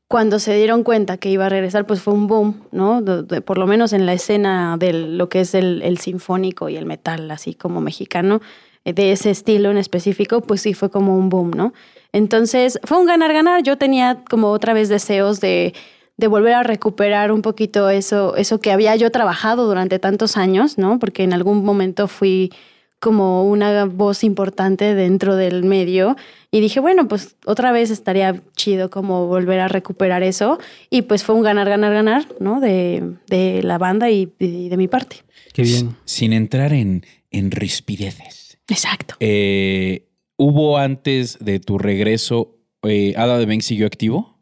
cuando 0.09 0.39
se 0.41 0.55
dieron 0.57 0.83
cuenta 0.85 1.17
que 1.17 1.31
iba 1.31 1.47
a 1.47 1.49
regresar, 1.49 1.87
pues 1.87 2.03
fue 2.03 2.13
un 2.15 2.27
boom, 2.27 2.65
¿no? 2.71 3.03
Por 3.45 3.59
lo 3.59 3.67
menos 3.67 3.93
en 3.93 4.07
la 4.07 4.13
escena 4.13 4.77
de 4.79 4.93
lo 4.93 5.29
que 5.29 5.41
es 5.41 5.55
el, 5.55 5.83
el 5.83 5.99
sinfónico 5.99 6.69
y 6.69 6.77
el 6.77 6.85
metal, 6.85 7.31
así 7.31 7.55
como 7.55 7.81
mexicano, 7.81 8.41
de 8.85 9.13
ese 9.13 9.31
estilo 9.31 9.71
en 9.71 9.77
específico, 9.79 10.41
pues 10.41 10.63
sí 10.63 10.75
fue 10.75 10.91
como 10.91 11.17
un 11.17 11.29
boom, 11.29 11.51
¿no? 11.53 11.73
Entonces, 12.13 12.79
fue 12.85 12.99
un 12.99 13.07
ganar-ganar. 13.07 13.63
Yo 13.63 13.77
tenía 13.79 14.23
como 14.29 14.49
otra 14.49 14.73
vez 14.73 14.89
deseos 14.89 15.41
de, 15.41 15.75
de 16.17 16.27
volver 16.27 16.55
a 16.55 16.63
recuperar 16.63 17.31
un 17.33 17.43
poquito 17.43 17.89
eso, 17.91 18.35
eso 18.37 18.61
que 18.61 18.73
había 18.73 18.97
yo 18.97 19.11
trabajado 19.11 19.67
durante 19.67 19.99
tantos 19.99 20.37
años, 20.37 20.77
¿no? 20.79 20.99
Porque 20.99 21.23
en 21.23 21.33
algún 21.33 21.65
momento 21.65 22.09
fui 22.09 22.51
como 22.99 23.49
una 23.49 23.87
voz 23.87 24.25
importante 24.25 24.95
dentro 24.95 25.35
del 25.37 25.65
medio 25.65 26.17
y 26.51 26.61
dije, 26.61 26.81
bueno, 26.81 27.09
pues 27.09 27.37
otra 27.47 27.73
vez 27.73 27.91
estaría 27.91 28.43
chido 28.57 28.91
como 28.91 29.27
volver 29.27 29.61
a 29.61 29.69
recuperar 29.69 30.23
eso 30.23 30.59
y 30.91 31.03
pues 31.03 31.25
fue 31.25 31.35
un 31.35 31.43
ganar, 31.43 31.67
ganar, 31.69 31.95
ganar, 31.95 32.27
¿no? 32.41 32.61
De, 32.61 33.03
de 33.29 33.63
la 33.63 33.79
banda 33.79 34.11
y, 34.11 34.31
y 34.39 34.69
de 34.69 34.77
mi 34.77 34.87
parte. 34.87 35.17
Qué 35.55 35.63
bien. 35.63 35.87
S- 35.89 35.97
Sin 36.05 36.33
entrar 36.35 36.75
en, 36.75 37.07
en 37.31 37.51
rispideces. 37.53 38.40
Exacto. 38.71 39.17
Eh, 39.21 40.07
¿Hubo 40.37 40.79
antes 40.79 41.39
de 41.41 41.61
tu 41.61 41.77
regreso, 41.77 42.57
eh, 42.83 43.13
Ada 43.17 43.37
de 43.39 43.47
Ben 43.47 43.61
siguió 43.61 43.87
activo? 43.87 44.39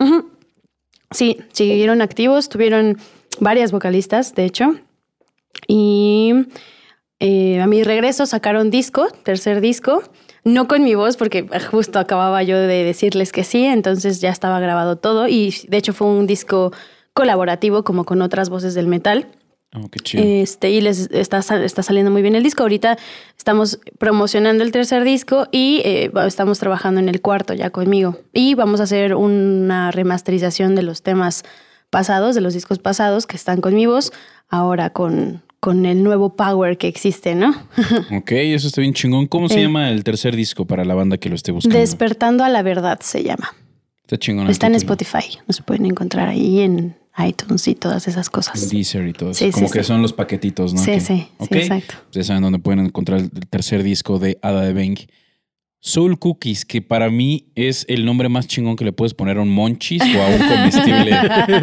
Sí, 1.11 1.39
siguieron 1.53 2.03
activos, 2.03 2.49
tuvieron 2.49 2.99
varias 3.41 3.73
vocalistas, 3.73 4.35
de 4.35 4.45
hecho. 4.45 4.75
Y 5.67 6.35
eh, 7.19 7.61
a 7.61 7.67
mi 7.67 7.83
regreso 7.83 8.27
sacaron 8.27 8.71
disco, 8.71 9.09
tercer 9.25 9.61
disco. 9.61 10.03
No 10.45 10.69
con 10.69 10.85
mi 10.85 10.95
voz, 10.95 11.17
porque 11.17 11.47
justo 11.71 11.99
acababa 11.99 12.43
yo 12.43 12.57
de 12.57 12.85
decirles 12.85 13.33
que 13.33 13.43
sí, 13.43 13.65
entonces 13.65 14.21
ya 14.21 14.31
estaba 14.31 14.61
grabado 14.61 14.97
todo. 14.97 15.29
Y 15.29 15.55
de 15.67 15.77
hecho 15.79 15.93
fue 15.93 16.07
un 16.07 16.27
disco 16.27 16.73
colaborativo 17.13 17.83
como 17.83 18.05
con 18.05 18.23
otras 18.23 18.51
voces 18.51 18.75
del 18.75 18.87
metal. 18.87 19.27
Oh, 19.75 19.89
qué 19.91 20.01
chido. 20.01 20.25
Este, 20.25 20.71
y 20.71 20.81
les 20.81 21.11
está, 21.11 21.39
está 21.63 21.83
saliendo 21.83 22.11
muy 22.11 22.23
bien 22.23 22.35
el 22.35 22.43
disco. 22.43 22.63
Ahorita 22.63 22.97
estamos 23.37 23.79
promocionando 23.99 24.65
el 24.65 24.73
tercer 24.73 25.05
disco 25.05 25.47
y 25.53 25.83
eh, 25.85 26.11
estamos 26.27 26.59
trabajando 26.59 27.01
en 27.01 27.09
el 27.09 27.21
cuarto 27.21 27.53
ya 27.55 27.69
conmigo. 27.71 28.19
Y 28.33 28.55
vamos 28.55 28.81
a 28.81 28.85
hacer 28.85 29.15
una 29.15 29.91
remasterización 29.91 30.75
de 30.75 30.83
los 30.83 31.03
temas 31.03 31.45
pasados, 31.91 32.35
de 32.35 32.41
los 32.41 32.55
discos 32.55 32.79
pasados 32.79 33.27
que 33.27 33.37
están 33.37 33.61
con 33.61 33.75
mi 33.75 33.85
voz, 33.85 34.11
ahora 34.49 34.91
con, 34.91 35.43
con 35.61 35.85
el 35.85 36.03
nuevo 36.03 36.35
power 36.35 36.79
que 36.79 36.89
existe, 36.89 37.35
¿no? 37.35 37.51
ok, 38.17 38.31
eso 38.33 38.69
está 38.69 38.81
bien 38.81 38.95
chingón. 38.95 39.27
¿Cómo 39.27 39.49
se 39.49 39.57
Sí. 39.57 39.61
llama 39.63 39.91
el 39.91 40.03
tercer 40.03 40.35
disco 40.35 40.65
para 40.67 40.85
la 40.87 40.95
banda 40.95 41.19
que 41.19 41.29
lo 41.29 41.35
esté 41.35 41.53
buscando? 41.53 41.79
Despertando 41.79 42.43
a 42.43 42.49
la 42.49 42.63
verdad 42.63 43.01
se 43.03 43.23
llama. 43.23 43.55
está 44.03 44.17
chingón. 44.17 44.49
Está 44.49 44.67
en 44.69 44.73
título. 44.79 44.95
Spotify. 44.95 45.39
No 45.47 45.53
se 45.53 45.63
pueden 45.63 45.85
encontrar 45.85 46.29
ahí 46.29 46.61
en 46.61 46.97
iTunes 47.27 47.67
y 47.69 47.75
todas 47.75 48.07
esas 48.09 48.31
cosas. 48.31 48.71
Deezer 48.71 49.07
y 49.09 49.13
todo 49.13 49.31
eso. 49.31 49.39
Sí, 49.39 49.47
sí, 49.47 49.53
Como 49.53 49.71
que 49.71 49.81
sí. 49.83 49.89
son 49.89 50.03
los 50.03 50.13
paquetitos, 50.13 50.75
¿no? 50.75 50.81
Sí, 50.81 50.93
Que- 50.93 51.01
sí, 51.01 51.29
exacto. 51.51 51.95
Ya 52.13 52.23
saben 52.25 52.43
dónde 52.43 52.59
pueden 52.59 52.85
encontrar 52.87 53.21
el 53.21 53.31
tercer 53.49 53.83
disco 53.83 54.19
de 54.19 54.39
Ada 54.43 54.63
de 54.63 54.73
Beng. 54.73 54.97
Soul 55.81 56.19
Cookies, 56.19 56.65
que 56.65 56.83
para 56.83 57.09
mí 57.09 57.47
es 57.55 57.85
el 57.89 58.05
nombre 58.05 58.29
más 58.29 58.49
chingón 58.49 58.75
que 58.75 58.85
le 58.85 58.93
puedes 58.93 59.15
poner 59.15 59.37
a 59.39 59.43
un 59.43 59.49
monchis 59.49 60.03
o 60.03 60.23
a 60.23 60.27
un 60.27 60.39
comestible 60.49 61.13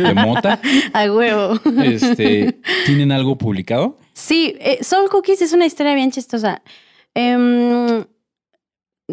de 0.07 0.13
mota. 0.13 0.61
A 0.93 1.11
huevo. 1.11 1.59
Este, 1.83 2.61
¿Tienen 2.85 3.11
algo 3.11 3.37
publicado? 3.37 3.97
Sí, 4.13 4.55
eh, 4.61 4.79
Soul 4.81 5.09
Cookies 5.09 5.41
es 5.41 5.51
una 5.51 5.65
historia 5.65 5.93
bien 5.95 6.11
chistosa. 6.11 6.61
Em, 7.13 8.05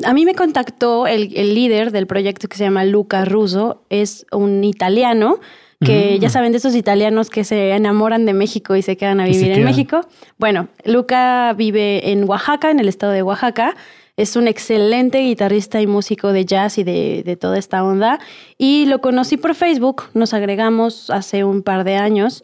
a 0.05 0.13
mí 0.15 0.25
me 0.25 0.35
contactó 0.37 1.09
el, 1.09 1.37
el 1.37 1.55
líder 1.55 1.91
del 1.91 2.07
proyecto 2.07 2.49
que 2.49 2.57
se 2.57 2.63
llama 2.65 2.85
Luca 2.85 3.25
Russo. 3.25 3.85
Es 3.91 4.25
un 4.31 4.63
italiano 4.63 5.41
que 5.85 6.17
Mm. 6.17 6.21
ya 6.21 6.31
saben 6.31 6.53
de 6.53 6.59
esos 6.59 6.75
italianos 6.75 7.29
que 7.31 7.45
se 7.45 7.73
enamoran 7.73 8.25
de 8.27 8.33
México 8.35 8.75
y 8.77 8.83
se 8.83 8.97
quedan 8.97 9.21
a 9.21 9.25
vivir 9.25 9.49
en 9.49 9.55
quedan. 9.55 9.65
México. 9.65 10.01
Bueno, 10.39 10.69
Luca 10.85 11.53
vive 11.55 12.11
en 12.13 12.29
Oaxaca, 12.29 12.71
en 12.71 12.81
el 12.81 12.89
estado 12.89 13.13
de 13.13 13.23
Oaxaca. 13.23 13.75
Es 14.17 14.37
un 14.37 14.47
excelente 14.47 15.21
guitarrista 15.21 15.81
y 15.81 15.87
músico 15.87 16.33
de 16.33 16.45
jazz 16.45 16.77
y 16.79 16.85
de, 16.85 17.23
de 17.25 17.37
toda 17.37 17.59
esta 17.59 17.83
onda. 17.83 18.19
Y 18.59 18.85
lo 18.87 19.01
conocí 19.01 19.37
por 19.39 19.55
Facebook, 19.55 20.05
nos 20.15 20.35
agregamos 20.35 21.09
hace 21.11 21.45
un 21.45 21.63
par 21.63 21.85
de 21.85 21.97
años. 21.97 22.43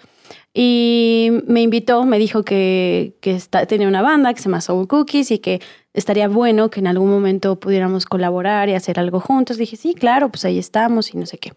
Y 0.55 1.29
me 1.47 1.61
invitó, 1.63 2.05
me 2.05 2.19
dijo 2.19 2.43
que, 2.43 3.15
que 3.21 3.33
está- 3.33 3.67
tenía 3.67 3.87
una 3.87 4.03
banda 4.03 4.33
que 4.33 4.41
se 4.41 4.47
llama 4.49 4.61
Soul 4.61 4.89
Cookies 4.89 5.31
y 5.31 5.39
que 5.39 5.61
estaría 5.93 6.27
bueno 6.27 6.71
que 6.71 6.81
en 6.81 6.87
algún 6.87 7.11
momento 7.11 7.61
pudiéramos 7.61 8.07
colaborar 8.07 8.69
y 8.69 8.75
hacer 8.75 8.99
algo 8.99 9.21
juntos. 9.21 9.57
Dije, 9.59 9.77
sí, 9.77 9.95
claro, 9.95 10.31
pues 10.31 10.45
ahí 10.47 10.59
estamos 10.59 11.15
y 11.15 11.19
no 11.19 11.27
sé 11.27 11.39
qué. 11.39 11.53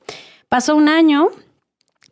Pasó 0.49 0.75
un 0.75 0.89
año 0.89 1.29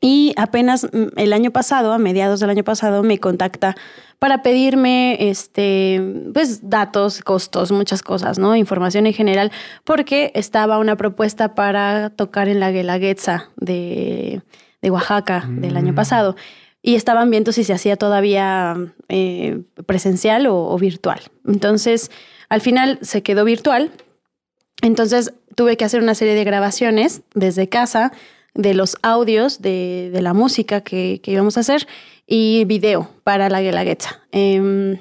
y 0.02 0.34
apenas 0.38 0.86
mm, 0.86 1.18
el 1.18 1.34
año 1.34 1.52
pasado, 1.52 1.92
a 1.94 1.98
mediados 1.98 2.40
del 2.40 2.50
año 2.50 2.64
pasado, 2.64 3.04
me 3.04 3.20
contacta 3.20 3.76
para 4.18 4.42
pedirme 4.42 5.30
este, 5.30 6.02
pues, 6.34 6.70
datos, 6.70 7.22
costos, 7.22 7.72
muchas 7.72 8.02
cosas, 8.02 8.38
¿no? 8.38 8.56
Información 8.56 9.08
en 9.08 9.14
general, 9.14 9.52
porque 9.84 10.32
estaba 10.36 10.78
una 10.78 10.96
propuesta 10.96 11.56
para 11.56 12.10
tocar 12.10 12.50
en 12.50 12.60
la 12.60 12.72
Guelaguetza 12.72 13.50
de, 13.56 14.42
de 14.82 14.92
Oaxaca 14.92 15.46
del 15.48 15.78
año 15.78 15.94
Mm. 15.94 15.96
pasado. 15.96 16.36
Y 16.82 16.96
estaban 16.96 17.30
viendo 17.30 17.52
si 17.52 17.66
se 17.66 17.74
hacía 17.74 17.98
todavía 17.98 18.78
eh, 19.10 19.62
presencial 19.86 20.48
o, 20.48 20.70
o 20.70 20.78
virtual. 20.78 21.20
Entonces, 21.46 22.10
al 22.48 22.62
final 22.62 23.00
se 23.02 23.22
quedó 23.22 23.44
virtual. 23.44 23.92
Entonces, 24.82 25.34
tuve 25.56 25.76
que 25.76 25.84
hacer 25.84 26.02
una 26.02 26.16
serie 26.16 26.36
de 26.36 26.46
grabaciones 26.46 27.22
desde 27.34 27.68
casa 27.68 28.14
de 28.56 28.74
los 28.74 28.98
audios 29.02 29.62
de, 29.62 30.10
de 30.12 30.22
la 30.22 30.34
música 30.34 30.82
que, 30.82 31.20
que 31.24 31.32
íbamos 31.32 31.58
a 31.58 31.62
hacer 31.62 31.88
y 32.28 32.66
video 32.66 33.10
para 33.24 33.50
la 33.50 33.62
Guelaguetza. 33.62 34.22
Em, 34.32 34.98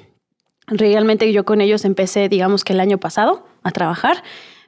realmente 0.67 1.31
yo 1.33 1.45
con 1.45 1.61
ellos 1.61 1.85
empecé, 1.85 2.29
digamos 2.29 2.63
que 2.63 2.73
el 2.73 2.79
año 2.79 2.97
pasado 2.99 3.45
a 3.63 3.71
trabajar, 3.71 4.23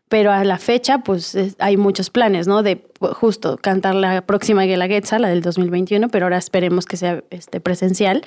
pero 0.09 0.31
a 0.31 0.43
la 0.43 0.57
fecha 0.57 0.99
pues 0.99 1.35
es- 1.35 1.55
hay 1.59 1.77
muchos 1.77 2.09
planes, 2.09 2.47
¿no? 2.47 2.63
De 2.63 2.75
pues, 2.75 3.13
justo 3.13 3.57
cantar 3.57 3.95
la 3.95 4.21
próxima 4.25 4.63
Guelaguetza, 4.65 5.19
la 5.19 5.29
del 5.29 5.41
2021, 5.41 6.09
pero 6.09 6.25
ahora 6.25 6.37
esperemos 6.37 6.85
que 6.85 6.97
sea 6.97 7.23
este, 7.29 7.61
presencial. 7.61 8.23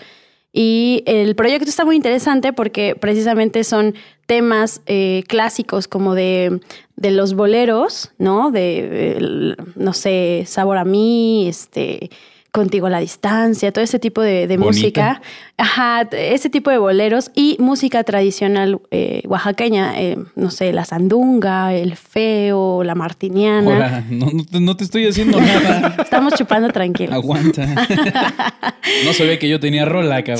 Y 0.57 1.03
el 1.07 1.35
proyecto 1.35 1.69
está 1.69 1.85
muy 1.85 1.97
interesante 1.97 2.53
porque 2.53 2.95
precisamente 2.95 3.65
son 3.65 3.97
temas 4.27 4.83
eh, 4.87 5.25
clásicos 5.27 5.89
como 5.89 6.15
de, 6.15 6.61
de, 6.95 7.11
los 7.11 7.35
boleros, 7.35 8.13
¿no? 8.19 8.53
De, 8.53 9.57
no 9.75 9.93
sé, 9.93 10.45
Sabor 10.47 10.79
a 10.79 10.85
mí, 10.85 11.49
este, 11.49 12.09
Contigo 12.55 12.87
a 12.87 12.91
la 12.91 13.01
distancia, 13.01 13.73
todo 13.73 13.83
ese 13.83 13.99
tipo 13.99 14.23
de, 14.23 14.47
de 14.47 14.59
música. 14.59 15.21
Ajá, 15.57 16.09
ese 16.13 16.51
tipo 16.51 16.71
de 16.71 16.79
boleros 16.79 17.33
y 17.35 17.57
música 17.59 18.05
tradicional 18.05 18.81
eh, 18.93 19.23
oaxaqueña, 19.27 20.01
eh, 20.01 20.19
no 20.37 20.53
sé, 20.53 20.73
la 20.73 20.85
sandunga, 20.85 21.75
el 21.75 21.97
feo, 21.97 22.85
la 22.85 22.95
martiniana. 22.95 23.77
Hola, 23.77 24.05
no, 24.09 24.61
no, 24.61 24.77
te 24.77 24.85
estoy 24.85 25.05
haciendo 25.05 25.41
nada. 25.41 25.97
Estamos 26.05 26.35
chupando 26.35 26.69
tranquilos. 26.69 27.13
Aguanta. 27.13 27.67
no 29.05 29.13
se 29.13 29.27
ve 29.27 29.41
que 29.41 29.49
yo 29.49 29.59
tenía 29.59 29.85
rola, 29.85 30.23
cabrón. 30.23 30.39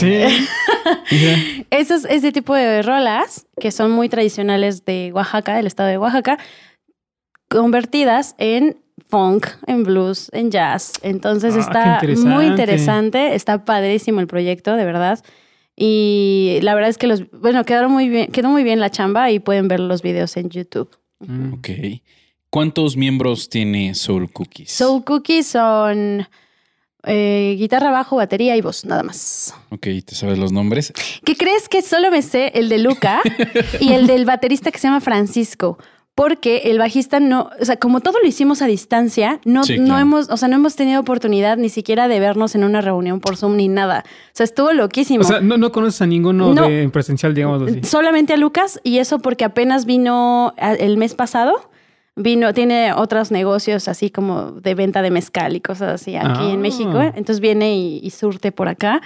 Sí. 1.09 1.67
Esos, 1.71 2.05
ese 2.05 2.31
tipo 2.31 2.55
de 2.55 2.83
rolas, 2.83 3.49
que 3.59 3.73
son 3.73 3.91
muy 3.91 4.09
tradicionales 4.09 4.85
de 4.85 5.11
Oaxaca, 5.13 5.57
del 5.57 5.67
estado 5.67 5.89
de 5.89 5.99
Oaxaca, 5.99 6.39
convertidas 7.49 8.37
en 8.39 8.84
funk, 9.09 9.47
en 9.67 9.83
blues, 9.85 10.31
en 10.33 10.51
jazz. 10.51 10.93
Entonces 11.03 11.55
Ah, 11.57 11.61
está 11.61 12.01
muy 12.03 12.47
interesante. 12.47 12.47
interesante, 12.47 13.35
está 13.35 13.65
padrísimo 13.65 14.21
el 14.21 14.27
proyecto, 14.27 14.75
de 14.77 14.85
verdad. 14.85 15.23
Y 15.77 16.59
la 16.63 16.75
verdad 16.75 16.91
es 16.91 16.99
que 16.99 17.07
los, 17.07 17.29
bueno, 17.33 17.65
quedaron 17.65 17.91
muy 17.93 18.09
bien, 18.09 18.31
quedó 18.31 18.49
muy 18.49 18.63
bien 18.63 18.81
la 18.81 18.91
chamba 18.91 19.31
y 19.31 19.41
pueden 19.41 19.67
ver 19.69 19.81
los 19.81 20.03
videos 20.03 20.37
en 20.37 20.49
YouTube. 20.51 20.89
Mm. 21.21 21.55
Ok. 21.55 21.69
¿Cuántos 22.51 22.97
miembros 22.97 23.49
tiene 23.49 23.95
Soul 23.95 24.31
Cookies? 24.33 24.71
Soul 24.71 25.03
Cookies 25.03 25.49
son 25.49 26.29
eh, 27.05 27.57
guitarra, 27.59 27.91
bajo, 27.91 28.15
batería 28.17 28.57
y 28.57 28.61
voz, 28.61 28.85
nada 28.85 29.03
más. 29.03 29.53
Ok, 29.71 29.89
¿te 30.07 30.15
sabes 30.15 30.39
los 30.39 30.53
nombres? 30.53 30.93
¿Qué 31.25 31.35
crees 31.37 31.69
que 31.69 31.83
solo 31.83 32.13
me 32.13 32.23
sé 32.23 32.53
el 32.55 32.69
de 32.69 32.79
Luca 32.79 33.21
y 33.81 33.93
el 33.95 34.07
del 34.07 34.25
baterista 34.25 34.71
que 34.71 34.79
se 34.79 34.87
llama 34.87 35.01
Francisco? 35.01 35.79
Porque 36.17 36.59
el 36.67 36.79
bajista 36.79 37.19
no, 37.19 37.51
o 37.61 37.65
sea, 37.65 37.77
como 37.77 37.99
todo 38.01 38.19
lo 38.23 38.29
hicimos 38.29 38.63
a 38.63 38.67
distancia, 38.67 39.41
no, 39.45 39.65
Sí, 39.65 39.79
no 39.81 39.99
hemos, 39.99 40.31
o 40.31 40.37
sea, 40.37 40.47
no 40.47 40.55
hemos 40.55 40.77
tenido 40.77 41.01
oportunidad 41.01 41.57
ni 41.57 41.69
siquiera 41.69 42.07
de 42.07 42.21
vernos 42.21 42.55
en 42.55 42.63
una 42.63 42.81
reunión 42.81 43.19
por 43.19 43.37
Zoom 43.37 43.57
ni 43.57 43.67
nada. 43.67 44.05
O 44.07 44.31
sea, 44.33 44.45
estuvo 44.45 44.73
loquísimo. 44.73 45.23
O 45.23 45.25
sea, 45.25 45.41
no, 45.41 45.57
no 45.57 45.73
conoces 45.73 46.03
a 46.03 46.07
ninguno 46.07 46.55
No. 46.55 46.69
de 46.69 46.83
en 46.85 46.93
presencial, 46.93 47.35
digamos 47.35 47.69
así. 47.69 47.83
Solamente 47.83 48.33
a 48.33 48.37
Lucas 48.37 48.79
y 48.85 48.99
eso 48.99 49.19
porque 49.19 49.45
apenas 49.45 49.87
vino 49.87 50.55
el 50.79 50.97
mes 50.99 51.15
pasado. 51.15 51.69
Vino, 52.17 52.55
tiene 52.55 52.93
otros 52.93 53.33
negocios 53.33 53.89
así 53.89 54.09
como 54.09 54.53
de 54.53 54.77
venta 54.77 55.03
de 55.03 55.11
mezcal 55.11 55.57
y 55.57 55.61
cosas 55.61 56.01
así 56.01 56.15
aquí 56.15 56.29
Ah. 56.45 56.51
en 56.53 56.61
México. 56.61 57.01
Entonces 57.01 57.41
viene 57.41 57.77
y, 57.77 57.99
y 58.05 58.11
surte 58.11 58.53
por 58.53 58.69
acá. 58.69 59.03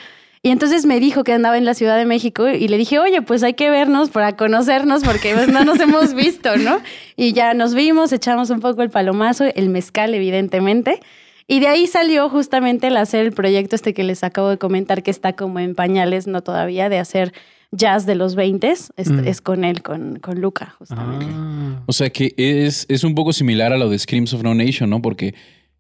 Y 0.48 0.50
entonces 0.50 0.86
me 0.86 0.98
dijo 0.98 1.24
que 1.24 1.34
andaba 1.34 1.58
en 1.58 1.66
la 1.66 1.74
Ciudad 1.74 1.98
de 1.98 2.06
México 2.06 2.48
y 2.48 2.68
le 2.68 2.78
dije, 2.78 2.98
oye, 2.98 3.20
pues 3.20 3.42
hay 3.42 3.52
que 3.52 3.68
vernos 3.68 4.08
para 4.08 4.34
conocernos 4.34 5.04
porque 5.04 5.34
pues, 5.34 5.48
no 5.48 5.62
nos 5.62 5.78
hemos 5.78 6.14
visto, 6.14 6.56
¿no? 6.56 6.80
Y 7.16 7.34
ya 7.34 7.52
nos 7.52 7.74
vimos, 7.74 8.14
echamos 8.14 8.48
un 8.48 8.60
poco 8.60 8.80
el 8.80 8.88
palomazo, 8.88 9.44
el 9.44 9.68
mezcal, 9.68 10.14
evidentemente. 10.14 11.00
Y 11.46 11.60
de 11.60 11.66
ahí 11.66 11.86
salió 11.86 12.30
justamente 12.30 12.86
el 12.86 12.96
hacer 12.96 13.26
el 13.26 13.32
proyecto 13.32 13.76
este 13.76 13.92
que 13.92 14.04
les 14.04 14.24
acabo 14.24 14.48
de 14.48 14.56
comentar, 14.56 15.02
que 15.02 15.10
está 15.10 15.34
como 15.34 15.58
en 15.58 15.74
pañales, 15.74 16.26
no 16.26 16.40
todavía, 16.40 16.88
de 16.88 16.98
hacer 16.98 17.34
jazz 17.70 18.06
de 18.06 18.14
los 18.14 18.34
20 18.34 18.70
es, 18.70 18.90
Mm. 18.96 19.28
es 19.28 19.42
con 19.42 19.64
él, 19.64 19.82
con, 19.82 20.18
con 20.18 20.40
Luca, 20.40 20.74
justamente. 20.78 21.26
Ah. 21.28 21.82
O 21.84 21.92
sea 21.92 22.08
que 22.08 22.32
es, 22.38 22.86
es 22.88 23.04
un 23.04 23.14
poco 23.14 23.34
similar 23.34 23.74
a 23.74 23.76
lo 23.76 23.90
de 23.90 23.98
Screams 23.98 24.32
of 24.32 24.42
No 24.42 24.54
Nation, 24.54 24.88
¿no? 24.88 25.02
Porque 25.02 25.34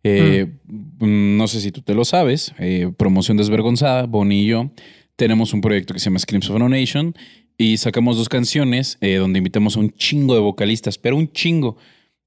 eh, 0.04 0.46
mm, 0.66 1.36
no 1.36 1.48
sé 1.48 1.60
si 1.60 1.70
tú 1.72 1.82
te 1.82 1.94
lo 1.94 2.04
sabes, 2.04 2.52
eh, 2.58 2.90
promoción 2.96 3.36
desvergonzada, 3.36 4.06
Bonnie 4.06 4.42
y 4.42 4.46
yo 4.46 4.70
tenemos 5.16 5.52
un 5.52 5.60
proyecto 5.60 5.94
que 5.94 6.00
se 6.00 6.04
llama 6.06 6.18
Screams 6.20 6.48
of 6.50 6.58
No 6.58 6.68
Nation 6.68 7.14
y 7.56 7.76
sacamos 7.78 8.16
dos 8.16 8.28
canciones 8.28 8.98
eh, 9.00 9.16
donde 9.16 9.38
invitamos 9.38 9.76
a 9.76 9.80
un 9.80 9.90
chingo 9.90 10.34
de 10.34 10.40
vocalistas, 10.40 10.96
pero 10.96 11.16
un 11.16 11.30
chingo. 11.32 11.76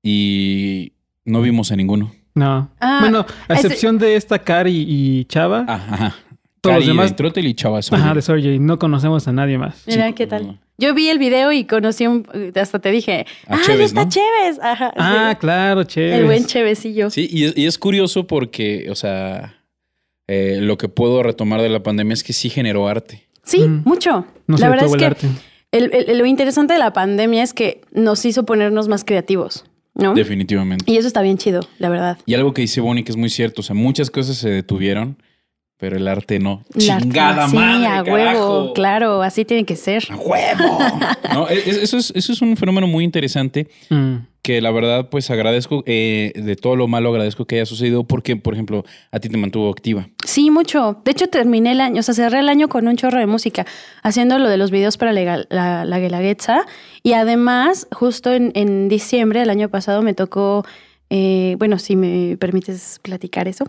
Y 0.03 0.93
no 1.25 1.41
vimos 1.41 1.71
a 1.71 1.75
ninguno. 1.75 2.11
No. 2.35 2.69
Ah, 2.79 2.97
bueno, 3.01 3.25
a 3.47 3.53
ese- 3.53 3.67
excepción 3.67 3.97
de 3.97 4.15
esta 4.15 4.39
Cari 4.39 4.85
y 4.87 5.25
Chava. 5.25 5.65
Ah, 5.67 5.85
ajá. 5.89 6.15
Todos 6.61 6.77
los 6.77 6.85
demás- 6.87 7.09
de 7.09 7.15
Trotel 7.15 7.47
y 7.47 7.53
Chava 7.55 7.79
Ajá, 7.79 8.13
de 8.13 8.21
Sorge. 8.21 8.59
No 8.59 8.77
conocemos 8.77 9.27
a 9.27 9.31
nadie 9.31 9.57
más. 9.57 9.83
Mira, 9.87 10.07
Sí, 10.07 10.13
¿qué 10.13 10.27
tal? 10.27 10.59
Yo 10.77 10.93
vi 10.93 11.09
el 11.09 11.17
video 11.19 11.51
y 11.51 11.65
conocí 11.65 12.05
un... 12.07 12.25
Hasta 12.55 12.79
te 12.79 12.91
dije, 12.91 13.25
A 13.47 13.55
¡ah, 13.55 13.59
Chévez, 13.65 13.87
está 13.87 14.03
¿no? 14.05 14.09
Chévez! 14.09 14.59
Ajá, 14.61 14.91
Ah, 14.95 15.29
sí. 15.33 15.37
claro, 15.39 15.83
chévere. 15.83 16.17
El 16.19 16.25
buen 16.25 16.45
Chévezillo. 16.45 17.09
Sí, 17.09 17.27
y 17.31 17.45
es, 17.45 17.57
y 17.57 17.65
es 17.65 17.77
curioso 17.77 18.25
porque, 18.27 18.87
o 18.89 18.95
sea, 18.95 19.55
eh, 20.27 20.59
lo 20.61 20.77
que 20.77 20.87
puedo 20.87 21.21
retomar 21.23 21.61
de 21.61 21.69
la 21.69 21.83
pandemia 21.83 22.13
es 22.13 22.23
que 22.23 22.33
sí 22.33 22.49
generó 22.49 22.87
arte. 22.87 23.27
Sí, 23.43 23.59
Mm. 23.67 23.81
mucho. 23.85 24.25
No 24.47 24.57
la 24.57 24.69
verdad 24.69 24.85
es 24.87 24.95
que 24.95 25.05
arte. 25.05 25.27
el- 25.71 25.91
el- 25.93 26.17
lo 26.17 26.25
interesante 26.25 26.73
de 26.73 26.79
la 26.79 26.93
pandemia 26.93 27.41
es 27.43 27.53
que 27.53 27.81
nos 27.91 28.23
hizo 28.25 28.45
ponernos 28.45 28.87
más 28.87 29.03
creativos, 29.03 29.65
¿no? 29.95 30.13
Definitivamente. 30.13 30.85
Y 30.91 30.97
eso 30.97 31.07
está 31.07 31.21
bien 31.21 31.37
chido, 31.37 31.61
la 31.79 31.89
verdad. 31.89 32.17
Y 32.25 32.33
algo 32.35 32.53
que 32.53 32.61
dice 32.61 32.81
Bonnie 32.81 33.03
que 33.03 33.11
es 33.11 33.17
muy 33.17 33.29
cierto, 33.29 33.61
o 33.61 33.63
sea, 33.63 33.75
muchas 33.75 34.09
cosas 34.11 34.37
se 34.37 34.49
detuvieron, 34.49 35.17
pero 35.81 35.97
el 35.97 36.07
arte 36.07 36.39
no. 36.39 36.63
La- 36.75 36.99
Chingada 36.99 37.49
sí, 37.49 37.55
madre, 37.57 37.87
a 37.87 38.03
carajo. 38.03 38.13
huevo, 38.13 38.73
claro, 38.73 39.21
así 39.23 39.43
tiene 39.43 39.65
que 39.65 39.75
ser. 39.75 40.03
¡A 40.11 40.15
huevo! 40.15 40.77
No, 41.33 41.47
es- 41.47 41.65
es- 41.65 41.77
eso, 41.77 41.97
es, 41.97 42.11
eso 42.15 42.31
es 42.33 42.41
un 42.41 42.55
fenómeno 42.55 42.87
muy 42.87 43.03
interesante 43.03 43.67
Mm. 43.89 44.17
que 44.41 44.59
la 44.61 44.69
verdad, 44.71 45.09
pues 45.09 45.29
agradezco, 45.31 45.81
eh, 45.87 46.33
de 46.35 46.55
todo 46.55 46.75
lo 46.75 46.87
malo 46.87 47.09
agradezco 47.09 47.45
que 47.45 47.55
haya 47.55 47.65
sucedido 47.65 48.03
porque, 48.03 48.35
por 48.35 48.53
ejemplo, 48.53 48.83
a 49.11 49.19
ti 49.19 49.27
te 49.29 49.37
mantuvo 49.37 49.69
activa. 49.71 50.07
Sí, 50.25 50.51
mucho. 50.51 51.01
De 51.05 51.11
hecho, 51.11 51.27
terminé 51.27 51.71
el 51.71 51.81
año, 51.81 51.99
o 52.01 52.03
sea, 52.03 52.13
cerré 52.13 52.39
el 52.39 52.49
año 52.49 52.67
con 52.69 52.87
un 52.87 52.95
chorro 52.97 53.17
de 53.19 53.27
música, 53.27 53.65
haciendo 54.03 54.37
lo 54.39 54.49
de 54.49 54.57
los 54.57 54.69
videos 54.71 54.97
para 54.97 55.13
la, 55.13 55.45
la, 55.49 55.85
la 55.85 55.99
Guelaguetza. 55.99 56.65
Y 57.01 57.13
además, 57.13 57.87
justo 57.91 58.31
en, 58.33 58.51
en 58.53 58.87
diciembre 58.89 59.39
del 59.39 59.49
año 59.49 59.69
pasado 59.69 60.01
me 60.03 60.13
tocó, 60.13 60.65
eh, 61.09 61.55
bueno, 61.59 61.79
si 61.79 61.95
me 61.95 62.35
permites 62.37 62.99
platicar 63.01 63.47
eso. 63.47 63.65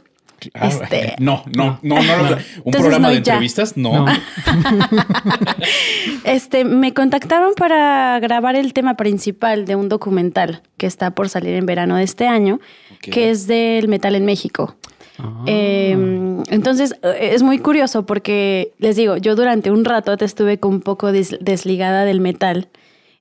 Este- 0.54 1.14
No, 1.18 1.42
no, 1.56 1.78
no, 1.82 1.96
no. 2.02 2.02
no, 2.02 2.22
Un 2.22 2.28
Entonces, 2.30 2.80
programa 2.80 3.08
no, 3.08 3.10
de 3.12 3.16
entrevistas, 3.18 3.76
no. 3.76 4.06
Este, 6.24 6.64
me 6.64 6.94
contactaron 6.94 7.54
para 7.54 8.18
grabar 8.20 8.56
el 8.56 8.72
tema 8.72 8.96
principal 8.96 9.64
de 9.64 9.76
un 9.76 9.88
documental 9.88 10.62
que 10.76 10.86
está 10.86 11.10
por 11.12 11.28
salir 11.28 11.54
en 11.54 11.66
verano 11.66 11.96
de 11.96 12.04
este 12.04 12.26
año, 12.26 12.60
que 13.00 13.30
es 13.30 13.46
del 13.46 13.88
metal 13.88 14.14
en 14.14 14.24
México. 14.24 14.76
Ah. 15.18 15.44
Eh, 15.46 15.92
entonces, 16.48 16.94
eh, 17.02 17.30
es 17.32 17.42
muy 17.42 17.58
curioso 17.58 18.06
porque, 18.06 18.72
les 18.78 18.96
digo, 18.96 19.16
yo 19.16 19.34
durante 19.36 19.70
un 19.70 19.84
rato 19.84 20.16
te 20.16 20.24
estuve 20.24 20.58
con 20.58 20.74
un 20.74 20.80
poco 20.80 21.12
des- 21.12 21.36
desligada 21.40 22.04
del 22.04 22.20
metal 22.20 22.68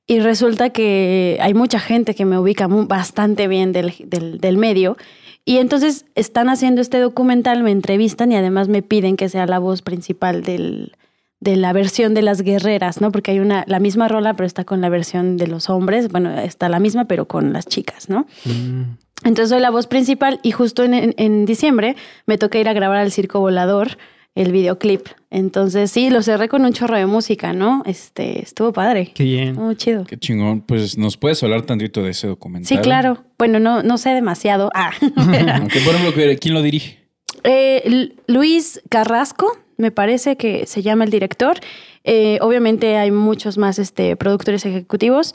y 0.07 0.19
resulta 0.19 0.69
que 0.72 1.38
hay 1.41 1.53
mucha 1.53 1.80
gente 1.80 2.15
que 2.15 2.26
me 2.26 2.38
ubica 2.38 2.67
bastante 2.67 3.47
bien 3.47 3.72
del, 3.72 3.93
del- 4.05 4.39
del 4.39 4.57
medio 4.57 4.97
y 5.45 5.57
entonces 5.57 6.05
están 6.15 6.49
haciendo 6.49 6.81
este 6.81 6.99
documental, 6.99 7.63
me 7.63 7.71
entrevistan 7.71 8.31
y 8.31 8.35
además 8.35 8.67
me 8.67 8.81
piden 8.81 9.15
que 9.17 9.29
sea 9.29 9.45
la 9.47 9.59
voz 9.59 9.81
principal 9.81 10.43
del, 10.43 10.93
de 11.39 11.55
la 11.55 11.73
versión 11.73 12.13
de 12.13 12.21
las 12.21 12.41
guerreras, 12.41 13.01
¿no? 13.01 13.11
Porque 13.11 13.31
hay 13.31 13.39
una, 13.39 13.63
la 13.67 13.79
misma 13.79 14.07
rola, 14.07 14.35
pero 14.35 14.45
está 14.47 14.63
con 14.63 14.81
la 14.81 14.89
versión 14.89 15.37
de 15.37 15.47
los 15.47 15.69
hombres, 15.69 16.11
bueno, 16.11 16.31
está 16.39 16.69
la 16.69 16.79
misma, 16.79 17.05
pero 17.05 17.25
con 17.27 17.53
las 17.53 17.65
chicas, 17.65 18.09
¿no? 18.09 18.27
Mm. 18.45 18.97
Entonces 19.23 19.49
soy 19.49 19.59
la 19.59 19.69
voz 19.69 19.87
principal 19.87 20.39
y 20.43 20.51
justo 20.51 20.83
en, 20.83 20.93
en- 20.93 21.13
en 21.17 21.45
diciembre 21.45 21.95
me 22.25 22.37
toca 22.37 22.57
ir 22.59 22.67
a 22.67 22.73
grabar 22.73 22.97
al 22.97 23.11
Circo 23.11 23.39
Volador 23.39 23.97
el 24.36 24.51
videoclip. 24.51 25.07
Entonces 25.29 25.91
sí, 25.91 26.09
lo 26.09 26.21
cerré 26.21 26.47
con 26.49 26.63
un 26.65 26.73
chorro 26.73 26.95
de 26.97 27.05
música, 27.05 27.53
¿no? 27.53 27.84
Este, 27.86 28.41
estuvo 28.41 28.71
padre. 28.73 29.11
Qué 29.13 29.23
bien. 29.23 29.55
Muy 29.55 29.75
chido. 29.75 30.05
Qué 30.05 30.17
chingón. 30.17 30.61
Pues, 30.61 30.97
¿nos 30.97 31.17
puedes 31.17 31.41
hablar 31.43 31.63
tantito 31.63 32.01
de 32.03 32.11
ese 32.11 32.27
documental? 32.27 32.67
Sí, 32.67 32.77
claro. 32.82 33.23
Bueno, 33.38 33.59
no, 33.59 33.84
no 33.84 33.97
sé 33.97 34.09
demasiado. 34.11 34.69
Ah. 34.73 34.91
Aunque, 35.55 35.79
por 35.82 35.95
ejemplo, 35.95 36.38
¿quién 36.39 36.53
lo 36.53 36.61
dirige? 36.61 36.99
Eh, 37.43 38.09
Luis 38.27 38.82
Carrasco, 38.89 39.57
me 39.77 39.91
parece 39.91 40.38
que 40.38 40.65
se 40.67 40.82
llama 40.82 41.03
el 41.05 41.09
director. 41.11 41.57
Eh, 42.03 42.38
obviamente 42.41 42.97
hay 42.97 43.11
muchos 43.11 43.57
más 43.57 43.79
este, 43.79 44.15
productores 44.15 44.65
ejecutivos, 44.65 45.34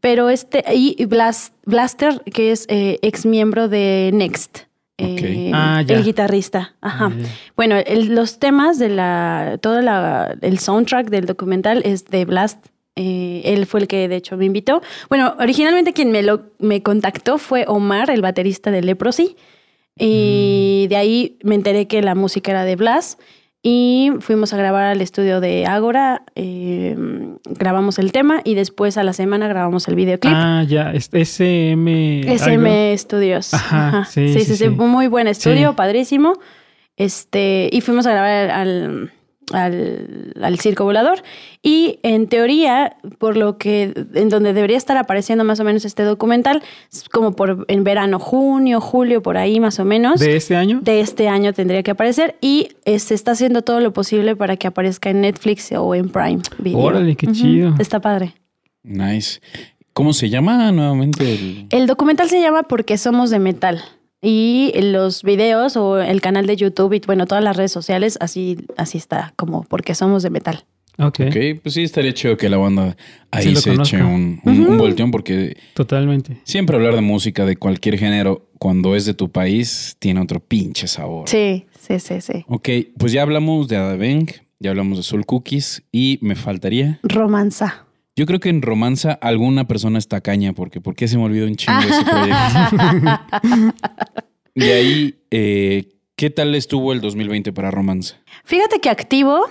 pero 0.00 0.30
este, 0.30 0.64
y 0.74 1.04
Blas- 1.06 1.52
Blaster, 1.64 2.22
que 2.32 2.52
es 2.52 2.66
eh, 2.68 2.98
ex 3.02 3.26
miembro 3.26 3.68
de 3.68 4.10
Next. 4.14 4.67
Eh, 4.98 5.50
Ah, 5.54 5.82
el 5.86 6.04
guitarrista. 6.04 6.74
Ajá. 6.80 7.10
Ah. 7.12 7.26
Bueno, 7.56 7.76
el- 7.86 8.14
los 8.14 8.38
temas 8.38 8.78
de 8.78 8.88
la, 8.88 9.58
todo 9.62 9.80
la, 9.80 10.36
el 10.42 10.58
soundtrack 10.58 11.08
del 11.08 11.26
documental 11.26 11.82
es 11.84 12.04
de 12.06 12.24
Blast. 12.24 12.66
Eh, 12.96 13.42
él 13.44 13.66
fue 13.66 13.80
el 13.80 13.86
que 13.88 14.08
de 14.08 14.16
hecho 14.16 14.36
me 14.36 14.44
invitó. 14.44 14.82
Bueno, 15.08 15.34
originalmente 15.38 15.92
quien 15.92 16.10
me, 16.10 16.22
lo, 16.22 16.50
me 16.58 16.82
contactó 16.82 17.38
fue 17.38 17.64
Omar, 17.68 18.10
el 18.10 18.22
baterista 18.22 18.70
de 18.72 18.82
Leprosy. 18.82 19.36
Y 19.96 20.84
Mm. 20.86 20.88
de 20.90 20.96
ahí 20.96 21.38
me 21.42 21.54
enteré 21.54 21.86
que 21.88 22.02
la 22.02 22.14
música 22.14 22.50
era 22.50 22.64
de 22.64 22.76
Blast. 22.76 23.20
Y 23.62 24.12
fuimos 24.20 24.52
a 24.52 24.56
grabar 24.56 24.84
al 24.84 25.00
estudio 25.00 25.40
de 25.40 25.66
Ágora, 25.66 26.22
eh, 26.36 26.96
grabamos 27.44 27.98
el 27.98 28.12
tema 28.12 28.40
y 28.44 28.54
después 28.54 28.96
a 28.96 29.02
la 29.02 29.12
semana 29.12 29.48
grabamos 29.48 29.88
el 29.88 29.96
videoclip. 29.96 30.32
Ah, 30.34 30.64
ya. 30.66 30.92
es- 30.92 31.10
SM. 31.12 32.20
SM 32.32 32.86
algo. 32.86 32.98
Studios. 32.98 33.52
Ajá, 33.54 34.04
sí, 34.04 34.28
sí, 34.28 34.34
sí, 34.34 34.40
sí, 34.44 34.56
sí, 34.56 34.64
sí. 34.64 34.68
Muy 34.70 35.08
buen 35.08 35.26
estudio, 35.26 35.74
padrísimo. 35.74 36.34
Este, 36.96 37.68
y 37.72 37.80
fuimos 37.80 38.06
a 38.06 38.10
grabar 38.12 38.50
al, 38.50 39.12
al, 39.52 40.32
al 40.40 40.58
circo 40.58 40.84
volador. 40.84 41.22
Y 41.62 41.98
en 42.02 42.28
teoría, 42.28 42.96
por 43.18 43.36
lo 43.36 43.58
que 43.58 43.92
en 44.14 44.28
donde 44.28 44.52
debería 44.52 44.76
estar 44.76 44.96
apareciendo 44.96 45.44
más 45.44 45.60
o 45.60 45.64
menos 45.64 45.84
este 45.84 46.02
documental, 46.02 46.62
es 46.92 47.08
como 47.08 47.32
por 47.32 47.64
en 47.68 47.84
verano, 47.84 48.18
junio, 48.18 48.80
julio, 48.80 49.22
por 49.22 49.36
ahí 49.36 49.60
más 49.60 49.78
o 49.78 49.84
menos. 49.84 50.20
¿De 50.20 50.36
este 50.36 50.56
año? 50.56 50.80
De 50.82 51.00
este 51.00 51.28
año 51.28 51.52
tendría 51.52 51.82
que 51.82 51.90
aparecer 51.90 52.36
y 52.40 52.68
eh, 52.84 52.98
se 52.98 53.14
está 53.14 53.32
haciendo 53.32 53.62
todo 53.62 53.80
lo 53.80 53.92
posible 53.92 54.36
para 54.36 54.56
que 54.56 54.66
aparezca 54.66 55.10
en 55.10 55.22
Netflix 55.22 55.72
o 55.72 55.94
en 55.94 56.08
Prime 56.08 56.40
Video. 56.58 56.78
Órale, 56.78 57.16
qué 57.16 57.26
chido. 57.28 57.74
Está 57.78 58.00
padre. 58.00 58.34
Nice. 58.82 59.40
¿Cómo 59.92 60.12
se 60.12 60.30
llama 60.30 60.70
nuevamente 60.70 61.34
el...? 61.34 61.66
El 61.70 61.86
documental 61.88 62.28
se 62.28 62.40
llama 62.40 62.62
Porque 62.62 62.96
somos 62.96 63.30
de 63.30 63.40
metal. 63.40 63.82
Y 64.20 64.72
los 64.80 65.22
videos 65.22 65.76
o 65.76 65.98
el 66.00 66.20
canal 66.20 66.46
de 66.46 66.56
YouTube 66.56 66.92
y 66.94 67.00
bueno, 67.06 67.26
todas 67.26 67.44
las 67.44 67.56
redes 67.56 67.70
sociales, 67.72 68.18
así, 68.20 68.56
así 68.76 68.98
está, 68.98 69.32
como 69.36 69.62
Porque 69.64 69.94
somos 69.94 70.22
de 70.22 70.30
metal. 70.30 70.64
Ok, 71.00 71.20
Ok, 71.28 71.36
pues 71.62 71.74
sí, 71.74 71.84
estaría 71.84 72.12
chido 72.12 72.36
que 72.36 72.48
la 72.48 72.56
banda 72.56 72.96
ahí 73.30 73.54
Sí, 73.54 73.56
se 73.56 73.72
eche 73.74 74.02
un, 74.02 74.40
un, 74.44 74.66
un 74.66 74.78
volteón 74.78 75.12
porque 75.12 75.56
totalmente. 75.74 76.40
siempre 76.42 76.74
hablar 76.76 76.96
de 76.96 77.02
música 77.02 77.46
de 77.46 77.56
cualquier 77.56 77.96
género 77.98 78.48
cuando 78.58 78.96
es 78.96 79.06
de 79.06 79.14
tu 79.14 79.30
país 79.30 79.94
tiene 80.00 80.20
otro 80.20 80.40
pinche 80.40 80.88
sabor. 80.88 81.28
Sí, 81.28 81.66
sí, 81.78 82.00
sí, 82.00 82.20
sí. 82.20 82.44
Ok, 82.48 82.68
pues 82.98 83.12
ya 83.12 83.22
hablamos 83.22 83.68
de 83.68 83.76
Adabeng, 83.76 84.26
ya 84.58 84.70
hablamos 84.70 84.98
de 84.98 85.04
Soul 85.04 85.24
Cookies 85.24 85.84
y 85.92 86.18
me 86.20 86.34
faltaría... 86.34 86.98
Romanza. 87.04 87.84
Yo 88.18 88.26
creo 88.26 88.40
que 88.40 88.48
en 88.48 88.62
Romanza 88.62 89.12
alguna 89.12 89.68
persona 89.68 89.96
está 89.96 90.20
caña 90.20 90.52
porque 90.52 90.80
¿por 90.80 90.96
qué 90.96 91.06
se 91.06 91.16
me 91.16 91.22
olvidó 91.22 91.46
un 91.46 91.54
chingo 91.54 91.78
ese 91.88 92.02
proyecto? 92.04 93.74
De 94.56 94.72
ahí, 94.72 95.14
eh, 95.30 95.84
¿qué 96.16 96.28
tal 96.28 96.52
estuvo 96.56 96.92
el 96.92 97.00
2020 97.00 97.52
para 97.52 97.70
Romanza? 97.70 98.16
Fíjate 98.42 98.80
que 98.80 98.90
activo, 98.90 99.44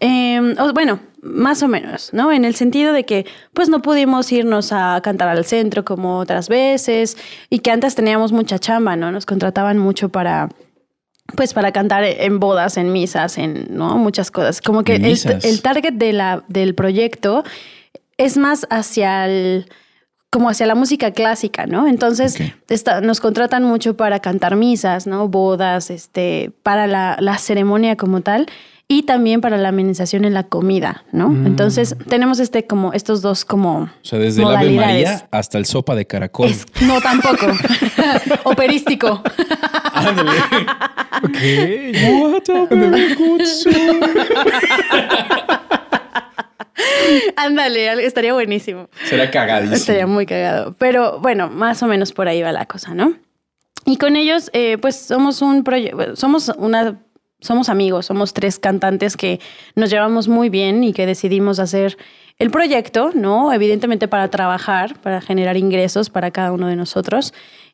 eh, 0.00 0.40
o- 0.58 0.72
bueno, 0.72 0.98
más 1.22 1.62
o 1.62 1.68
menos, 1.68 2.12
¿no? 2.12 2.32
En 2.32 2.44
el 2.44 2.56
sentido 2.56 2.92
de 2.92 3.04
que 3.04 3.26
pues 3.54 3.68
no 3.68 3.80
pudimos 3.80 4.32
irnos 4.32 4.72
a 4.72 5.00
cantar 5.04 5.28
al 5.28 5.44
centro 5.44 5.84
como 5.84 6.18
otras 6.18 6.48
veces 6.48 7.16
y 7.48 7.60
que 7.60 7.70
antes 7.70 7.94
teníamos 7.94 8.32
mucha 8.32 8.58
chamba, 8.58 8.96
¿no? 8.96 9.12
Nos 9.12 9.24
contrataban 9.24 9.78
mucho 9.78 10.08
para 10.08 10.48
pues 11.36 11.54
para 11.54 11.70
cantar 11.70 12.02
en 12.02 12.40
bodas, 12.40 12.76
en 12.76 12.90
misas, 12.92 13.38
en 13.38 13.68
¿no? 13.70 13.98
muchas 13.98 14.32
cosas. 14.32 14.60
Como 14.60 14.82
que 14.82 14.96
el, 14.96 15.16
el 15.44 15.62
target 15.62 15.92
de 15.92 16.12
la, 16.12 16.42
del 16.48 16.74
proyecto 16.74 17.44
es 18.24 18.36
más 18.36 18.66
hacia 18.70 19.26
el 19.26 19.66
como 20.30 20.48
hacia 20.48 20.64
la 20.66 20.76
música 20.76 21.10
clásica, 21.10 21.66
¿no? 21.66 21.88
Entonces 21.88 22.38
nos 23.02 23.18
contratan 23.20 23.64
mucho 23.64 23.96
para 23.96 24.20
cantar 24.20 24.54
misas, 24.54 25.08
¿no? 25.08 25.26
Bodas, 25.26 25.90
este, 25.90 26.52
para 26.62 26.86
la, 26.86 27.16
la 27.18 27.36
ceremonia 27.38 27.96
como 27.96 28.20
tal 28.20 28.46
y 28.86 29.02
también 29.04 29.40
para 29.40 29.56
la 29.56 29.70
amenización 29.70 30.24
en 30.24 30.34
la 30.34 30.44
comida, 30.44 31.02
¿no? 31.10 31.30
Mm. 31.30 31.46
Entonces 31.46 31.96
tenemos 32.08 32.38
este 32.38 32.64
como 32.66 32.92
estos 32.92 33.22
dos 33.22 33.44
como 33.44 33.82
O 33.82 33.90
sea, 34.02 34.18
desde 34.20 34.42
el 34.42 34.48
Ave. 34.54 34.70
María 34.70 35.28
hasta 35.32 35.58
el 35.58 35.66
sopa 35.66 35.96
de 35.96 36.06
caracol. 36.06 36.48
es- 36.48 36.64
no 36.82 37.00
tampoco 37.00 37.46
operístico. 38.44 39.22
Ándale. 39.94 40.30
Ok. 41.22 41.36
What 42.22 42.48
a 42.48 42.64
very 42.74 43.14
good. 43.14 43.42
Ándale, 47.36 47.88
al- 47.90 48.00
estaría 48.00 48.32
buenísimo. 48.32 48.88
Será 49.04 49.30
cagadísimo. 49.30 49.76
Estaría 49.76 50.06
muy 50.06 50.26
cagado. 50.26 50.74
Pero 50.78 51.20
bueno, 51.20 51.48
más 51.48 51.82
o 51.82 51.86
menos 51.86 52.12
por 52.12 52.28
ahí 52.28 52.42
va 52.42 52.52
la 52.52 52.66
cosa, 52.66 52.94
¿no? 52.94 53.14
Y 53.86 53.96
con 53.96 54.16
ellos, 54.16 54.50
eh, 54.52 54.78
pues 54.78 54.96
somos 54.96 55.40
un 55.42 55.64
proyecto, 55.64 56.14
somos 56.16 56.50
una, 56.58 57.00
somos 57.40 57.68
amigos, 57.70 58.06
somos 58.06 58.34
tres 58.34 58.58
cantantes 58.58 59.16
que 59.16 59.40
nos 59.74 59.90
llevamos 59.90 60.28
muy 60.28 60.50
bien 60.50 60.84
y 60.84 60.92
que 60.92 61.06
decidimos 61.06 61.58
hacer 61.58 61.96
el 62.38 62.50
proyecto, 62.50 63.10
¿no? 63.14 63.52
Evidentemente 63.52 64.06
para 64.08 64.28
trabajar, 64.28 64.98
para 65.00 65.20
generar 65.20 65.56
ingresos 65.56 66.10
para 66.10 66.30
cada 66.30 66.52
uno 66.52 66.68
de 66.68 66.76
nosotros. 66.76 67.32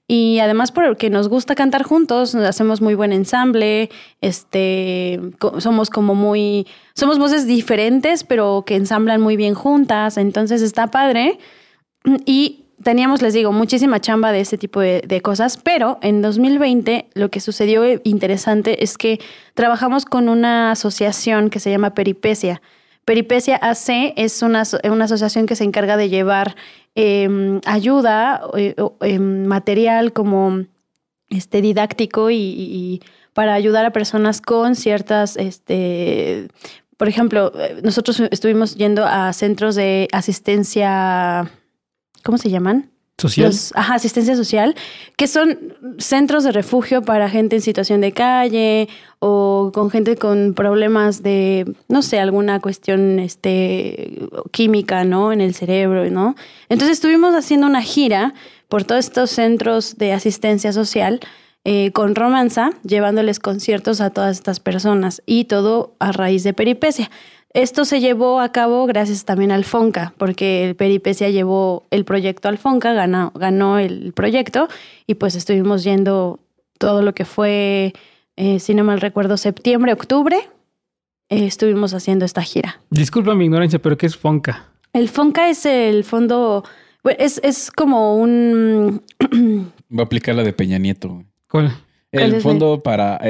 Y 0.09 0.39
además 0.39 0.71
porque 0.71 1.11
nos 1.11 1.29
gusta 1.29 1.57
cantar 1.57 1.83
juntos, 1.83 2.35
hacemos 2.37 2.81
muy 2.81 2.95
buen 2.95 3.13
ensamble, 3.13 3.91
este, 4.21 5.21
somos 5.59 5.91
como 5.91 6.15
muy, 6.15 6.69
somos 6.95 7.19
voces 7.19 7.47
diferentes, 7.47 8.23
pero 8.23 8.63
que 8.65 8.77
ensamblan 8.77 9.21
muy 9.21 9.37
bien 9.37 9.55
juntas, 9.55 10.17
entonces 10.17 10.63
está 10.63 10.93
padre. 10.93 11.39
Y 12.25 12.67
teníamos, 12.85 13.21
les 13.21 13.35
digo, 13.35 13.51
muchísima 13.51 14.01
chamba 14.01 14.31
de 14.31 14.41
ese 14.41 14.59
tipo 14.59 14.81
de, 14.81 15.21
cosas, 15.23 15.57
pero 15.57 15.99
en 16.03 16.23
2020 16.23 17.09
lo 17.15 17.31
que 17.31 17.41
sucedió 17.41 17.83
interesante 18.05 18.85
es 18.85 18.99
que 18.99 19.19
trabajamos 19.55 20.05
con 20.05 20.29
una 20.29 20.71
asociación 20.71 21.51
que 21.51 21.59
se 21.59 21.71
llama 21.71 21.95
Peripecia. 21.95 22.63
Peripecia 23.05 23.57
AC 23.57 24.13
es 24.17 24.43
una, 24.43 24.63
una 24.89 25.05
asociación 25.07 25.47
que 25.47 25.57
se 25.57 25.65
encarga 25.65 25.97
de 25.97 26.09
llevar 26.09 26.55
eh, 26.97 27.61
ayuda, 27.67 28.41
eh, 28.57 28.75
eh, 29.03 29.19
material 29.21 30.13
como 30.13 30.65
este, 31.29 31.61
didáctico 31.63 32.31
y, 32.31 32.37
y- 32.37 32.69
y 32.95 33.01
para 33.35 33.55
ayudar 33.55 33.85
a 33.85 33.91
personas 33.93 34.41
con 34.41 34.75
ciertas, 34.75 35.37
este, 35.37 36.49
por 36.97 37.07
ejemplo, 37.09 37.53
eh, 37.61 37.81
nosotros 37.85 38.19
estuvimos 38.31 38.75
yendo 38.77 39.05
a 39.05 39.33
centros 39.35 39.75
de 39.75 40.09
asistencia, 40.13 41.51
¿cómo 42.25 42.39
se 42.39 42.51
llaman? 42.51 42.91
Social. 43.19 43.51
Ajá, 43.75 43.95
asistencia 43.95 44.37
social, 44.37 44.75
que 45.17 45.27
son 45.27 45.75
centros 45.97 46.45
de 46.45 46.53
refugio 46.53 47.01
para 47.01 47.31
gente 47.31 47.57
en 47.57 47.63
situación 47.63 48.03
de 48.03 48.13
calle 48.13 48.89
o 49.21 49.71
con 49.73 49.91
gente 49.91 50.17
con 50.17 50.53
problemas 50.53 51.23
de, 51.23 51.73
no 51.89 52.03
sé, 52.03 52.21
alguna 52.21 52.61
cuestión 52.61 53.19
este, 53.19 54.29
química, 54.51 55.05
¿no? 55.05 55.33
En 55.33 55.41
el 55.41 55.55
cerebro, 55.55 56.11
¿no? 56.11 56.37
Entonces 56.69 56.99
estuvimos 56.99 57.35
haciendo 57.35 57.67
una 57.67 57.81
gira 57.81 58.35
por 58.69 58.85
todos 58.85 59.07
estos 59.07 59.31
centros 59.31 59.97
de 59.97 60.13
asistencia 60.13 60.75
social 60.75 61.21
eh, 61.65 61.91
con 61.93 62.15
Romanza, 62.15 62.71
llevándoles 62.85 63.41
conciertos 63.41 64.01
a 64.01 64.11
todas 64.11 64.37
estas 64.37 64.61
personas 64.61 65.23
y 65.27 65.47
todo 65.47 65.97
a 65.99 66.13
raíz 66.13 66.45
de 66.45 66.53
Peripecia. 66.53 67.11
Esto 67.55 67.85
se 67.85 68.01
llevó 68.01 68.41
a 68.41 68.53
cabo 68.53 68.87
gracias 68.87 69.25
también 69.25 69.51
al 69.51 69.65
FONCA, 69.65 70.13
porque 70.19 70.69
el 70.69 70.77
Peripecia 70.77 71.31
llevó 71.31 71.85
el 71.91 72.05
proyecto 72.05 72.49
al 72.49 72.59
FONCA, 72.59 72.93
ganó, 72.93 73.33
ganó 73.35 73.79
el 73.79 74.13
proyecto 74.13 74.69
y 75.07 75.15
pues 75.15 75.35
estuvimos 75.35 75.83
yendo 75.83 76.41
todo 76.79 77.03
lo 77.03 77.15
que 77.15 77.25
fue, 77.25 77.95
eh, 78.37 78.61
si 78.61 78.75
no 78.75 78.85
mal 78.85 79.01
recuerdo, 79.01 79.37
septiembre, 79.37 79.93
octubre, 79.93 80.37
eh, 81.29 81.47
estuvimos 81.47 81.95
haciendo 81.95 82.25
esta 82.25 82.43
gira. 82.43 82.81
Disculpa 82.91 83.35
mi 83.35 83.47
ignorancia, 83.47 83.81
pero 83.81 83.97
¿qué 83.97 84.07
es 84.07 84.17
Fonca? 84.17 84.67
El 84.93 85.09
FONCA 85.09 85.49
es 85.49 85.67
el 85.67 86.05
fondo, 86.05 86.65
bueno, 87.03 87.19
es, 87.21 87.41
es 87.43 87.71
como 87.71 88.17
un... 88.17 89.03
Va 89.97 90.03
a 90.03 90.07
aplicar 90.07 90.35
la 90.35 90.43
de 90.43 90.53
Peña 90.53 90.79
Nieto. 90.79 91.25
¿Cuál? 91.49 91.73
¿Cuál 92.11 92.35
El 92.35 92.41
fondo 92.41 92.83
para... 92.83 93.21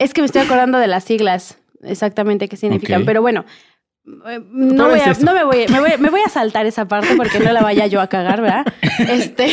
Es 0.00 0.12
que 0.14 0.22
me 0.22 0.26
estoy 0.26 0.40
acordando 0.42 0.78
de 0.78 0.86
las 0.88 1.04
siglas, 1.04 1.58
exactamente 1.82 2.48
qué 2.48 2.56
significan, 2.56 3.04
pero 3.04 3.20
bueno. 3.22 3.44
eh, 4.26 4.40
No, 4.50 4.88
voy 4.88 4.98
a, 5.00 5.12
no 5.20 5.34
me, 5.34 5.44
voy, 5.44 5.66
me, 5.68 5.78
voy, 5.78 5.90
me 5.98 6.08
voy 6.10 6.20
a 6.24 6.28
saltar 6.30 6.64
esa 6.66 6.88
parte 6.88 7.14
porque 7.16 7.38
no 7.38 7.52
la 7.52 7.60
vaya 7.60 7.86
yo 7.86 8.00
a 8.00 8.06
cagar, 8.08 8.40
¿verdad? 8.40 8.64
Este, 9.08 9.46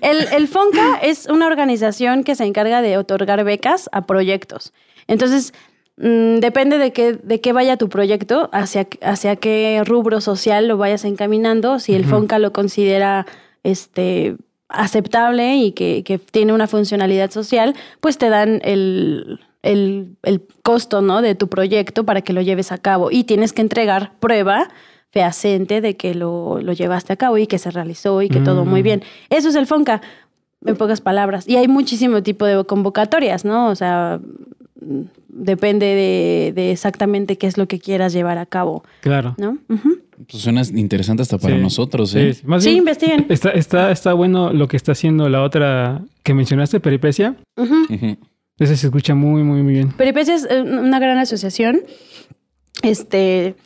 el, 0.00 0.26
el 0.32 0.48
FONCA 0.48 0.98
es 1.02 1.26
una 1.26 1.46
organización 1.46 2.24
que 2.24 2.34
se 2.34 2.44
encarga 2.44 2.82
de 2.82 2.96
otorgar 2.96 3.42
becas 3.44 3.88
a 3.92 4.06
proyectos. 4.06 4.72
Entonces, 5.06 5.52
mm, 5.96 6.36
depende 6.38 6.78
de 6.78 6.92
qué, 6.92 7.14
de 7.14 7.40
qué 7.40 7.52
vaya 7.52 7.76
tu 7.76 7.88
proyecto, 7.88 8.48
hacia, 8.52 8.86
hacia 9.02 9.36
qué 9.36 9.82
rubro 9.84 10.20
social 10.20 10.68
lo 10.68 10.76
vayas 10.76 11.04
encaminando. 11.04 11.78
Si 11.78 11.94
el. 11.94 12.04
FONCA 12.04 12.38
lo 12.38 12.52
considera 12.52 13.26
este, 13.64 14.36
aceptable 14.74 15.56
y 15.56 15.72
que, 15.72 16.02
que 16.04 16.18
tiene 16.18 16.52
una 16.52 16.66
funcionalidad 16.66 17.30
social, 17.30 17.74
pues 18.00 18.18
te 18.18 18.28
dan 18.28 18.60
el, 18.64 19.40
el, 19.62 20.16
el 20.22 20.42
costo 20.62 21.00
¿no? 21.02 21.22
de 21.22 21.34
tu 21.34 21.48
proyecto 21.48 22.04
para 22.04 22.22
que 22.22 22.32
lo 22.32 22.40
lleves 22.42 22.72
a 22.72 22.78
cabo. 22.78 23.10
Y 23.10 23.24
tienes 23.24 23.52
que 23.52 23.62
entregar 23.62 24.12
prueba 24.20 24.68
fehaciente 25.10 25.80
de 25.80 25.96
que 25.96 26.14
lo, 26.14 26.60
lo 26.60 26.72
llevaste 26.72 27.12
a 27.12 27.16
cabo 27.16 27.38
y 27.38 27.46
que 27.46 27.58
se 27.58 27.70
realizó 27.70 28.20
y 28.22 28.28
que 28.28 28.40
todo 28.40 28.64
muy 28.64 28.80
Mm. 28.80 28.84
bien. 28.84 29.02
Eso 29.30 29.48
es 29.48 29.54
el 29.54 29.66
FONCA, 29.66 30.00
en 30.66 30.76
pocas 30.76 31.00
palabras. 31.00 31.48
Y 31.48 31.56
hay 31.56 31.68
muchísimo 31.68 32.22
tipo 32.22 32.44
de 32.46 32.64
convocatorias, 32.64 33.44
¿no? 33.44 33.68
O 33.68 33.74
sea, 33.76 34.18
depende 35.36 35.86
de, 35.86 36.52
de 36.54 36.70
exactamente 36.70 37.36
qué 37.38 37.46
es 37.46 37.58
lo 37.58 37.66
que 37.68 37.78
quieras 37.78 38.12
llevar 38.12 38.38
a 38.38 38.46
cabo, 38.46 38.84
Claro. 39.00 39.34
¿no? 39.38 39.58
Pues 40.30 40.42
suena 40.42 40.62
interesante 40.74 41.22
hasta 41.22 41.38
para 41.38 41.56
Sí. 41.56 41.60
nosotros, 41.62 42.10
Sí, 42.10 42.18
¿eh? 42.20 42.34
sí. 42.34 42.42
Más 42.46 42.62
Sí, 42.62 42.70
bien, 42.70 42.78
investiguen. 42.78 43.26
está, 43.28 43.50
está, 43.50 43.90
está 43.90 44.12
bueno 44.12 44.52
lo 44.52 44.68
que 44.68 44.76
está 44.76 44.92
haciendo 44.92 45.28
la 45.28 45.42
otra 45.42 46.02
que 46.22 46.34
mencionaste, 46.34 46.78
Peripecia. 46.80 47.36
Ujú. 47.56 48.16
Ese 48.58 48.76
se 48.76 48.86
escucha 48.86 49.14
muy, 49.16 49.42
muy, 49.42 49.62
muy 49.62 49.72
bien. 49.72 49.90
Peripecia 49.92 50.34
es 50.36 50.46
eh, 50.48 50.62
una 50.62 51.00
gran 51.00 51.18
asociación. 51.18 51.80
Este, 52.82 53.56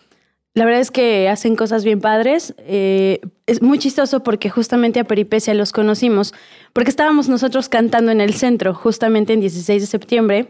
la 0.54 0.64
verdad 0.64 0.80
es 0.80 0.90
que 0.90 1.28
hacen 1.28 1.56
cosas 1.56 1.84
bien 1.84 2.00
padres. 2.00 2.54
Eh, 2.60 3.20
es 3.46 3.62
muy 3.62 3.78
chistoso 3.78 4.22
porque 4.22 4.50
justamente 4.50 5.00
a 5.00 5.04
Peripecia 5.04 5.54
los 5.54 5.72
conocimos, 5.72 6.34
porque 6.72 6.90
estábamos 6.90 7.28
nosotros 7.28 7.68
cantando 7.68 8.12
en 8.12 8.20
el 8.20 8.34
centro, 8.34 8.74
justamente 8.74 9.32
en 9.32 9.40
16 9.40 9.82
de 9.82 9.86
septiembre. 9.86 10.48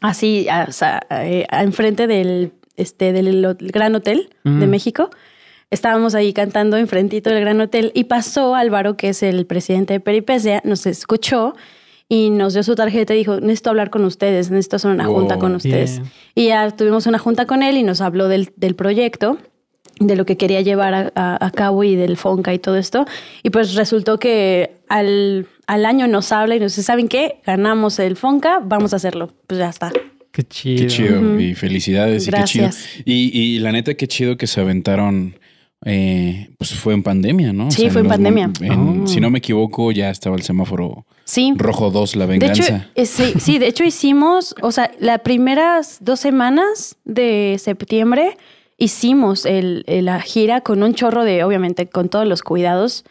Así, 0.00 0.46
o 0.68 0.72
sea, 0.72 1.00
eh, 1.10 1.46
enfrente 1.50 2.06
del, 2.06 2.52
este, 2.76 3.12
del 3.12 3.56
Gran 3.60 3.94
Hotel 3.94 4.30
de 4.44 4.50
Mm. 4.66 4.70
México. 4.70 5.10
Estábamos 5.70 6.14
ahí 6.14 6.32
cantando 6.32 6.76
enfrentito 6.76 7.30
del 7.30 7.40
Gran 7.40 7.60
Hotel 7.60 7.90
y 7.94 8.04
pasó 8.04 8.54
Álvaro, 8.54 8.96
que 8.96 9.08
es 9.08 9.22
el 9.22 9.46
presidente 9.46 9.94
de 9.94 10.00
Peripecia, 10.00 10.60
nos 10.64 10.86
escuchó 10.86 11.54
y 12.08 12.30
nos 12.30 12.54
dio 12.54 12.62
su 12.62 12.76
tarjeta 12.76 13.14
y 13.14 13.18
dijo, 13.18 13.40
necesito 13.40 13.70
hablar 13.70 13.90
con 13.90 14.04
ustedes, 14.04 14.48
necesito 14.50 14.76
hacer 14.76 14.92
una 14.92 15.06
junta 15.06 15.38
con 15.38 15.56
ustedes. 15.56 16.00
Y 16.36 16.46
ya 16.48 16.70
tuvimos 16.70 17.06
una 17.06 17.18
junta 17.18 17.46
con 17.46 17.64
él 17.64 17.76
y 17.76 17.82
nos 17.82 18.00
habló 18.00 18.28
del, 18.28 18.52
del 18.56 18.76
proyecto, 18.76 19.38
de 19.98 20.16
lo 20.16 20.24
que 20.26 20.36
quería 20.36 20.60
llevar 20.60 20.94
a, 20.94 21.12
a- 21.14 21.46
a 21.46 21.50
cabo 21.50 21.82
y 21.84 21.96
del 21.96 22.16
FONCA 22.16 22.52
y 22.54 22.58
todo 22.58 22.76
esto. 22.76 23.06
Y 23.42 23.50
pues 23.50 23.74
resultó 23.74 24.18
que 24.18 24.72
al, 24.88 25.46
al 25.66 25.86
año 25.86 26.06
nos 26.08 26.32
habla 26.32 26.56
y 26.56 26.60
nos 26.60 26.72
dice, 26.72 26.82
¿saben 26.82 27.08
qué? 27.08 27.40
Ganamos 27.46 27.98
el 27.98 28.16
FONCA, 28.16 28.60
vamos 28.64 28.92
a 28.92 28.96
hacerlo. 28.96 29.32
Pues 29.46 29.58
ya 29.58 29.68
está. 29.70 29.90
Qué 30.32 30.42
chido. 30.44 30.82
Qué 30.82 30.86
chido. 30.88 31.40
Y 31.40 31.54
felicidades 31.54 32.24
y 32.24 32.26
qué 32.26 32.36
Gracias. 32.36 32.86
chido. 32.92 33.02
Y, 33.06 33.30
y 33.38 33.58
la 33.60 33.72
neta, 33.72 33.94
qué 33.94 34.06
chido 34.06 34.36
que 34.36 34.46
se 34.46 34.60
aventaron. 34.60 35.38
eh, 35.84 36.48
pues 36.58 36.74
fue 36.74 36.94
en 36.94 37.02
pandemia, 37.02 37.52
¿no? 37.52 37.70
Sí, 37.70 37.90
fue 37.90 38.00
en 38.00 38.08
pandemia. 38.08 38.50
en- 38.60 39.02
Oh. 39.02 39.06
Si 39.06 39.20
no 39.20 39.30
me 39.30 39.38
equivoco, 39.38 39.92
ya 39.92 40.10
estaba 40.10 40.34
el 40.36 40.42
semáforo 40.42 41.06
Sí. 41.24 41.52
rojo 41.56 41.90
2, 41.90 42.16
la 42.16 42.26
De 42.26 42.36
hecho, 42.36 42.62
venganza. 42.62 42.88
eh, 42.94 43.06
sí, 43.06 43.34
sí, 43.38 43.58
de 43.58 43.68
hecho 43.68 43.84
hicimos, 43.84 44.54
o 44.62 44.72
sea, 44.72 44.90
las 44.98 45.20
primeras 45.20 45.98
dos 46.00 46.18
semanas 46.20 46.96
de 47.04 47.56
septiembre 47.58 48.36
hicimos 48.78 49.46
el, 49.46 49.84
el- 49.86 50.04
la 50.06 50.20
gira 50.20 50.60
con 50.60 50.82
un 50.82 50.94
chorro 50.94 51.24
de, 51.24 51.44
obviamente, 51.44 51.88
con 51.88 52.08
todos 52.08 52.26
los 52.26 52.42
cuidados, 52.42 53.04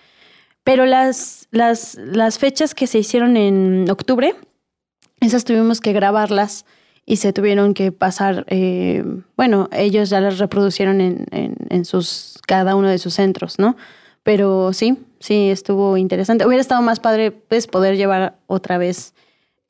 pero 0.63 0.85
las, 0.85 1.47
las, 1.51 1.95
las 1.95 2.39
fechas 2.39 2.73
que 2.75 2.87
se 2.87 2.99
hicieron 2.99 3.37
en 3.37 3.89
octubre, 3.89 4.35
esas 5.21 5.45
tuvimos 5.45 5.79
que 5.81 5.93
grabarlas 5.93 6.65
y 7.05 7.17
se 7.17 7.33
tuvieron 7.33 7.73
que 7.75 7.91
pasar, 7.91 8.45
eh, 8.49 9.03
bueno, 9.37 9.69
ellos 9.71 10.09
ya 10.09 10.19
las 10.21 10.39
reproducieron 10.39 11.01
en, 11.01 11.25
en, 11.31 11.55
en 11.69 11.85
sus, 11.85 12.39
cada 12.47 12.75
uno 12.75 12.87
de 12.89 12.97
sus 12.97 13.13
centros, 13.13 13.59
¿no? 13.59 13.75
Pero 14.23 14.73
sí, 14.73 14.97
sí, 15.19 15.49
estuvo 15.51 15.97
interesante. 15.97 16.47
Hubiera 16.47 16.61
estado 16.61 16.81
más 16.81 16.99
padre, 16.99 17.29
pues, 17.29 17.67
poder 17.67 17.95
llevar 17.95 18.37
otra 18.47 18.79
vez 18.79 19.13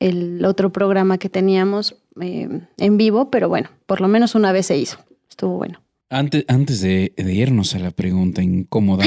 el 0.00 0.42
otro 0.46 0.72
programa 0.72 1.18
que 1.18 1.28
teníamos 1.28 1.96
eh, 2.22 2.48
en 2.78 2.96
vivo, 2.96 3.30
pero 3.30 3.50
bueno, 3.50 3.68
por 3.84 4.00
lo 4.00 4.08
menos 4.08 4.34
una 4.34 4.52
vez 4.52 4.64
se 4.66 4.78
hizo. 4.78 4.98
Estuvo 5.28 5.58
bueno. 5.58 5.82
Antes, 6.08 6.44
antes 6.48 6.80
de, 6.80 7.12
de 7.16 7.34
irnos 7.34 7.74
a 7.74 7.78
la 7.78 7.90
pregunta 7.90 8.42
incómoda, 8.42 9.04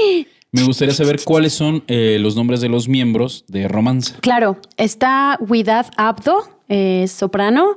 me 0.52 0.62
gustaría 0.64 0.94
saber 0.94 1.20
cuáles 1.24 1.54
son 1.54 1.82
eh, 1.86 2.18
los 2.20 2.36
nombres 2.36 2.60
de 2.60 2.68
los 2.68 2.88
miembros 2.88 3.44
de 3.48 3.68
Romanza. 3.68 4.16
Claro, 4.20 4.58
está 4.76 5.38
Widad 5.40 5.86
Abdo, 5.96 6.42
eh, 6.68 7.06
soprano. 7.08 7.76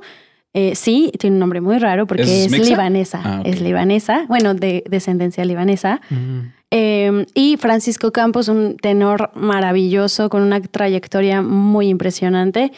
Eh, 0.52 0.74
sí, 0.74 1.12
tiene 1.18 1.36
un 1.36 1.40
nombre 1.40 1.60
muy 1.60 1.78
raro 1.78 2.06
porque 2.06 2.46
¿Es 2.46 2.50
libanesa. 2.50 3.20
Ah. 3.22 3.42
Es 3.44 3.60
libanesa, 3.60 4.24
bueno, 4.28 4.54
de 4.54 4.84
descendencia 4.88 5.44
libanesa. 5.44 6.00
Mm. 6.08 6.38
Eh, 6.70 7.26
y 7.34 7.56
Francisco 7.58 8.10
Campos, 8.10 8.48
un 8.48 8.76
tenor 8.76 9.30
maravilloso 9.34 10.28
con 10.28 10.42
una 10.42 10.60
trayectoria 10.60 11.42
muy 11.42 11.88
impresionante 11.88 12.72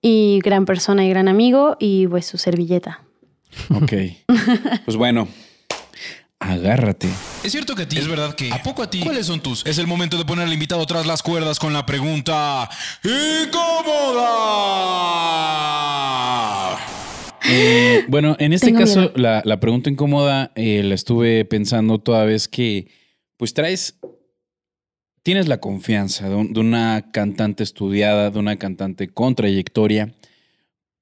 y 0.00 0.40
gran 0.42 0.66
persona 0.66 1.04
y 1.04 1.08
gran 1.08 1.28
amigo 1.28 1.76
y 1.78 2.06
pues 2.06 2.26
su 2.26 2.38
servilleta. 2.38 3.00
Ok. 3.70 3.92
pues 4.84 4.96
bueno, 4.96 5.28
agárrate. 6.38 7.08
Es 7.44 7.52
cierto 7.52 7.74
que 7.74 7.82
a 7.82 7.88
ti. 7.88 7.98
Es 7.98 8.08
verdad 8.08 8.34
que. 8.34 8.52
¿A 8.52 8.62
poco 8.62 8.82
a 8.82 8.90
ti? 8.90 9.00
¿Cuáles 9.00 9.26
son 9.26 9.40
tus? 9.40 9.64
Es 9.66 9.78
el 9.78 9.86
momento 9.86 10.16
de 10.18 10.24
poner 10.24 10.46
al 10.46 10.52
invitado 10.52 10.84
tras 10.86 11.06
las 11.06 11.22
cuerdas 11.22 11.58
con 11.58 11.72
la 11.72 11.84
pregunta. 11.86 12.68
¡Incómoda! 15.42 16.78
Eh, 17.48 18.04
bueno, 18.08 18.36
en 18.38 18.52
este 18.52 18.66
Tengo 18.68 18.80
caso, 18.80 19.12
la, 19.16 19.42
la 19.44 19.58
pregunta 19.60 19.90
incómoda 19.90 20.52
eh, 20.54 20.82
la 20.84 20.94
estuve 20.94 21.44
pensando 21.44 21.98
toda 21.98 22.24
vez 22.24 22.48
que, 22.48 22.88
pues 23.36 23.52
traes, 23.52 23.98
tienes 25.22 25.48
la 25.48 25.58
confianza 25.58 26.28
de, 26.28 26.34
un- 26.36 26.52
de 26.52 26.60
una 26.60 27.10
cantante 27.12 27.62
estudiada, 27.64 28.30
de 28.30 28.38
una 28.38 28.56
cantante 28.58 29.08
con 29.08 29.34
trayectoria, 29.34 30.14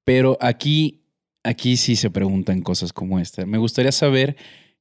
pero 0.03 0.37
aquí, 0.41 1.00
aquí 1.43 1.77
sí 1.77 1.95
se 1.95 2.09
preguntan 2.09 2.61
cosas 2.61 2.93
como 2.93 3.19
esta. 3.19 3.45
Me 3.45 3.57
gustaría 3.57 3.91
saber 3.91 4.35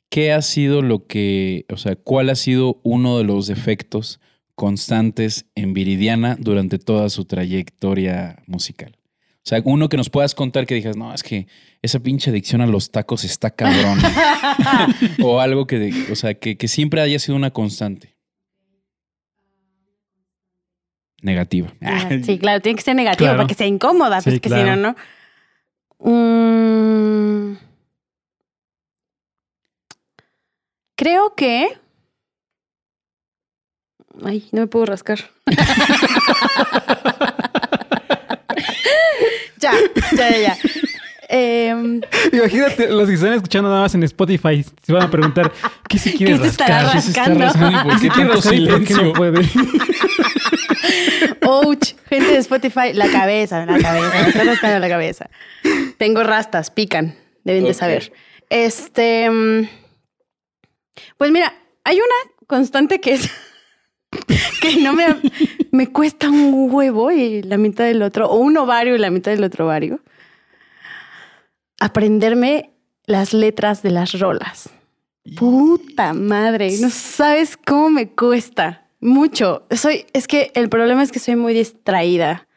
qué 0.09 0.33
ha 0.33 0.43
sido 0.43 0.83
lo 0.83 1.07
que, 1.07 1.65
o 1.73 1.77
sea, 1.77 1.97
cuál 1.97 2.31
ha 2.31 2.35
sido 2.35 2.81
uno 2.83 3.19
de 3.19 3.25
los 3.25 3.47
defectos 3.47 4.21
constantes 4.55 5.47
en 5.55 5.73
Viridiana 5.73 6.37
durante 6.39 6.79
toda 6.79 7.09
su 7.09 7.25
trayectoria 7.25 8.43
musical. 8.47 8.97
O 9.37 9.49
sea, 9.51 9.63
uno 9.65 9.89
que 9.89 9.97
nos 9.97 10.11
puedas 10.11 10.35
contar 10.35 10.67
que 10.67 10.75
digas, 10.75 10.97
no, 10.97 11.15
es 11.15 11.23
que 11.23 11.47
esa 11.81 11.99
pinche 12.01 12.29
adicción 12.31 12.61
a 12.61 12.67
los 12.67 12.91
tacos 12.91 13.25
está 13.25 13.51
cabrón. 13.51 13.99
o 15.23 15.41
algo 15.41 15.67
que, 15.67 15.95
o 16.13 16.15
sea, 16.15 16.35
que, 16.35 16.59
que 16.59 16.69
siempre 16.69 17.01
haya 17.01 17.19
sido 17.19 17.37
una 17.37 17.51
constante. 17.51 18.17
Negativa. 21.23 21.73
Sí, 22.25 22.39
claro, 22.39 22.61
tiene 22.61 22.77
que 22.77 22.83
ser 22.83 22.97
negativo 22.97 23.27
Claro. 23.27 23.39
para 23.39 23.49
que 23.49 23.55
sea 23.55 23.67
incómoda, 23.67 24.21
pues 24.23 24.35
Sí, 24.35 24.41
que 24.41 24.49
claro. 24.49 24.63
si 24.63 24.69
no, 24.71 24.77
no. 24.77 24.97
Mm. 26.03 27.57
creo 30.97 31.35
que. 31.35 31.69
Ay, 34.25 34.49
no 34.53 34.61
me 34.63 34.67
puedo 34.67 34.87
rascar. 34.87 35.19
ya, 39.59 39.73
ya, 40.13 40.31
ya, 40.31 40.39
ya. 40.39 40.57
Em, 41.33 42.01
Imagínate, 42.33 42.91
los 42.91 43.09
que 43.09 43.15
están 43.15 43.35
escuchando 43.35 43.69
nada 43.69 43.83
más 43.83 43.95
en 43.95 44.03
Spotify 44.03 44.65
se 44.85 44.93
van 44.93 45.05
a 45.05 45.11
preguntar 45.11 45.53
¿qué 45.89 45.97
se 45.97 46.13
quiere 46.13 46.33
¿Qué 46.33 46.39
se 46.41 46.47
estará 46.49 46.83
rascar? 46.83 46.97
¿Qué 46.97 47.03
se 47.03 47.11
está 47.11 47.35
rascando? 47.35 47.91
qué 47.91 48.01
¿Qué 48.01 48.09
quiere 48.09 48.31
tanto 48.31 48.43
silencio? 48.43 49.03
no 49.05 49.13
puede? 49.13 49.39
Ouch, 51.43 51.95
gente 52.09 52.33
de 52.33 52.39
Spotify, 52.39 52.93
la 52.95 53.09
cabeza, 53.09 53.65
la 53.65 53.79
cabeza, 53.79 54.23
me 54.23 54.29
está 54.29 54.43
rascando 54.45 54.79
la 54.81 54.89
cabeza. 54.89 55.31
Tengo 56.01 56.23
rastas, 56.23 56.71
pican, 56.71 57.15
deben 57.45 57.65
de 57.65 57.75
saber. 57.75 58.11
Este, 58.49 59.29
mm, 59.29 59.69
pues 61.19 61.31
mira, 61.31 61.53
hay 61.85 61.97
una 61.97 62.47
constante 62.47 63.03
que 63.03 63.13
es 63.13 63.31
que 64.63 64.77
no 64.77 64.95
me, 64.95 65.05
me 65.73 65.89
cuesta 65.89 66.31
un 66.31 66.73
huevo 66.73 67.11
y 67.11 67.43
la 67.43 67.59
mitad 67.59 67.85
del 67.85 68.01
otro, 68.01 68.31
o 68.31 68.37
un 68.37 68.57
ovario 68.57 68.95
y 68.97 68.99
la 68.99 69.11
mitad 69.11 69.31
del 69.31 69.45
otro 69.45 69.67
ovario, 69.67 70.01
aprenderme 71.79 72.71
las 73.05 73.35
letras 73.35 73.83
de 73.83 73.91
las 73.91 74.19
rolas. 74.19 74.71
Puta 75.37 76.15
madre, 76.15 76.79
no 76.81 76.89
sabes 76.89 77.59
cómo 77.59 77.91
me 77.91 78.09
cuesta. 78.09 78.87
Mucho. 79.01 79.67
Soy, 79.71 80.07
es 80.15 80.27
que 80.27 80.51
el 80.55 80.71
problema 80.71 81.03
es 81.03 81.13
que 81.13 81.19
soy 81.19 81.37
muy 81.37 81.53
distraída. 81.53 82.49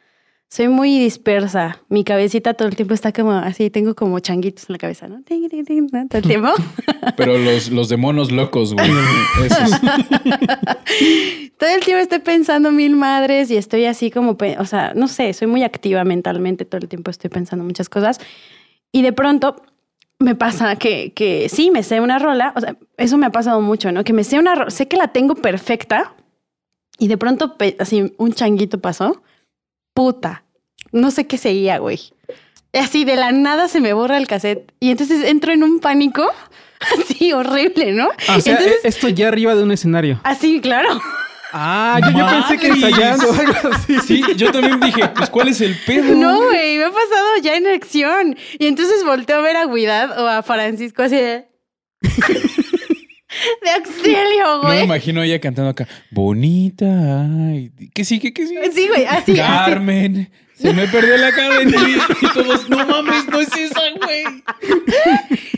Soy 0.54 0.68
muy 0.68 1.00
dispersa. 1.00 1.80
Mi 1.90 2.04
cabecita 2.04 2.54
todo 2.54 2.68
el 2.68 2.76
tiempo 2.76 2.94
está 2.94 3.12
como 3.12 3.32
así, 3.32 3.72
tengo 3.72 3.96
como 3.96 4.20
changuitos 4.20 4.70
en 4.70 4.74
la 4.74 4.78
cabeza, 4.78 5.08
¿no? 5.08 5.24
Todo 5.24 6.20
el 6.20 6.28
tiempo. 6.28 6.50
Pero 7.18 7.40
los, 7.40 7.72
los 7.72 7.90
de 7.90 7.98
monos 7.98 8.32
locos, 8.32 8.76
güey. 8.76 8.88
Esos. 9.46 9.72
todo 11.58 11.70
el 11.72 11.84
tiempo 11.84 12.04
estoy 12.04 12.20
pensando 12.20 12.72
mil 12.72 12.96
madres 12.96 13.50
y 13.50 13.58
estoy 13.58 13.86
así 13.86 14.12
como, 14.12 14.38
o 14.60 14.66
sea, 14.66 14.94
no 14.94 15.08
sé, 15.08 15.34
soy 15.34 15.48
muy 15.48 15.64
activa 15.64 16.04
mentalmente, 16.04 16.66
todo 16.66 16.82
el 16.82 16.88
tiempo 16.88 17.10
estoy 17.10 17.32
pensando 17.32 17.66
muchas 17.66 17.90
cosas. 17.90 18.20
Y 18.92 19.02
de 19.02 19.12
pronto 19.12 19.56
me 20.20 20.36
pasa 20.36 20.76
que, 20.76 21.14
que 21.14 21.50
sí, 21.50 21.72
me 21.72 21.82
sé 21.82 22.00
una 22.00 22.20
rola, 22.20 22.54
o 22.56 22.62
sea, 22.62 22.78
eso 22.98 23.18
me 23.18 23.26
ha 23.26 23.32
pasado 23.32 23.60
mucho, 23.60 23.92
¿no? 23.92 24.04
Que 24.04 24.14
me 24.14 24.24
sé 24.24 24.38
una 24.38 24.54
rola, 24.54 24.70
sé 24.70 24.88
que 24.88 24.98
la 24.98 25.08
tengo 25.08 25.34
perfecta 25.34 26.14
y 27.00 27.08
de 27.08 27.18
pronto 27.18 27.56
así 27.80 28.14
un 28.18 28.34
changuito 28.34 28.80
pasó, 28.80 29.24
puta, 29.96 30.43
no 30.94 31.12
sé 31.12 31.28
qué 31.28 31.38
seguía, 31.38 31.80
güey. 31.80 32.00
Así 32.72 33.04
de 33.04 33.18
la 33.18 33.32
nada 33.32 33.68
se 33.68 33.82
me 33.82 33.94
borra 33.94 34.18
el 34.18 34.28
cassette 34.28 34.72
y 34.80 34.90
entonces 34.92 35.26
entro 35.26 35.52
en 35.52 35.64
un 35.64 35.80
pánico 35.80 36.26
así 37.00 37.34
horrible, 37.34 37.92
¿no? 37.92 38.10
Ah, 38.28 38.38
o 38.38 38.42
sea, 38.42 38.54
entonces, 38.54 38.78
eh, 38.78 38.88
esto 38.88 39.10
ya 39.10 39.28
arriba 39.28 39.54
de 39.56 39.64
un 39.64 39.72
escenario. 39.72 40.20
así, 40.24 40.62
claro. 40.62 40.90
Ah, 41.56 42.00
yo, 42.04 42.18
yo 42.18 42.26
pensé 42.26 42.58
que 42.58 42.68
ensayando 42.68 43.32
algo 43.32 43.70
así. 43.72 44.00
Sí, 44.00 44.24
yo 44.36 44.52
también 44.52 44.80
dije, 44.80 45.08
pues, 45.10 45.30
¿cuál 45.30 45.50
es 45.50 45.62
el 45.62 45.78
pedo? 45.86 46.16
No, 46.16 46.42
güey, 46.46 46.80
me 46.80 46.86
ha 46.86 46.90
pasado 46.92 47.38
ya 47.44 47.56
en 47.56 47.68
acción. 47.68 48.36
Y 48.58 48.66
entonces 48.66 49.04
volteo 49.06 49.38
a 49.38 49.42
ver 49.42 49.58
a 49.58 49.68
Guidad 49.68 50.20
o 50.20 50.28
a 50.28 50.42
Francisco 50.42 51.04
así 51.04 51.16
de. 51.16 51.46
de 53.64 53.70
auxilio, 53.72 54.46
No 54.46 54.62
me 54.64 54.68
güey. 54.68 54.84
imagino 54.84 55.22
ella 55.24 55.40
cantando 55.40 55.70
acá, 55.72 55.88
bonita. 56.12 56.86
ay, 57.50 57.72
¿Qué 57.94 58.06
sigue? 58.06 58.34
¿Qué 58.34 58.48
sigue? 58.48 58.72
sí, 58.72 58.88
güey, 58.88 59.06
así, 59.06 59.32
así. 59.32 59.36
Carmen, 59.36 60.32
se 60.56 60.74
me 60.74 60.88
perdió 60.88 61.18
la 61.18 61.32
cadena. 61.32 61.72
Y 62.22 62.28
todos, 62.34 62.70
no 62.70 62.86
mames, 62.86 63.28
no 63.28 63.40
es 63.40 63.56
esa, 63.56 63.82
güey. 64.04 64.24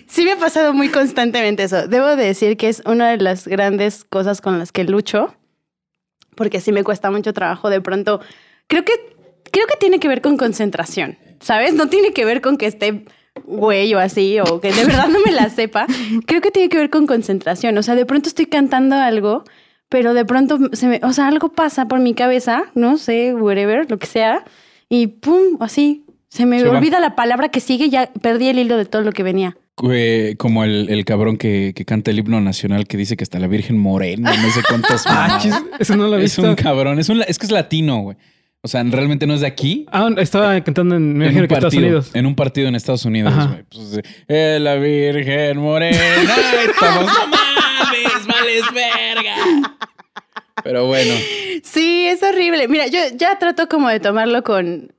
Sí 0.08 0.24
me 0.24 0.32
ha 0.34 0.38
pasado 0.38 0.74
muy 0.74 0.90
constantemente 0.90 1.64
eso. 1.64 1.88
Debo 1.88 2.16
de 2.16 2.26
decir 2.26 2.58
que 2.58 2.70
es 2.70 2.82
una 2.86 3.10
de 3.12 3.18
las 3.18 3.48
grandes 3.48 4.04
cosas 4.06 4.40
con 4.42 4.58
las 4.60 4.72
que 4.72 4.84
lucho, 4.86 5.36
porque 6.36 6.62
sí 6.62 6.72
me 6.72 6.84
cuesta 6.84 7.12
mucho 7.12 7.34
trabajo 7.34 7.70
de 7.70 7.82
pronto. 7.82 8.22
Creo 8.68 8.84
que, 8.86 8.94
creo 9.52 9.68
que 9.68 9.76
tiene 9.80 10.00
que 10.00 10.08
ver 10.08 10.22
con 10.22 10.38
concentración. 10.38 11.18
¿sabes? 11.42 11.74
No 11.74 11.90
tiene 11.90 12.12
que 12.14 12.26
ver 12.26 12.42
con 12.42 12.58
que 12.58 12.66
esté 12.66 13.06
güey 13.44 13.94
o 13.94 14.00
así, 14.00 14.40
o 14.40 14.60
que 14.62 14.72
de 14.72 14.86
verdad 14.86 15.08
no 15.10 15.20
me 15.26 15.32
la 15.32 15.50
sepa. 15.50 15.86
Creo 16.26 16.42
que 16.42 16.52
tiene 16.52 16.70
que 16.70 16.78
ver 16.78 16.90
con 16.90 17.06
concentración. 17.08 17.78
O 17.78 17.84
sea, 17.84 17.96
de 17.96 18.06
pronto 18.06 18.30
estoy 18.30 18.46
cantando 18.46 18.96
algo, 18.96 19.44
pero 19.90 20.14
de 20.14 20.26
pronto 20.26 20.58
se 20.74 20.88
me, 20.88 21.00
o 21.04 21.14
sea, 21.14 21.28
algo 21.28 21.50
pasa 21.50 21.88
por 21.88 22.00
mi 22.00 22.14
cabeza, 22.14 22.64
no 22.74 22.98
sé, 22.98 23.34
whatever, 23.36 23.90
lo 23.90 24.00
que 24.00 24.08
sea, 24.08 24.44
y 24.90 25.08
pum, 25.08 25.58
así, 25.60 26.06
se 26.30 26.46
me 26.46 26.60
Se 26.60 26.68
va. 26.68 26.78
olvida 26.78 27.00
la 27.00 27.16
palabra 27.16 27.50
que 27.50 27.60
sigue, 27.60 27.90
ya 27.90 28.10
perdí 28.22 28.48
el 28.48 28.60
hilo 28.60 28.78
de 28.78 28.86
todo 28.86 29.02
lo 29.02 29.12
que 29.12 29.24
venía. 29.24 29.58
Eh, 29.92 30.36
Como 30.38 30.64
el, 30.64 30.90
el 30.90 31.04
cabrón 31.04 31.36
que, 31.38 31.74
que 31.76 31.84
canta 31.84 32.10
el 32.12 32.20
himno 32.20 32.40
nacional 32.40 32.88
que 32.88 32.96
dice 32.96 33.18
que 33.18 33.26
está 33.26 33.40
la 33.40 33.48
Virgen 33.48 33.78
Morena, 33.78 34.32
no 34.42 34.50
sé 34.50 34.62
cuántas 34.68 35.04
Ah, 35.08 35.40
eso 35.80 35.98
no 35.98 36.08
lo 36.08 36.16
he 36.18 36.24
Es 36.24 36.38
visto. 36.38 36.44
un 36.44 36.56
cabrón, 36.56 36.98
es, 37.00 37.10
un, 37.10 37.22
es 37.28 37.38
que 37.38 37.46
es 37.46 37.52
latino, 37.52 38.00
güey. 38.00 38.18
O 38.66 38.68
sea, 38.68 38.82
realmente 38.82 39.28
no 39.28 39.36
es 39.36 39.41
de 39.41 39.47
aquí. 39.47 39.86
Ah, 39.91 40.09
estaba 40.18 40.59
cantando 40.63 40.95
en, 40.95 41.16
me 41.16 41.26
en 41.28 41.34
imagino 41.34 41.53
Estados 41.53 41.76
Unidos. 41.76 42.09
En 42.16 42.26
un 42.26 42.34
partido 42.34 42.68
en 42.68 42.74
Estados 42.74 43.05
Unidos, 43.05 43.32
güey. 43.36 43.63
Pues, 43.70 44.01
eh, 44.28 44.57
la 44.59 44.74
Virgen 44.74 45.59
Morena. 45.59 45.95
Estamos, 46.68 47.05
no 47.05 47.28
mames, 47.28 48.26
vales 48.26 48.63
verga. 48.74 49.36
Pero 50.63 50.88
bueno, 50.88 51.13
Sí, 51.61 52.07
es 52.07 52.24
horrible. 52.24 52.68
Mira, 52.68 52.88
yo 52.88 52.97
ya 53.16 53.38
trato 53.38 53.70
como 53.70 53.88
de 53.88 53.99
tomarlo 53.99 54.41
con, 54.43 54.95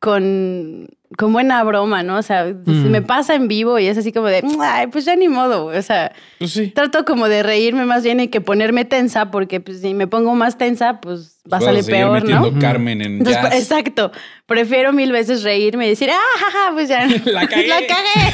con, 0.00 0.88
con 1.16 1.32
buena 1.32 1.62
broma, 1.64 2.02
¿no? 2.02 2.16
O 2.18 2.22
sea, 2.22 2.46
si 2.64 2.70
Mm. 2.70 2.90
me 2.90 3.02
pasa 3.02 3.34
en 3.34 3.48
vivo 3.48 3.78
y 3.78 3.86
es 3.86 3.96
así 3.98 4.12
como 4.12 4.26
de, 4.28 4.42
ay, 4.60 4.86
pues 4.88 5.04
ya 5.04 5.14
ni 5.16 5.28
modo, 5.28 5.64
güey". 5.64 5.78
o 5.78 5.82
sea, 5.82 6.12
pues 6.38 6.52
sí. 6.52 6.68
trato 6.68 7.04
como 7.04 7.28
de 7.28 7.42
reírme 7.42 7.84
más 7.84 8.02
bien 8.04 8.20
y 8.20 8.28
que 8.28 8.40
ponerme 8.40 8.84
tensa, 8.84 9.30
porque 9.30 9.60
pues 9.60 9.80
si 9.80 9.94
me 9.94 10.06
pongo 10.06 10.34
más 10.34 10.58
tensa, 10.58 11.00
pues 11.00 11.40
va 11.52 11.58
a 11.58 11.60
salir 11.60 11.84
peor, 11.84 12.28
¿no? 12.28 12.58
Carmen 12.58 13.00
en 13.02 13.18
Entonces, 13.18 13.42
jazz. 13.42 13.54
exacto. 13.54 14.10
Prefiero 14.46 14.92
mil 14.92 15.12
veces 15.12 15.42
reírme 15.42 15.86
y 15.86 15.90
decir, 15.90 16.10
ah, 16.10 16.38
jaja, 16.40 16.72
pues 16.74 16.88
ya. 16.88 17.06
La 17.26 17.46
cagué. 17.46 17.68
La 17.68 17.80
cagué. 17.86 18.32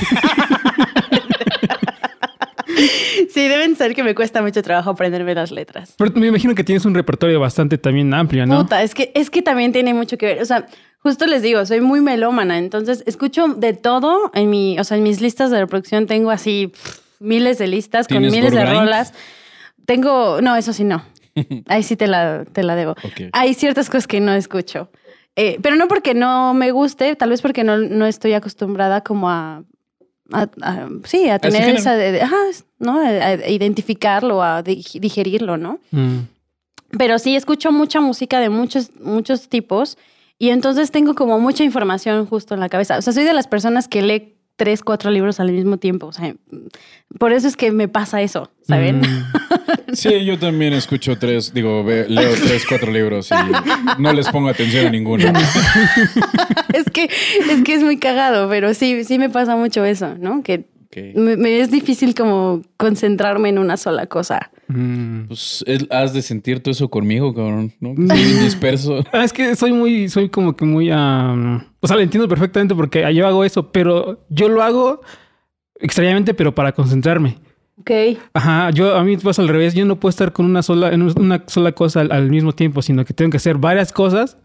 sí, 3.30 3.48
deben 3.48 3.76
ser 3.76 3.94
que 3.94 4.02
me 4.02 4.14
cuesta 4.14 4.42
mucho 4.42 4.62
trabajo 4.62 4.90
aprenderme 4.90 5.34
las 5.34 5.50
letras. 5.50 5.94
Pero 5.96 6.12
me 6.14 6.28
imagino 6.28 6.54
que 6.54 6.64
tienes 6.64 6.84
un 6.84 6.94
repertorio 6.94 7.40
bastante 7.40 7.78
también 7.78 8.12
amplio, 8.14 8.46
¿no? 8.46 8.62
Puta, 8.62 8.82
es 8.82 8.94
que, 8.94 9.12
es 9.14 9.30
que 9.30 9.42
también 9.42 9.72
tiene 9.72 9.94
mucho 9.94 10.18
que 10.18 10.26
ver. 10.26 10.42
O 10.42 10.44
sea, 10.44 10.66
justo 10.98 11.26
les 11.26 11.42
digo, 11.42 11.64
soy 11.66 11.80
muy 11.80 12.00
melómana, 12.00 12.58
entonces 12.58 13.02
escucho 13.06 13.48
de 13.48 13.72
todo 13.72 14.30
en 14.34 14.50
mi, 14.50 14.78
o 14.78 14.84
sea, 14.84 14.96
en 14.96 15.02
mis 15.02 15.20
listas 15.20 15.50
de 15.50 15.60
reproducción 15.60 16.06
tengo 16.06 16.30
así 16.30 16.68
pff, 16.68 17.00
miles 17.20 17.58
de 17.58 17.66
listas 17.66 18.08
con 18.08 18.18
¿Tienes 18.18 18.32
miles 18.32 18.52
de 18.52 18.64
rolas. 18.64 19.12
Tengo, 19.86 20.40
no, 20.40 20.56
eso 20.56 20.72
sí 20.72 20.84
no. 20.84 21.04
Ahí 21.66 21.82
sí 21.82 21.96
te 21.96 22.06
la, 22.06 22.44
te 22.52 22.62
la 22.62 22.76
debo. 22.76 22.94
Hay 23.32 23.54
ciertas 23.54 23.88
cosas 23.88 24.06
que 24.06 24.20
no 24.20 24.32
escucho. 24.32 24.90
Eh, 25.36 25.58
pero 25.62 25.76
no 25.76 25.86
porque 25.88 26.12
no 26.12 26.54
me 26.54 26.70
guste, 26.72 27.14
tal 27.16 27.30
vez 27.30 27.40
porque 27.40 27.64
no, 27.64 27.78
no 27.78 28.06
estoy 28.06 28.32
acostumbrada 28.32 29.02
como 29.02 29.30
a, 29.30 29.62
a- 30.32 30.48
a- 30.62 30.88
sí, 31.04 31.28
a 31.28 31.38
tener 31.38 31.62
esa, 31.76 31.94
de, 31.96 32.12
de- 32.12 32.22
ajá, 32.22 32.36
¿no? 32.78 32.98
A, 32.98 33.48
identificarlo, 33.48 34.42
a 34.42 34.62
dig- 34.64 35.00
digerirlo, 35.00 35.56
¿no? 35.56 35.80
Mm. 35.90 36.18
Pero 36.98 37.18
sí 37.18 37.36
escucho 37.36 37.70
mucha 37.72 38.00
música 38.00 38.40
de 38.40 38.48
muchos, 38.48 38.90
muchos 39.00 39.48
tipos 39.48 39.96
y 40.38 40.50
entonces 40.50 40.90
tengo 40.90 41.14
como 41.14 41.38
mucha 41.38 41.62
información 41.64 42.26
justo 42.26 42.54
en 42.54 42.60
la 42.60 42.68
cabeza. 42.68 42.98
O 42.98 43.02
sea, 43.02 43.12
soy 43.12 43.24
de 43.24 43.32
las 43.34 43.46
personas 43.46 43.86
que 43.88 44.02
lee 44.02 44.34
tres, 44.60 44.82
cuatro 44.82 45.10
libros 45.10 45.40
al 45.40 45.50
mismo 45.50 45.78
tiempo. 45.78 46.06
O 46.08 46.12
sea, 46.12 46.34
por 47.18 47.32
eso 47.32 47.48
es 47.48 47.56
que 47.56 47.72
me 47.72 47.88
pasa 47.88 48.20
eso, 48.20 48.50
¿saben? 48.62 49.00
Mm. 49.00 49.04
Sí, 49.92 50.24
yo 50.24 50.38
también 50.38 50.72
escucho 50.72 51.18
tres, 51.18 51.52
digo, 51.52 51.82
ve- 51.82 52.06
leo 52.08 52.30
tres, 52.46 52.64
cuatro 52.68 52.92
libros 52.92 53.28
y 53.32 54.00
no 54.00 54.12
les 54.12 54.28
pongo 54.28 54.48
atención 54.48 54.86
a 54.86 54.90
ninguno. 54.90 55.24
es, 56.72 56.84
que, 56.92 57.04
es 57.50 57.62
que 57.64 57.74
es 57.74 57.82
muy 57.82 57.96
cagado, 57.98 58.48
pero 58.48 58.72
sí, 58.74 59.02
sí 59.04 59.18
me 59.18 59.30
pasa 59.30 59.56
mucho 59.56 59.84
eso, 59.84 60.16
¿no? 60.18 60.42
Que 60.44 60.66
me, 61.16 61.36
me 61.36 61.58
es 61.60 61.70
difícil 61.72 62.14
como 62.14 62.62
concentrarme 62.76 63.48
en 63.48 63.58
una 63.58 63.76
sola 63.76 64.06
cosa. 64.06 64.50
Mm. 64.68 65.22
Pues 65.26 65.64
es- 65.66 65.86
has 65.90 66.12
de 66.12 66.22
sentir 66.22 66.60
todo 66.60 66.70
eso 66.70 66.88
conmigo, 66.88 67.34
cabrón, 67.34 67.72
¿no? 67.80 67.94
Que 67.96 68.06
soy 68.06 68.24
bien 68.24 68.44
disperso. 68.44 69.04
Ah, 69.12 69.24
es 69.24 69.32
que 69.32 69.56
soy 69.56 69.72
muy, 69.72 70.08
soy 70.08 70.28
como 70.28 70.54
que 70.54 70.64
muy, 70.64 70.90
am, 70.92 71.64
o 71.80 71.86
sea, 71.86 71.96
lo 71.96 72.02
entiendo 72.02 72.28
perfectamente 72.28 72.74
porque 72.74 73.12
yo 73.14 73.26
hago 73.26 73.44
eso, 73.44 73.72
pero 73.72 74.24
yo 74.28 74.48
lo 74.48 74.62
hago 74.62 75.00
extrañamente, 75.80 76.34
pero 76.34 76.54
para 76.54 76.72
concentrarme. 76.72 77.38
Ok. 77.78 77.90
Ajá, 78.34 78.70
yo 78.70 78.94
a 78.96 79.02
mí 79.04 79.16
me 79.16 79.22
pasa 79.22 79.40
al 79.40 79.48
revés, 79.48 79.74
yo 79.74 79.84
no 79.86 79.96
puedo 79.98 80.10
estar 80.10 80.32
con 80.32 80.44
una 80.46 80.62
sola, 80.62 80.92
en 80.92 81.00
una 81.02 81.44
sola 81.46 81.72
cosa 81.72 82.00
al, 82.02 82.12
al 82.12 82.28
mismo 82.30 82.52
tiempo, 82.52 82.82
sino 82.82 83.04
que 83.06 83.14
tengo 83.14 83.30
que 83.30 83.38
hacer 83.38 83.56
varias 83.56 83.92
cosas 83.92 84.36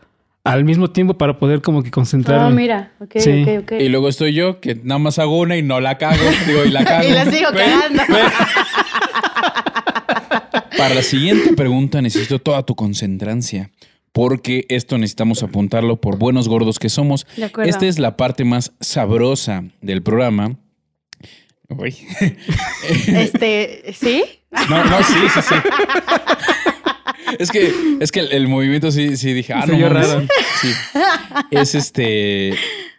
al 0.45 0.63
mismo 0.63 0.91
tiempo 0.91 1.15
para 1.17 1.38
poder 1.39 1.61
como 1.61 1.81
que 1.83 1.89
concentrarme. 1.91 2.45
Oh, 2.47 2.51
mira. 2.51 2.93
Ok, 2.99 3.15
Sí. 3.17 3.41
ok, 3.43 3.63
ok. 3.63 3.71
Y 3.81 3.89
luego 3.89 4.07
estoy 4.09 4.33
yo, 4.33 4.61
que 4.61 4.75
nada 4.83 4.99
más 4.99 5.17
hago 5.19 5.39
una 5.39 5.57
y 5.57 5.63
no 5.63 5.81
la 5.81 5.97
cago, 5.97 6.23
digo, 6.47 6.63
y 6.65 6.69
la 6.69 6.86
cago. 6.86 7.05
Y 7.07 7.11
la 7.11 7.25
sigo 7.25 7.49
cagando. 7.51 8.03
Para 10.77 10.93
la 10.95 11.01
siguiente 11.01 11.53
pregunta 11.53 12.01
necesito 12.01 12.39
toda 12.39 12.63
tu 12.63 12.75
concentrancia. 12.75 13.69
Porque 14.16 14.66
esto 14.70 14.97
necesitamos 14.97 15.43
apuntarlo 15.43 15.99
por 15.99 16.18
buenos 16.18 16.47
gordos 16.47 16.80
que 16.80 16.88
somos. 16.88 17.28
De 17.36 17.43
acuerdo. 17.43 17.70
Esta 17.70 17.86
es 17.86 17.99
la 17.99 18.16
parte 18.16 18.45
más 18.45 18.72
sabrosa 18.80 19.66
del 19.82 20.03
programa. 20.03 20.55
Uy. 21.68 21.93
Este, 23.07 23.93
¿sí? 23.93 24.24
No, 24.70 24.86
no, 24.86 24.99
sí, 25.03 25.13
sí, 25.34 25.41
sí. 25.41 25.55
Es 27.39 27.51
que, 27.51 27.74
es 27.99 28.11
que 28.13 28.22
el, 28.22 28.32
el 28.32 28.47
movimiento 28.47 28.89
sí, 28.89 29.18
sí 29.18 29.34
dije, 29.34 29.51
ah, 29.51 29.66
Se 29.66 29.74
no. 29.74 29.80
mames. 29.80 30.07
raro. 30.09 30.26
Sí. 30.61 30.72
Es 31.51 31.76
este. 31.76 32.53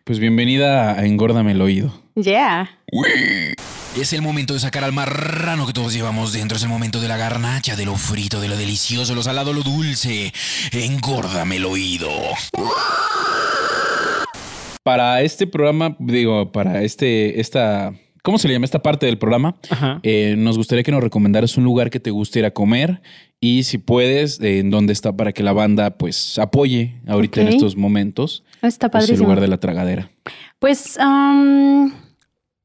Pues 0.05 0.19
bienvenida 0.19 0.99
a 0.99 1.07
Engórdame 1.07 1.53
el 1.53 1.62
oído. 1.62 1.99
Yeah. 2.14 2.69
Es 4.01 4.13
el 4.13 4.21
momento 4.21 4.53
de 4.53 4.61
sacar 4.61 4.85
al 4.85 4.93
marrano 4.93 5.67
que 5.67 5.73
todos 5.73 5.95
llevamos 5.95 6.35
dentro. 6.35 6.57
Es 6.59 6.63
el 6.63 6.69
momento 6.69 7.01
de 7.01 7.09
la 7.09 7.17
garnacha, 7.17 7.77
de 7.77 7.87
lo 7.87 7.97
frito, 7.97 8.41
de 8.43 8.49
lo 8.49 8.57
delicioso, 8.57 9.15
lo 9.15 9.23
salado, 9.23 9.55
lo 9.55 9.63
dulce. 9.63 10.35
Engórdame 10.71 11.57
el 11.57 11.65
oído. 11.65 12.11
Para 14.83 15.23
este 15.23 15.47
programa, 15.47 15.97
digo, 15.99 16.53
para 16.53 16.83
este, 16.83 17.41
esta. 17.41 17.95
¿Cómo 18.23 18.39
se 18.39 18.49
le 18.49 18.55
llama 18.55 18.67
esta 18.67 18.83
parte 18.83 19.07
del 19.07 19.19
programa? 19.19 19.57
Ajá. 19.71 20.01
Eh, 20.03 20.35
nos 20.37 20.59
gustaría 20.59 20.83
que 20.85 20.93
nos 20.93 21.03
recomendaras 21.03 21.57
un 21.57 21.65
lugar 21.65 21.89
que 21.91 22.01
te 22.01 22.11
guste 22.11 22.41
ir 22.41 22.45
a 22.45 22.51
comer 22.51 23.01
y 23.41 23.63
si 23.63 23.79
puedes, 23.79 24.41
eh, 24.41 24.59
en 24.59 24.71
dónde 24.71 24.93
está 24.93 25.17
para 25.17 25.33
que 25.33 25.43
la 25.43 25.53
banda 25.53 25.97
pues 25.97 26.39
apoye 26.39 27.01
ahorita 27.07 27.41
en 27.41 27.49
estos 27.49 27.77
momentos 27.77 28.43
Está 28.63 28.91
pues, 28.91 29.05
el 29.05 29.09
padrísimo. 29.09 29.29
lugar 29.29 29.41
de 29.41 29.49
la 29.49 29.59
tragadera. 29.59 30.11
Pues, 30.59 30.99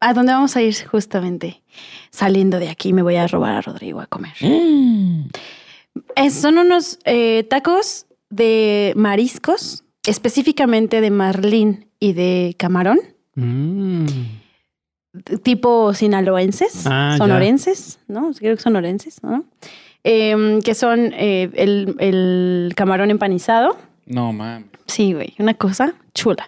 ¿a 0.02 0.14
dónde 0.14 0.34
vamos 0.34 0.56
a 0.58 0.62
ir 0.62 0.76
justamente? 0.86 1.62
Saliendo 2.10 2.60
de 2.60 2.68
aquí 2.70 2.92
me 2.92 3.02
voy 3.02 3.16
a 3.16 3.28
robar 3.28 3.56
a 3.56 3.62
Rodrigo 3.62 4.02
a 4.02 4.08
comer. 4.08 4.34
Eh, 4.42 6.30
son 6.30 6.58
unos 6.58 7.00
eh, 7.06 7.44
tacos 7.50 8.06
de 8.30 8.94
mariscos, 8.96 9.84
específicamente 10.06 11.02
de 11.02 11.12
marlín 11.12 11.88
y 12.00 12.14
de 12.14 12.56
camarón, 12.58 13.00
Mm. 13.36 14.06
tipo 15.44 15.94
sinaloenses, 15.94 16.86
Ah, 16.86 17.12
ya. 17.14 17.18
sonorenses, 17.18 18.00
¿no? 18.08 18.32
Creo 18.38 18.56
que 18.58 18.62
sonorenses, 18.62 19.24
¿no? 19.24 19.46
Em, 20.04 20.62
que 20.62 20.74
son 20.76 21.14
eh, 21.14 21.50
el, 21.54 21.96
el 22.00 22.74
camarón 22.76 23.10
empanizado. 23.12 23.78
No, 24.06 24.34
mames. 24.34 24.66
Sí, 24.88 25.14
güey, 25.14 25.34
una 25.40 25.54
cosa 25.54 25.94
chula. 26.14 26.46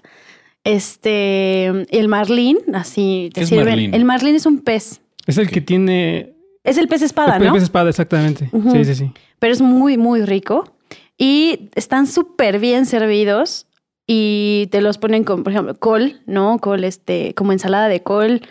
Este, 0.64 1.66
el 1.68 2.08
marlín, 2.08 2.58
así 2.74 3.30
te 3.34 3.40
¿Qué 3.40 3.44
es 3.44 3.50
sirven. 3.50 3.66
marlín? 3.68 3.94
El 3.94 4.06
marlín 4.06 4.36
es 4.36 4.46
un 4.46 4.60
pez. 4.60 5.02
Es 5.28 5.38
el 5.38 5.50
que 5.50 5.62
tiene... 5.62 6.34
Es 6.64 6.78
el 6.78 6.88
pez 6.88 7.02
espada, 7.02 7.36
el 7.38 7.44
¿no? 7.46 7.54
pez 7.54 7.64
espada, 7.64 7.90
exactamente. 7.90 8.50
Sí, 8.72 8.86
sí, 8.86 8.96
sí. 8.96 9.12
Pero 9.40 9.54
es 9.54 9.62
muy, 9.62 9.98
muy 9.98 10.22
rico. 10.24 10.74
Y 11.18 11.70
están 11.76 12.08
súper 12.08 12.60
bien 12.60 12.86
servidos. 12.86 13.68
Y 14.08 14.68
te 14.72 14.82
los 14.82 14.98
ponen 14.98 15.24
con, 15.24 15.44
por 15.44 15.52
ejemplo, 15.54 15.76
col, 15.80 16.22
¿no? 16.26 16.60
Col, 16.60 16.84
este, 16.84 17.34
como 17.36 17.52
ensalada 17.54 17.88
de 17.88 18.02
col. 18.04 18.42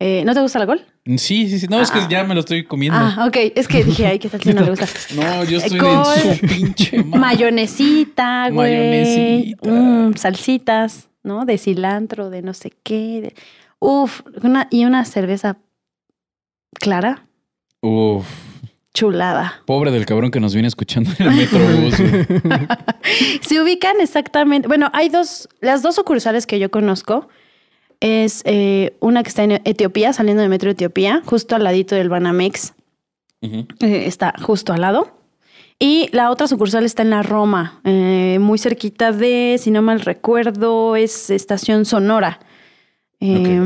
Eh, 0.00 0.22
¿No 0.24 0.34
te 0.34 0.40
gusta 0.40 0.58
la 0.60 0.66
col? 0.66 0.84
Sí, 1.16 1.48
sí, 1.48 1.58
sí. 1.58 1.66
No, 1.68 1.80
es 1.80 1.90
que 1.90 1.98
Ah. 2.00 2.08
ya 2.10 2.24
me 2.24 2.34
lo 2.34 2.40
estoy 2.40 2.64
comiendo. 2.64 2.98
Ah, 3.00 3.24
ok. 3.26 3.36
Es 3.54 3.66
que 3.68 3.82
dije, 3.84 4.06
ay, 4.06 4.18
¿qué 4.18 4.28
tal 4.28 4.40
si 4.40 4.52
no 4.52 4.62
le 4.62 4.70
gusta? 4.70 4.86
No, 5.16 5.44
yo 5.44 5.58
estoy 5.58 5.78
Col, 5.78 5.90
en 6.24 6.36
su 6.38 6.46
pinche 6.46 7.02
madre. 7.02 7.18
Mayonesita, 7.20 8.50
güey. 8.50 8.72
Mayonesita. 8.76 9.70
Mm, 9.70 10.14
salsitas, 10.16 11.08
¿no? 11.22 11.44
De 11.44 11.58
cilantro, 11.58 12.30
de 12.30 12.42
no 12.42 12.54
sé 12.54 12.72
qué. 12.82 13.20
de- 13.22 13.34
Uf, 13.78 14.20
una, 14.42 14.68
y 14.70 14.84
una 14.84 15.04
cerveza 15.04 15.56
clara, 16.74 17.26
Uf. 17.80 18.26
chulada. 18.92 19.62
Pobre 19.66 19.90
del 19.90 20.04
cabrón 20.06 20.30
que 20.30 20.40
nos 20.40 20.52
viene 20.52 20.68
escuchando 20.68 21.10
en 21.18 21.26
el 21.28 21.34
metrobús. 21.36 21.94
Se 23.42 23.60
ubican 23.60 24.00
exactamente. 24.00 24.68
Bueno, 24.68 24.90
hay 24.92 25.08
dos. 25.08 25.48
Las 25.60 25.82
dos 25.82 25.94
sucursales 25.94 26.46
que 26.46 26.58
yo 26.58 26.70
conozco 26.70 27.28
es 28.00 28.42
eh, 28.44 28.96
una 29.00 29.22
que 29.22 29.28
está 29.28 29.44
en 29.44 29.52
Etiopía, 29.64 30.12
saliendo 30.12 30.42
de 30.42 30.48
Metro 30.48 30.70
Etiopía, 30.70 31.22
justo 31.26 31.54
al 31.56 31.64
ladito 31.64 31.94
del 31.94 32.08
Banamex. 32.08 32.74
Eh, 33.42 33.66
está 33.80 34.34
justo 34.42 34.72
al 34.74 34.82
lado. 34.82 35.19
Y 35.82 36.10
la 36.12 36.30
otra 36.30 36.46
sucursal 36.46 36.84
está 36.84 37.02
en 37.02 37.10
la 37.10 37.22
Roma, 37.22 37.80
eh, 37.84 38.38
muy 38.38 38.58
cerquita 38.58 39.12
de, 39.12 39.56
si 39.58 39.70
no 39.70 39.80
mal 39.80 40.00
recuerdo, 40.00 40.94
es 40.94 41.30
Estación 41.30 41.86
Sonora. 41.86 42.38
Eh, 43.18 43.60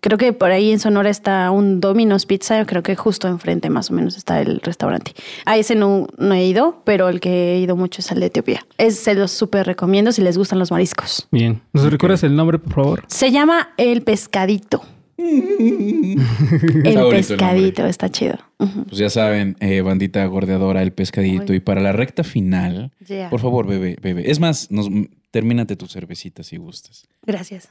Creo 0.00 0.18
que 0.18 0.32
por 0.32 0.50
ahí 0.50 0.70
en 0.70 0.78
Sonora 0.78 1.10
está 1.10 1.50
un 1.50 1.80
Domino's 1.80 2.26
Pizza, 2.26 2.64
creo 2.64 2.82
que 2.82 2.94
justo 2.94 3.26
enfrente 3.26 3.70
más 3.70 3.90
o 3.90 3.94
menos 3.94 4.16
está 4.16 4.40
el 4.40 4.60
restaurante. 4.60 5.12
A 5.44 5.56
ese 5.56 5.74
no, 5.74 6.06
no 6.16 6.34
he 6.34 6.46
ido, 6.46 6.82
pero 6.84 7.08
el 7.08 7.20
que 7.20 7.54
he 7.54 7.58
ido 7.58 7.74
mucho 7.76 8.00
es 8.00 8.12
al 8.12 8.20
de 8.20 8.26
Etiopía. 8.26 8.64
Es, 8.78 8.96
se 8.98 9.14
los 9.14 9.30
súper 9.30 9.66
recomiendo 9.66 10.12
si 10.12 10.22
les 10.22 10.38
gustan 10.38 10.58
los 10.58 10.70
mariscos. 10.70 11.26
Bien. 11.30 11.60
¿Nos 11.72 11.90
recuerdas 11.90 12.22
el 12.22 12.36
nombre, 12.36 12.58
por 12.58 12.74
favor? 12.74 13.04
Se 13.08 13.30
llama 13.30 13.70
El 13.76 14.02
Pescadito. 14.02 14.82
el 16.84 17.08
Pescadito, 17.10 17.86
está 17.86 18.08
chido. 18.10 18.38
Pues 18.58 18.98
ya 18.98 19.10
saben, 19.10 19.56
eh, 19.60 19.80
bandita 19.80 20.24
gordeadora, 20.26 20.82
el 20.82 20.92
pescadito. 20.92 21.52
Ay. 21.52 21.56
Y 21.58 21.60
para 21.60 21.80
la 21.80 21.92
recta 21.92 22.24
final, 22.24 22.92
Yeah. 23.06 23.30
por 23.30 23.40
favor, 23.40 23.66
bebe, 23.66 23.96
bebe. 24.02 24.30
Es 24.30 24.40
más, 24.40 24.70
nos, 24.70 24.88
termínate 25.30 25.76
tu 25.76 25.86
cervecita 25.86 26.42
si 26.42 26.56
gustas. 26.56 27.06
Gracias. 27.24 27.68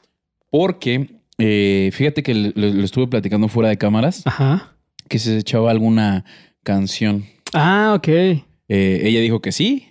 Porque 0.50 1.10
eh, 1.38 1.90
fíjate 1.92 2.22
que 2.22 2.34
lo 2.34 2.84
estuve 2.84 3.06
platicando 3.08 3.48
fuera 3.48 3.68
de 3.68 3.76
cámaras, 3.78 4.22
Ajá. 4.26 4.76
que 5.08 5.18
se 5.18 5.36
echaba 5.38 5.70
alguna 5.70 6.24
canción. 6.62 7.26
Ah, 7.52 7.94
ok. 7.96 8.08
Eh, 8.08 8.42
ella 8.68 9.20
dijo 9.20 9.40
que 9.40 9.52
sí. 9.52 9.88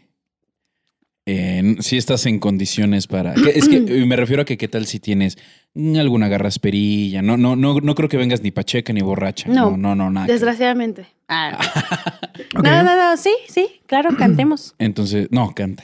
Eh, 1.27 1.77
sí 1.79 1.97
estás 1.97 2.25
en 2.27 2.39
condiciones 2.39 3.07
para... 3.07 3.33
es 3.33 3.67
que 3.67 3.79
me 4.05 4.15
refiero 4.15 4.43
a 4.43 4.45
que 4.45 4.57
qué 4.57 4.67
tal 4.67 4.85
si 4.85 4.99
tienes 4.99 5.37
alguna 5.75 6.27
garrasperilla. 6.27 7.21
No, 7.21 7.37
no, 7.37 7.55
no, 7.55 7.79
no 7.81 7.95
creo 7.95 8.07
que 8.09 8.17
vengas 8.17 8.41
ni 8.41 8.51
pacheca 8.51 8.93
ni 8.93 9.01
borracha. 9.01 9.49
No, 9.49 9.71
No, 9.71 9.77
no, 9.77 9.95
no, 9.95 10.09
nada. 10.09 10.25
que- 10.27 10.33
Desgraciadamente. 10.33 11.07
Ah. 11.27 11.57
No, 12.53 12.83
no, 12.83 12.95
no, 12.95 13.17
sí, 13.17 13.31
sí, 13.49 13.67
claro, 13.85 14.09
cantemos. 14.17 14.75
Entonces, 14.79 15.27
no, 15.31 15.53
canta. 15.53 15.83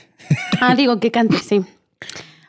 Ah, 0.60 0.74
digo 0.74 1.00
que 1.00 1.10
cante, 1.10 1.36
sí. 1.38 1.62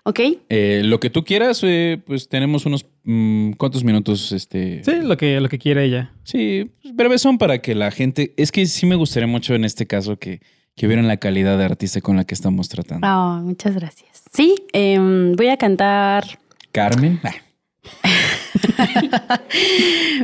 ¿Ok? 0.05 0.19
Eh, 0.49 0.81
lo 0.83 0.99
que 0.99 1.09
tú 1.09 1.23
quieras, 1.23 1.61
eh, 1.63 2.01
pues 2.05 2.27
tenemos 2.27 2.65
unos... 2.65 2.85
mm, 3.05 3.51
¿Cuántos 3.53 3.83
minutos? 3.85 4.31
Este, 4.33 4.83
Sí, 4.83 4.91
lo 5.01 5.15
que, 5.17 5.39
lo 5.39 5.47
que 5.47 5.57
quiera 5.59 5.81
ella. 5.83 6.11
Sí, 6.23 6.69
pues, 6.81 6.93
breves 6.95 7.21
son 7.21 7.37
para 7.37 7.59
que 7.59 7.73
la 7.75 7.91
gente. 7.91 8.33
Es 8.37 8.51
que 8.51 8.65
sí 8.65 8.85
me 8.85 8.95
gustaría 8.95 9.27
mucho 9.27 9.55
en 9.55 9.63
este 9.63 9.87
caso 9.87 10.17
que, 10.17 10.41
que 10.75 10.87
vieran 10.87 11.07
la 11.07 11.17
calidad 11.17 11.57
de 11.57 11.63
artista 11.65 12.01
con 12.01 12.17
la 12.17 12.25
que 12.25 12.33
estamos 12.33 12.67
tratando. 12.67 13.07
Ah, 13.07 13.39
muchas 13.43 13.75
gracias. 13.75 14.23
Sí, 14.33 14.55
em, 14.73 15.33
voy 15.37 15.47
a 15.47 15.57
cantar. 15.57 16.25
Carmen. 16.73 17.21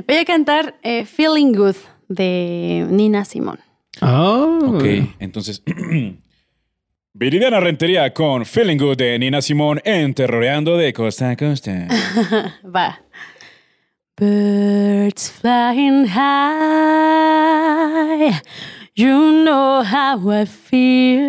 Voy 0.07 0.17
a 0.17 0.25
cantar 0.25 0.75
eh, 0.81 1.05
Feeling 1.05 1.53
Good 1.53 1.75
de 2.07 2.87
Nina 2.89 3.23
Simón. 3.23 3.59
Oh. 4.01 4.75
ok, 4.75 4.83
entonces. 5.19 5.61
Viridiana 7.13 7.59
Rentería 7.59 8.13
con 8.13 8.45
Feeling 8.45 8.77
Good 8.77 8.97
de 8.97 9.17
Nina 9.19 9.41
Simón 9.41 9.81
en 9.83 10.13
Terroreando 10.13 10.77
de 10.77 10.93
Costa 10.93 11.31
a 11.31 11.37
Costa. 11.37 11.87
Va. 12.75 12.99
Birds 14.15 15.31
flying 15.31 16.05
high, 16.07 16.31
you 18.95 19.43
know 19.43 19.83
how 19.83 20.19
I 20.29 20.45
feel. 20.45 21.19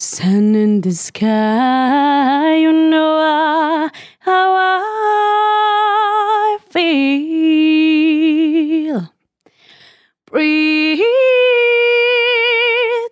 Sun 0.00 0.54
in 0.54 0.82
the 0.82 0.92
sky, 0.92 2.56
you 2.56 2.72
know 2.72 3.90
how 4.20 4.54
I 4.54 6.58
feel. 6.70 7.52
Breathe, 10.26 11.00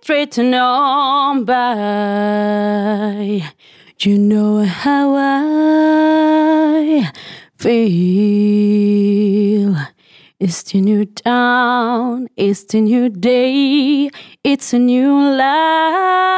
written 0.09 0.55
on 0.55 1.45
by. 1.45 3.43
You 3.99 4.17
know 4.17 4.65
how 4.65 5.17
I 5.17 7.11
feel. 7.59 9.77
It's 10.39 10.73
a 10.73 10.81
new 10.81 11.07
dawn, 11.07 12.29
it's 12.37 12.73
a 12.75 12.81
new 12.81 13.09
day, 13.09 14.09
it's 14.45 14.73
a 14.73 14.79
new 14.79 15.37
life 15.37 16.36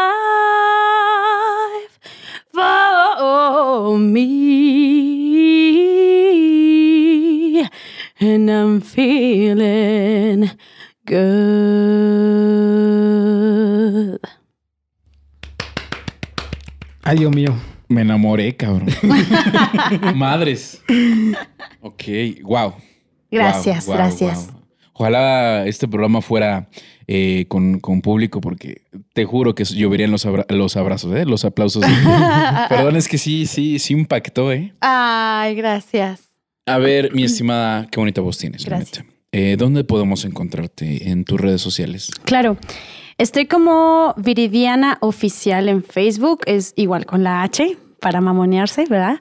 Ay, 17.19 17.25
Dios 17.25 17.35
mío. 17.35 17.55
Me 17.89 18.03
enamoré, 18.03 18.55
cabrón. 18.55 18.89
Madres. 20.14 20.83
Ok, 21.81 22.03
wow. 22.43 22.75
Gracias, 23.31 23.87
Wow, 23.87 23.95
wow, 23.97 24.05
gracias. 24.05 24.47
wow. 24.53 24.62
Ojalá 24.93 25.66
este 25.66 25.87
programa 25.89 26.21
fuera 26.21 26.69
eh, 27.07 27.47
con, 27.49 27.79
con 27.81 28.01
público, 28.03 28.41
porque 28.41 28.83
te 29.14 29.25
juro 29.25 29.55
que 29.55 29.64
lloverían 29.64 30.11
los, 30.11 30.27
abra- 30.27 30.47
los 30.49 30.77
abrazos, 30.77 31.14
¿eh? 31.16 31.25
los 31.25 31.45
aplausos. 31.45 31.85
Perdón, 32.69 32.97
es 32.97 33.09
que 33.09 33.19
sí, 33.19 33.47
sí, 33.47 33.79
sí 33.79 33.95
impactó, 33.95 34.53
¿eh? 34.53 34.75
Ay, 34.81 35.55
gracias. 35.57 36.21
A 36.66 36.79
ver, 36.79 37.12
mi 37.14 37.25
estimada, 37.25 37.87
qué 37.91 37.99
bonita 37.99 38.21
voz 38.21 38.39
tienes, 38.39 38.64
Gracias. 38.64 39.05
Eh, 39.33 39.57
¿Dónde 39.59 39.85
podemos 39.85 40.25
encontrarte 40.25 41.11
en 41.11 41.25
tus 41.25 41.41
redes 41.41 41.61
sociales? 41.61 42.11
Claro. 42.25 42.57
Estoy 43.19 43.47
como 43.47 44.14
Viridiana 44.16 44.97
Oficial 45.01 45.69
en 45.69 45.83
Facebook, 45.83 46.43
es 46.47 46.73
igual 46.77 47.05
con 47.05 47.25
la 47.25 47.43
H 47.43 47.77
para 48.01 48.21
mamonearse, 48.21 48.85
¿verdad? 48.89 49.19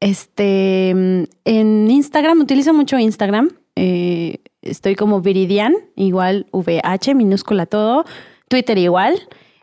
Este, 0.00 0.90
en 0.90 1.90
Instagram, 1.90 2.40
utilizo 2.42 2.74
mucho 2.74 2.98
Instagram. 2.98 3.50
eh, 3.74 4.40
estoy 4.60 4.96
como 4.96 5.22
Viridian, 5.22 5.74
igual 5.96 6.46
VH, 6.52 7.14
minúscula 7.14 7.64
todo. 7.64 8.04
Twitter 8.48 8.76
igual. 8.76 9.18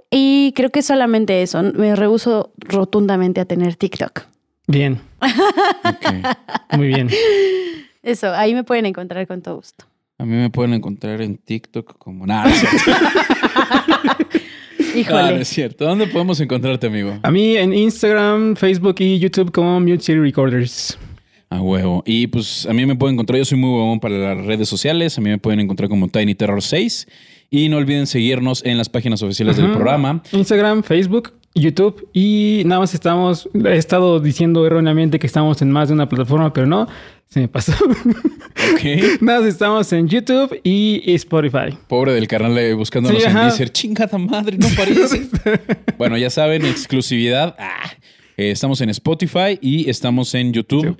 Y 0.10 0.54
creo 0.56 0.72
que 0.72 0.82
solamente 0.82 1.44
eso. 1.44 1.62
Me 1.62 1.96
rehuso 1.96 2.54
rotundamente 2.58 3.42
a 3.42 3.46
tener 3.46 3.76
TikTok. 3.76 4.22
Bien. 4.68 5.00
Ok. 5.22 6.78
Muy 6.78 6.88
bien. 6.88 7.10
Eso, 8.02 8.34
ahí 8.34 8.54
me 8.56 8.64
pueden 8.64 8.86
encontrar 8.86 9.28
con 9.28 9.42
todo 9.42 9.58
gusto. 9.58 9.86
A 10.18 10.26
mí 10.26 10.36
me 10.36 10.50
pueden 10.50 10.74
encontrar 10.74 11.22
en 11.22 11.38
TikTok 11.38 11.98
como 11.98 12.26
nada. 12.26 12.52
No, 14.96 15.00
es 15.00 15.08
cierto. 15.08 15.14
No, 15.14 15.20
Híjole. 15.20 15.42
es 15.42 15.48
cierto. 15.50 15.86
¿Dónde 15.86 16.08
podemos 16.08 16.40
encontrarte, 16.40 16.88
amigo? 16.88 17.18
A 17.22 17.32
mí 17.32 17.58
en 17.58 17.74
Instagram, 17.74 18.56
Facebook 18.56 18.96
y 19.00 19.20
YouTube 19.20 19.52
como 19.52 19.80
Mute 19.80 20.00
City 20.00 20.20
Recorders. 20.20 20.98
A 21.50 21.62
huevo. 21.62 22.04
Y 22.06 22.28
pues 22.28 22.66
a 22.66 22.74
mí 22.74 22.86
me 22.86 22.96
pueden 22.96 23.16
encontrar, 23.16 23.38
yo 23.38 23.46
soy 23.46 23.58
muy 23.58 23.70
huevón 23.72 24.00
para 24.00 24.18
las 24.18 24.46
redes 24.46 24.68
sociales, 24.70 25.18
a 25.18 25.22
mí 25.22 25.30
me 25.30 25.38
pueden 25.38 25.60
encontrar 25.60 25.90
como 25.90 26.08
Tiny 26.08 26.36
Terror 26.36 26.62
6. 26.62 27.08
Y 27.52 27.70
no 27.70 27.78
olviden 27.78 28.08
seguirnos 28.08 28.64
en 28.66 28.78
las 28.78 28.90
páginas 28.90 29.22
oficiales 29.22 29.58
del 29.58 29.72
programa. 29.72 30.24
Instagram, 30.32 30.82
Facebook, 30.84 31.34
YouTube 31.56 32.10
y 32.14 32.64
nada 32.66 32.82
más 32.82 32.94
estamos, 32.94 33.50
he 33.54 33.78
estado 33.78 34.20
diciendo 34.20 34.66
erróneamente 34.66 35.20
que 35.20 35.28
estamos 35.28 35.62
en 35.62 35.72
más 35.72 35.88
de 35.88 35.94
una 35.94 36.10
plataforma, 36.10 36.52
pero 36.52 36.68
no, 36.68 36.88
se 37.28 37.40
me 37.40 37.48
pasó. 37.48 37.72
Ok. 37.74 38.82
nada 39.22 39.40
más 39.40 39.50
estamos 39.50 39.92
en 39.94 40.08
YouTube 40.08 40.60
y 40.64 41.02
Spotify. 41.16 41.78
Pobre 41.88 42.14
del 42.14 42.28
carnal 42.28 42.58
eh, 42.58 42.74
buscándonos 42.74 43.22
Sí, 43.24 43.28
en. 43.30 43.36
Deezer. 43.36 43.70
Chingada 43.72 44.18
madre, 44.18 44.58
no 44.58 44.68
parece. 44.76 45.28
bueno, 45.98 46.18
ya 46.18 46.30
saben, 46.30 46.66
exclusividad. 46.66 47.56
Ah, 47.58 47.90
eh, 48.38 48.52
estamos 48.52 48.82
en 48.82 48.90
Spotify 48.90 49.58
y 49.62 49.90
estamos 49.90 50.36
en 50.36 50.52
YouTube. 50.54 50.98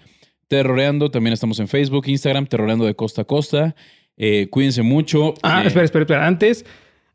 Terroreando, 0.48 1.10
también 1.10 1.34
estamos 1.34 1.60
en 1.60 1.68
Facebook, 1.68 2.08
Instagram, 2.08 2.46
Terroreando 2.46 2.86
de 2.86 2.96
Costa 2.96 3.24
a 3.24 3.26
Costa. 3.26 3.76
Eh, 4.16 4.48
cuídense 4.50 4.84
mucho. 4.84 5.34
Ah, 5.44 5.64
Eh, 5.64 5.68
espera, 5.68 5.84
espera, 5.86 6.04
espera. 6.04 6.28
Antes, 6.28 6.66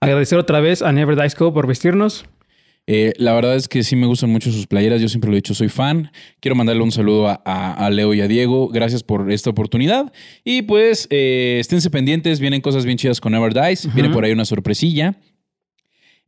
agradecer 0.01 0.37
otra 0.39 0.61
vez 0.61 0.83
a 0.83 0.93
Never 0.93 1.17
Dice 1.17 1.37
Co 1.37 1.55
por 1.55 1.67
vestirnos. 1.67 2.27
Eh, 2.93 3.13
la 3.19 3.35
verdad 3.35 3.55
es 3.55 3.69
que 3.69 3.85
sí 3.85 3.95
me 3.95 4.07
gustan 4.09 4.31
mucho 4.31 4.51
sus 4.51 4.67
playeras. 4.67 5.01
Yo 5.01 5.09
siempre 5.09 5.31
lo 5.31 5.37
he 5.37 5.39
dicho, 5.39 5.55
soy 5.55 5.69
fan. 5.69 6.11
Quiero 6.41 6.57
mandarle 6.57 6.83
un 6.83 6.91
saludo 6.91 7.29
a, 7.29 7.41
a- 7.45 7.87
a 7.87 7.91
Leo 7.91 8.13
y 8.15 8.21
a 8.21 8.27
Diego. 8.27 8.67
Gracias 8.69 9.05
por 9.05 9.31
esta 9.31 9.49
oportunidad. 9.51 10.13
Y 10.43 10.63
pues 10.63 11.07
eh, 11.11 11.59
esténse 11.61 11.89
pendientes. 11.91 12.41
Vienen 12.41 12.61
cosas 12.61 12.85
bien 12.85 12.99
chidas 12.99 13.21
con 13.21 13.31
Never 13.33 13.55
Dice. 13.55 13.89
Viene 13.95 14.09
por 14.11 14.25
ahí 14.25 14.33
una 14.33 14.45
sorpresilla. 14.45 15.15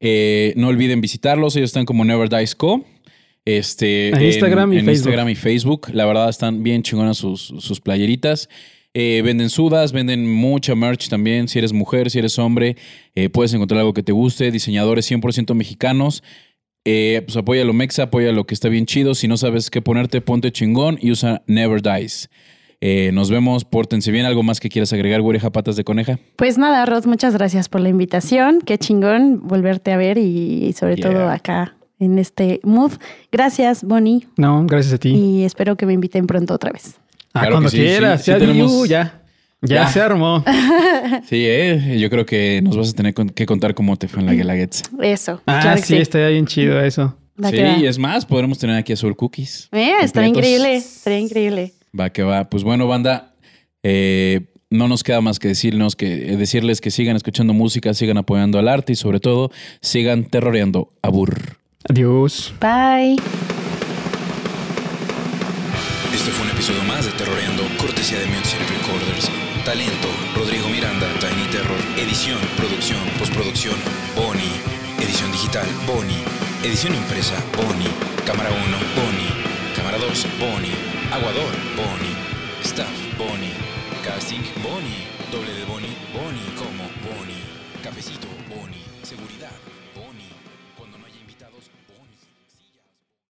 Eh, 0.00 0.52
no 0.56 0.68
olviden 0.68 1.00
visitarlos. 1.00 1.56
Ellos 1.56 1.70
están 1.70 1.84
como 1.84 2.04
Never 2.04 2.28
Dice 2.28 2.54
Co. 2.56 2.84
Este, 3.44 4.08
En 4.10 4.22
Instagram 4.22 4.72
y 4.72 4.78
en 4.78 4.84
Facebook. 4.84 4.96
Instagram 4.98 5.28
y 5.30 5.34
Facebook. 5.34 5.88
La 5.92 6.06
verdad 6.06 6.28
están 6.28 6.62
bien 6.62 6.82
chingonas 6.84 7.16
sus, 7.18 7.52
sus 7.58 7.80
playeritas. 7.80 8.48
Eh, 8.94 9.22
venden 9.24 9.48
sudas, 9.48 9.90
venden 9.92 10.30
mucha 10.30 10.74
merch 10.74 11.08
también. 11.08 11.48
Si 11.48 11.58
eres 11.58 11.72
mujer, 11.72 12.10
si 12.10 12.18
eres 12.18 12.38
hombre, 12.38 12.76
eh, 13.14 13.30
puedes 13.30 13.52
encontrar 13.54 13.80
algo 13.80 13.94
que 13.94 14.02
te 14.02 14.12
guste. 14.12 14.50
Diseñadores 14.50 15.10
100% 15.10 15.54
mexicanos. 15.54 16.22
Eh, 16.84 17.22
pues 17.24 17.36
apoya 17.36 17.64
lo 17.64 17.72
mexa, 17.72 18.04
apoya 18.04 18.32
lo 18.32 18.44
que 18.44 18.54
está 18.54 18.68
bien 18.68 18.86
chido. 18.86 19.14
Si 19.14 19.28
no 19.28 19.36
sabes 19.36 19.70
qué 19.70 19.80
ponerte, 19.82 20.20
ponte 20.20 20.50
chingón 20.50 20.98
y 21.00 21.10
usa 21.12 21.42
Never 21.46 21.80
Dies. 21.82 22.28
Eh, 22.80 23.10
nos 23.12 23.30
vemos, 23.30 23.64
pórtense 23.64 24.10
bien. 24.10 24.26
¿Algo 24.26 24.42
más 24.42 24.58
que 24.58 24.68
quieras 24.68 24.92
agregar, 24.92 25.20
güereja 25.22 25.50
patas 25.50 25.76
de 25.76 25.84
coneja? 25.84 26.18
Pues 26.34 26.58
nada, 26.58 26.84
Rod, 26.84 27.04
muchas 27.06 27.34
gracias 27.34 27.68
por 27.68 27.80
la 27.80 27.88
invitación. 27.88 28.60
Qué 28.66 28.76
chingón 28.78 29.46
volverte 29.46 29.92
a 29.92 29.96
ver 29.96 30.18
y 30.18 30.72
sobre 30.72 30.96
Yeah. 30.96 31.10
todo 31.10 31.28
acá 31.30 31.76
en 32.00 32.18
este 32.18 32.58
mood. 32.64 32.90
Gracias, 33.30 33.84
Bonnie, 33.84 34.26
No, 34.36 34.66
gracias 34.66 34.94
a 34.94 34.98
ti. 34.98 35.10
y 35.10 35.44
espero 35.44 35.76
que 35.76 35.86
me 35.86 35.92
inviten 35.92 36.26
pronto 36.26 36.54
otra 36.54 36.72
vez. 36.72 36.96
Ah, 37.32 37.40
Claro 37.42 37.54
cuando 37.54 37.70
que 37.70 37.76
sí, 37.76 37.82
quieras. 37.84 38.18
sí, 38.20 38.24
sí 38.24 38.30
ya, 38.32 38.38
tenemos- 38.38 38.88
ya. 38.88 39.21
Ya 39.62 39.76
Ya. 39.76 39.88
se 39.88 40.00
armó. 40.00 40.44
Sí, 41.28 41.44
eh, 41.46 41.96
yo 41.98 42.10
creo 42.10 42.26
que 42.26 42.60
nos 42.62 42.76
vas 42.76 42.90
a 42.90 42.92
tener 42.94 43.14
con- 43.14 43.28
que 43.30 43.46
contar 43.46 43.74
cómo 43.74 43.96
te 43.96 44.08
fue 44.08 44.20
en 44.20 44.26
la 44.26 44.34
Guelaguetza. 44.34 44.82
Eso. 45.00 45.40
Ah, 45.46 45.60
claro 45.62 45.80
que 45.80 45.86
sí, 45.86 45.96
está 45.96 46.26
bien 46.28 46.46
chido 46.46 46.80
eso. 46.80 47.16
Va 47.42 47.50
Sí, 47.50 47.56
y 47.80 47.86
es 47.86 47.98
más, 47.98 48.26
podremos 48.26 48.58
tener 48.58 48.76
aquí 48.76 48.92
a 48.92 48.96
Soul 48.96 49.16
Cookies. 49.16 49.68
Eh, 49.72 49.92
estaría 50.02 50.28
increíble, 50.28 50.76
estaría 50.76 51.18
increíble. 51.18 51.72
Va 51.98 52.10
que 52.10 52.22
va. 52.22 52.48
Pues 52.50 52.62
bueno, 52.64 52.86
banda, 52.86 53.34
eh, 53.82 54.40
no 54.70 54.88
nos 54.88 55.02
queda 55.02 55.20
más 55.20 55.38
que 55.38 55.48
decirnos 55.48 55.96
que 55.96 56.32
eh, 56.32 56.36
decirles 56.36 56.80
que 56.80 56.90
sigan 56.90 57.16
escuchando 57.16 57.52
música, 57.52 57.94
sigan 57.94 58.16
apoyando 58.18 58.58
al 58.58 58.68
arte 58.68 58.92
y 58.92 58.96
sobre 58.96 59.20
todo 59.20 59.50
sigan 59.80 60.24
terroreando 60.24 60.92
a 61.02 61.08
Burr. 61.08 61.56
Adiós. 61.88 62.52
Bye. 62.60 63.16
Este 66.14 66.30
fue 66.30 66.44
un 66.44 66.50
episodio 66.52 66.82
más 66.84 67.04
de 67.06 67.12
Terroreando, 67.12 67.62
cortesía 67.78 68.18
de 68.18 68.26
City 68.26 68.64
Recorders. 68.68 69.30
Talento, 69.64 70.08
Rodrigo 70.34 70.68
Miranda, 70.68 71.06
Tiny 71.20 71.46
Terror. 71.46 71.78
Edición, 71.96 72.40
producción, 72.56 72.98
postproducción, 73.16 73.76
Boni. 74.16 74.50
Edición 74.98 75.30
digital, 75.30 75.66
Boni. 75.86 76.18
Edición 76.64 76.96
impresa, 76.96 77.34
Boni. 77.56 77.86
Cámara 78.26 78.50
1, 78.50 78.58
Boni. 78.98 79.28
Cámara 79.76 79.98
2, 79.98 80.26
Boni. 80.40 80.72
Aguador, 81.12 81.52
Boni. 81.76 82.12
Staff, 82.64 82.90
Boni. 83.16 83.52
Casting, 84.02 84.42
Boni. 84.64 85.06
Doble 85.30 85.52
de 85.54 85.64
Boni, 85.64 85.96
Boni 86.12 86.42
como 86.58 86.82
Boni. 87.06 87.38
Cafecito, 87.84 88.26
Boni. 88.50 88.82
Seguridad. 89.04 89.71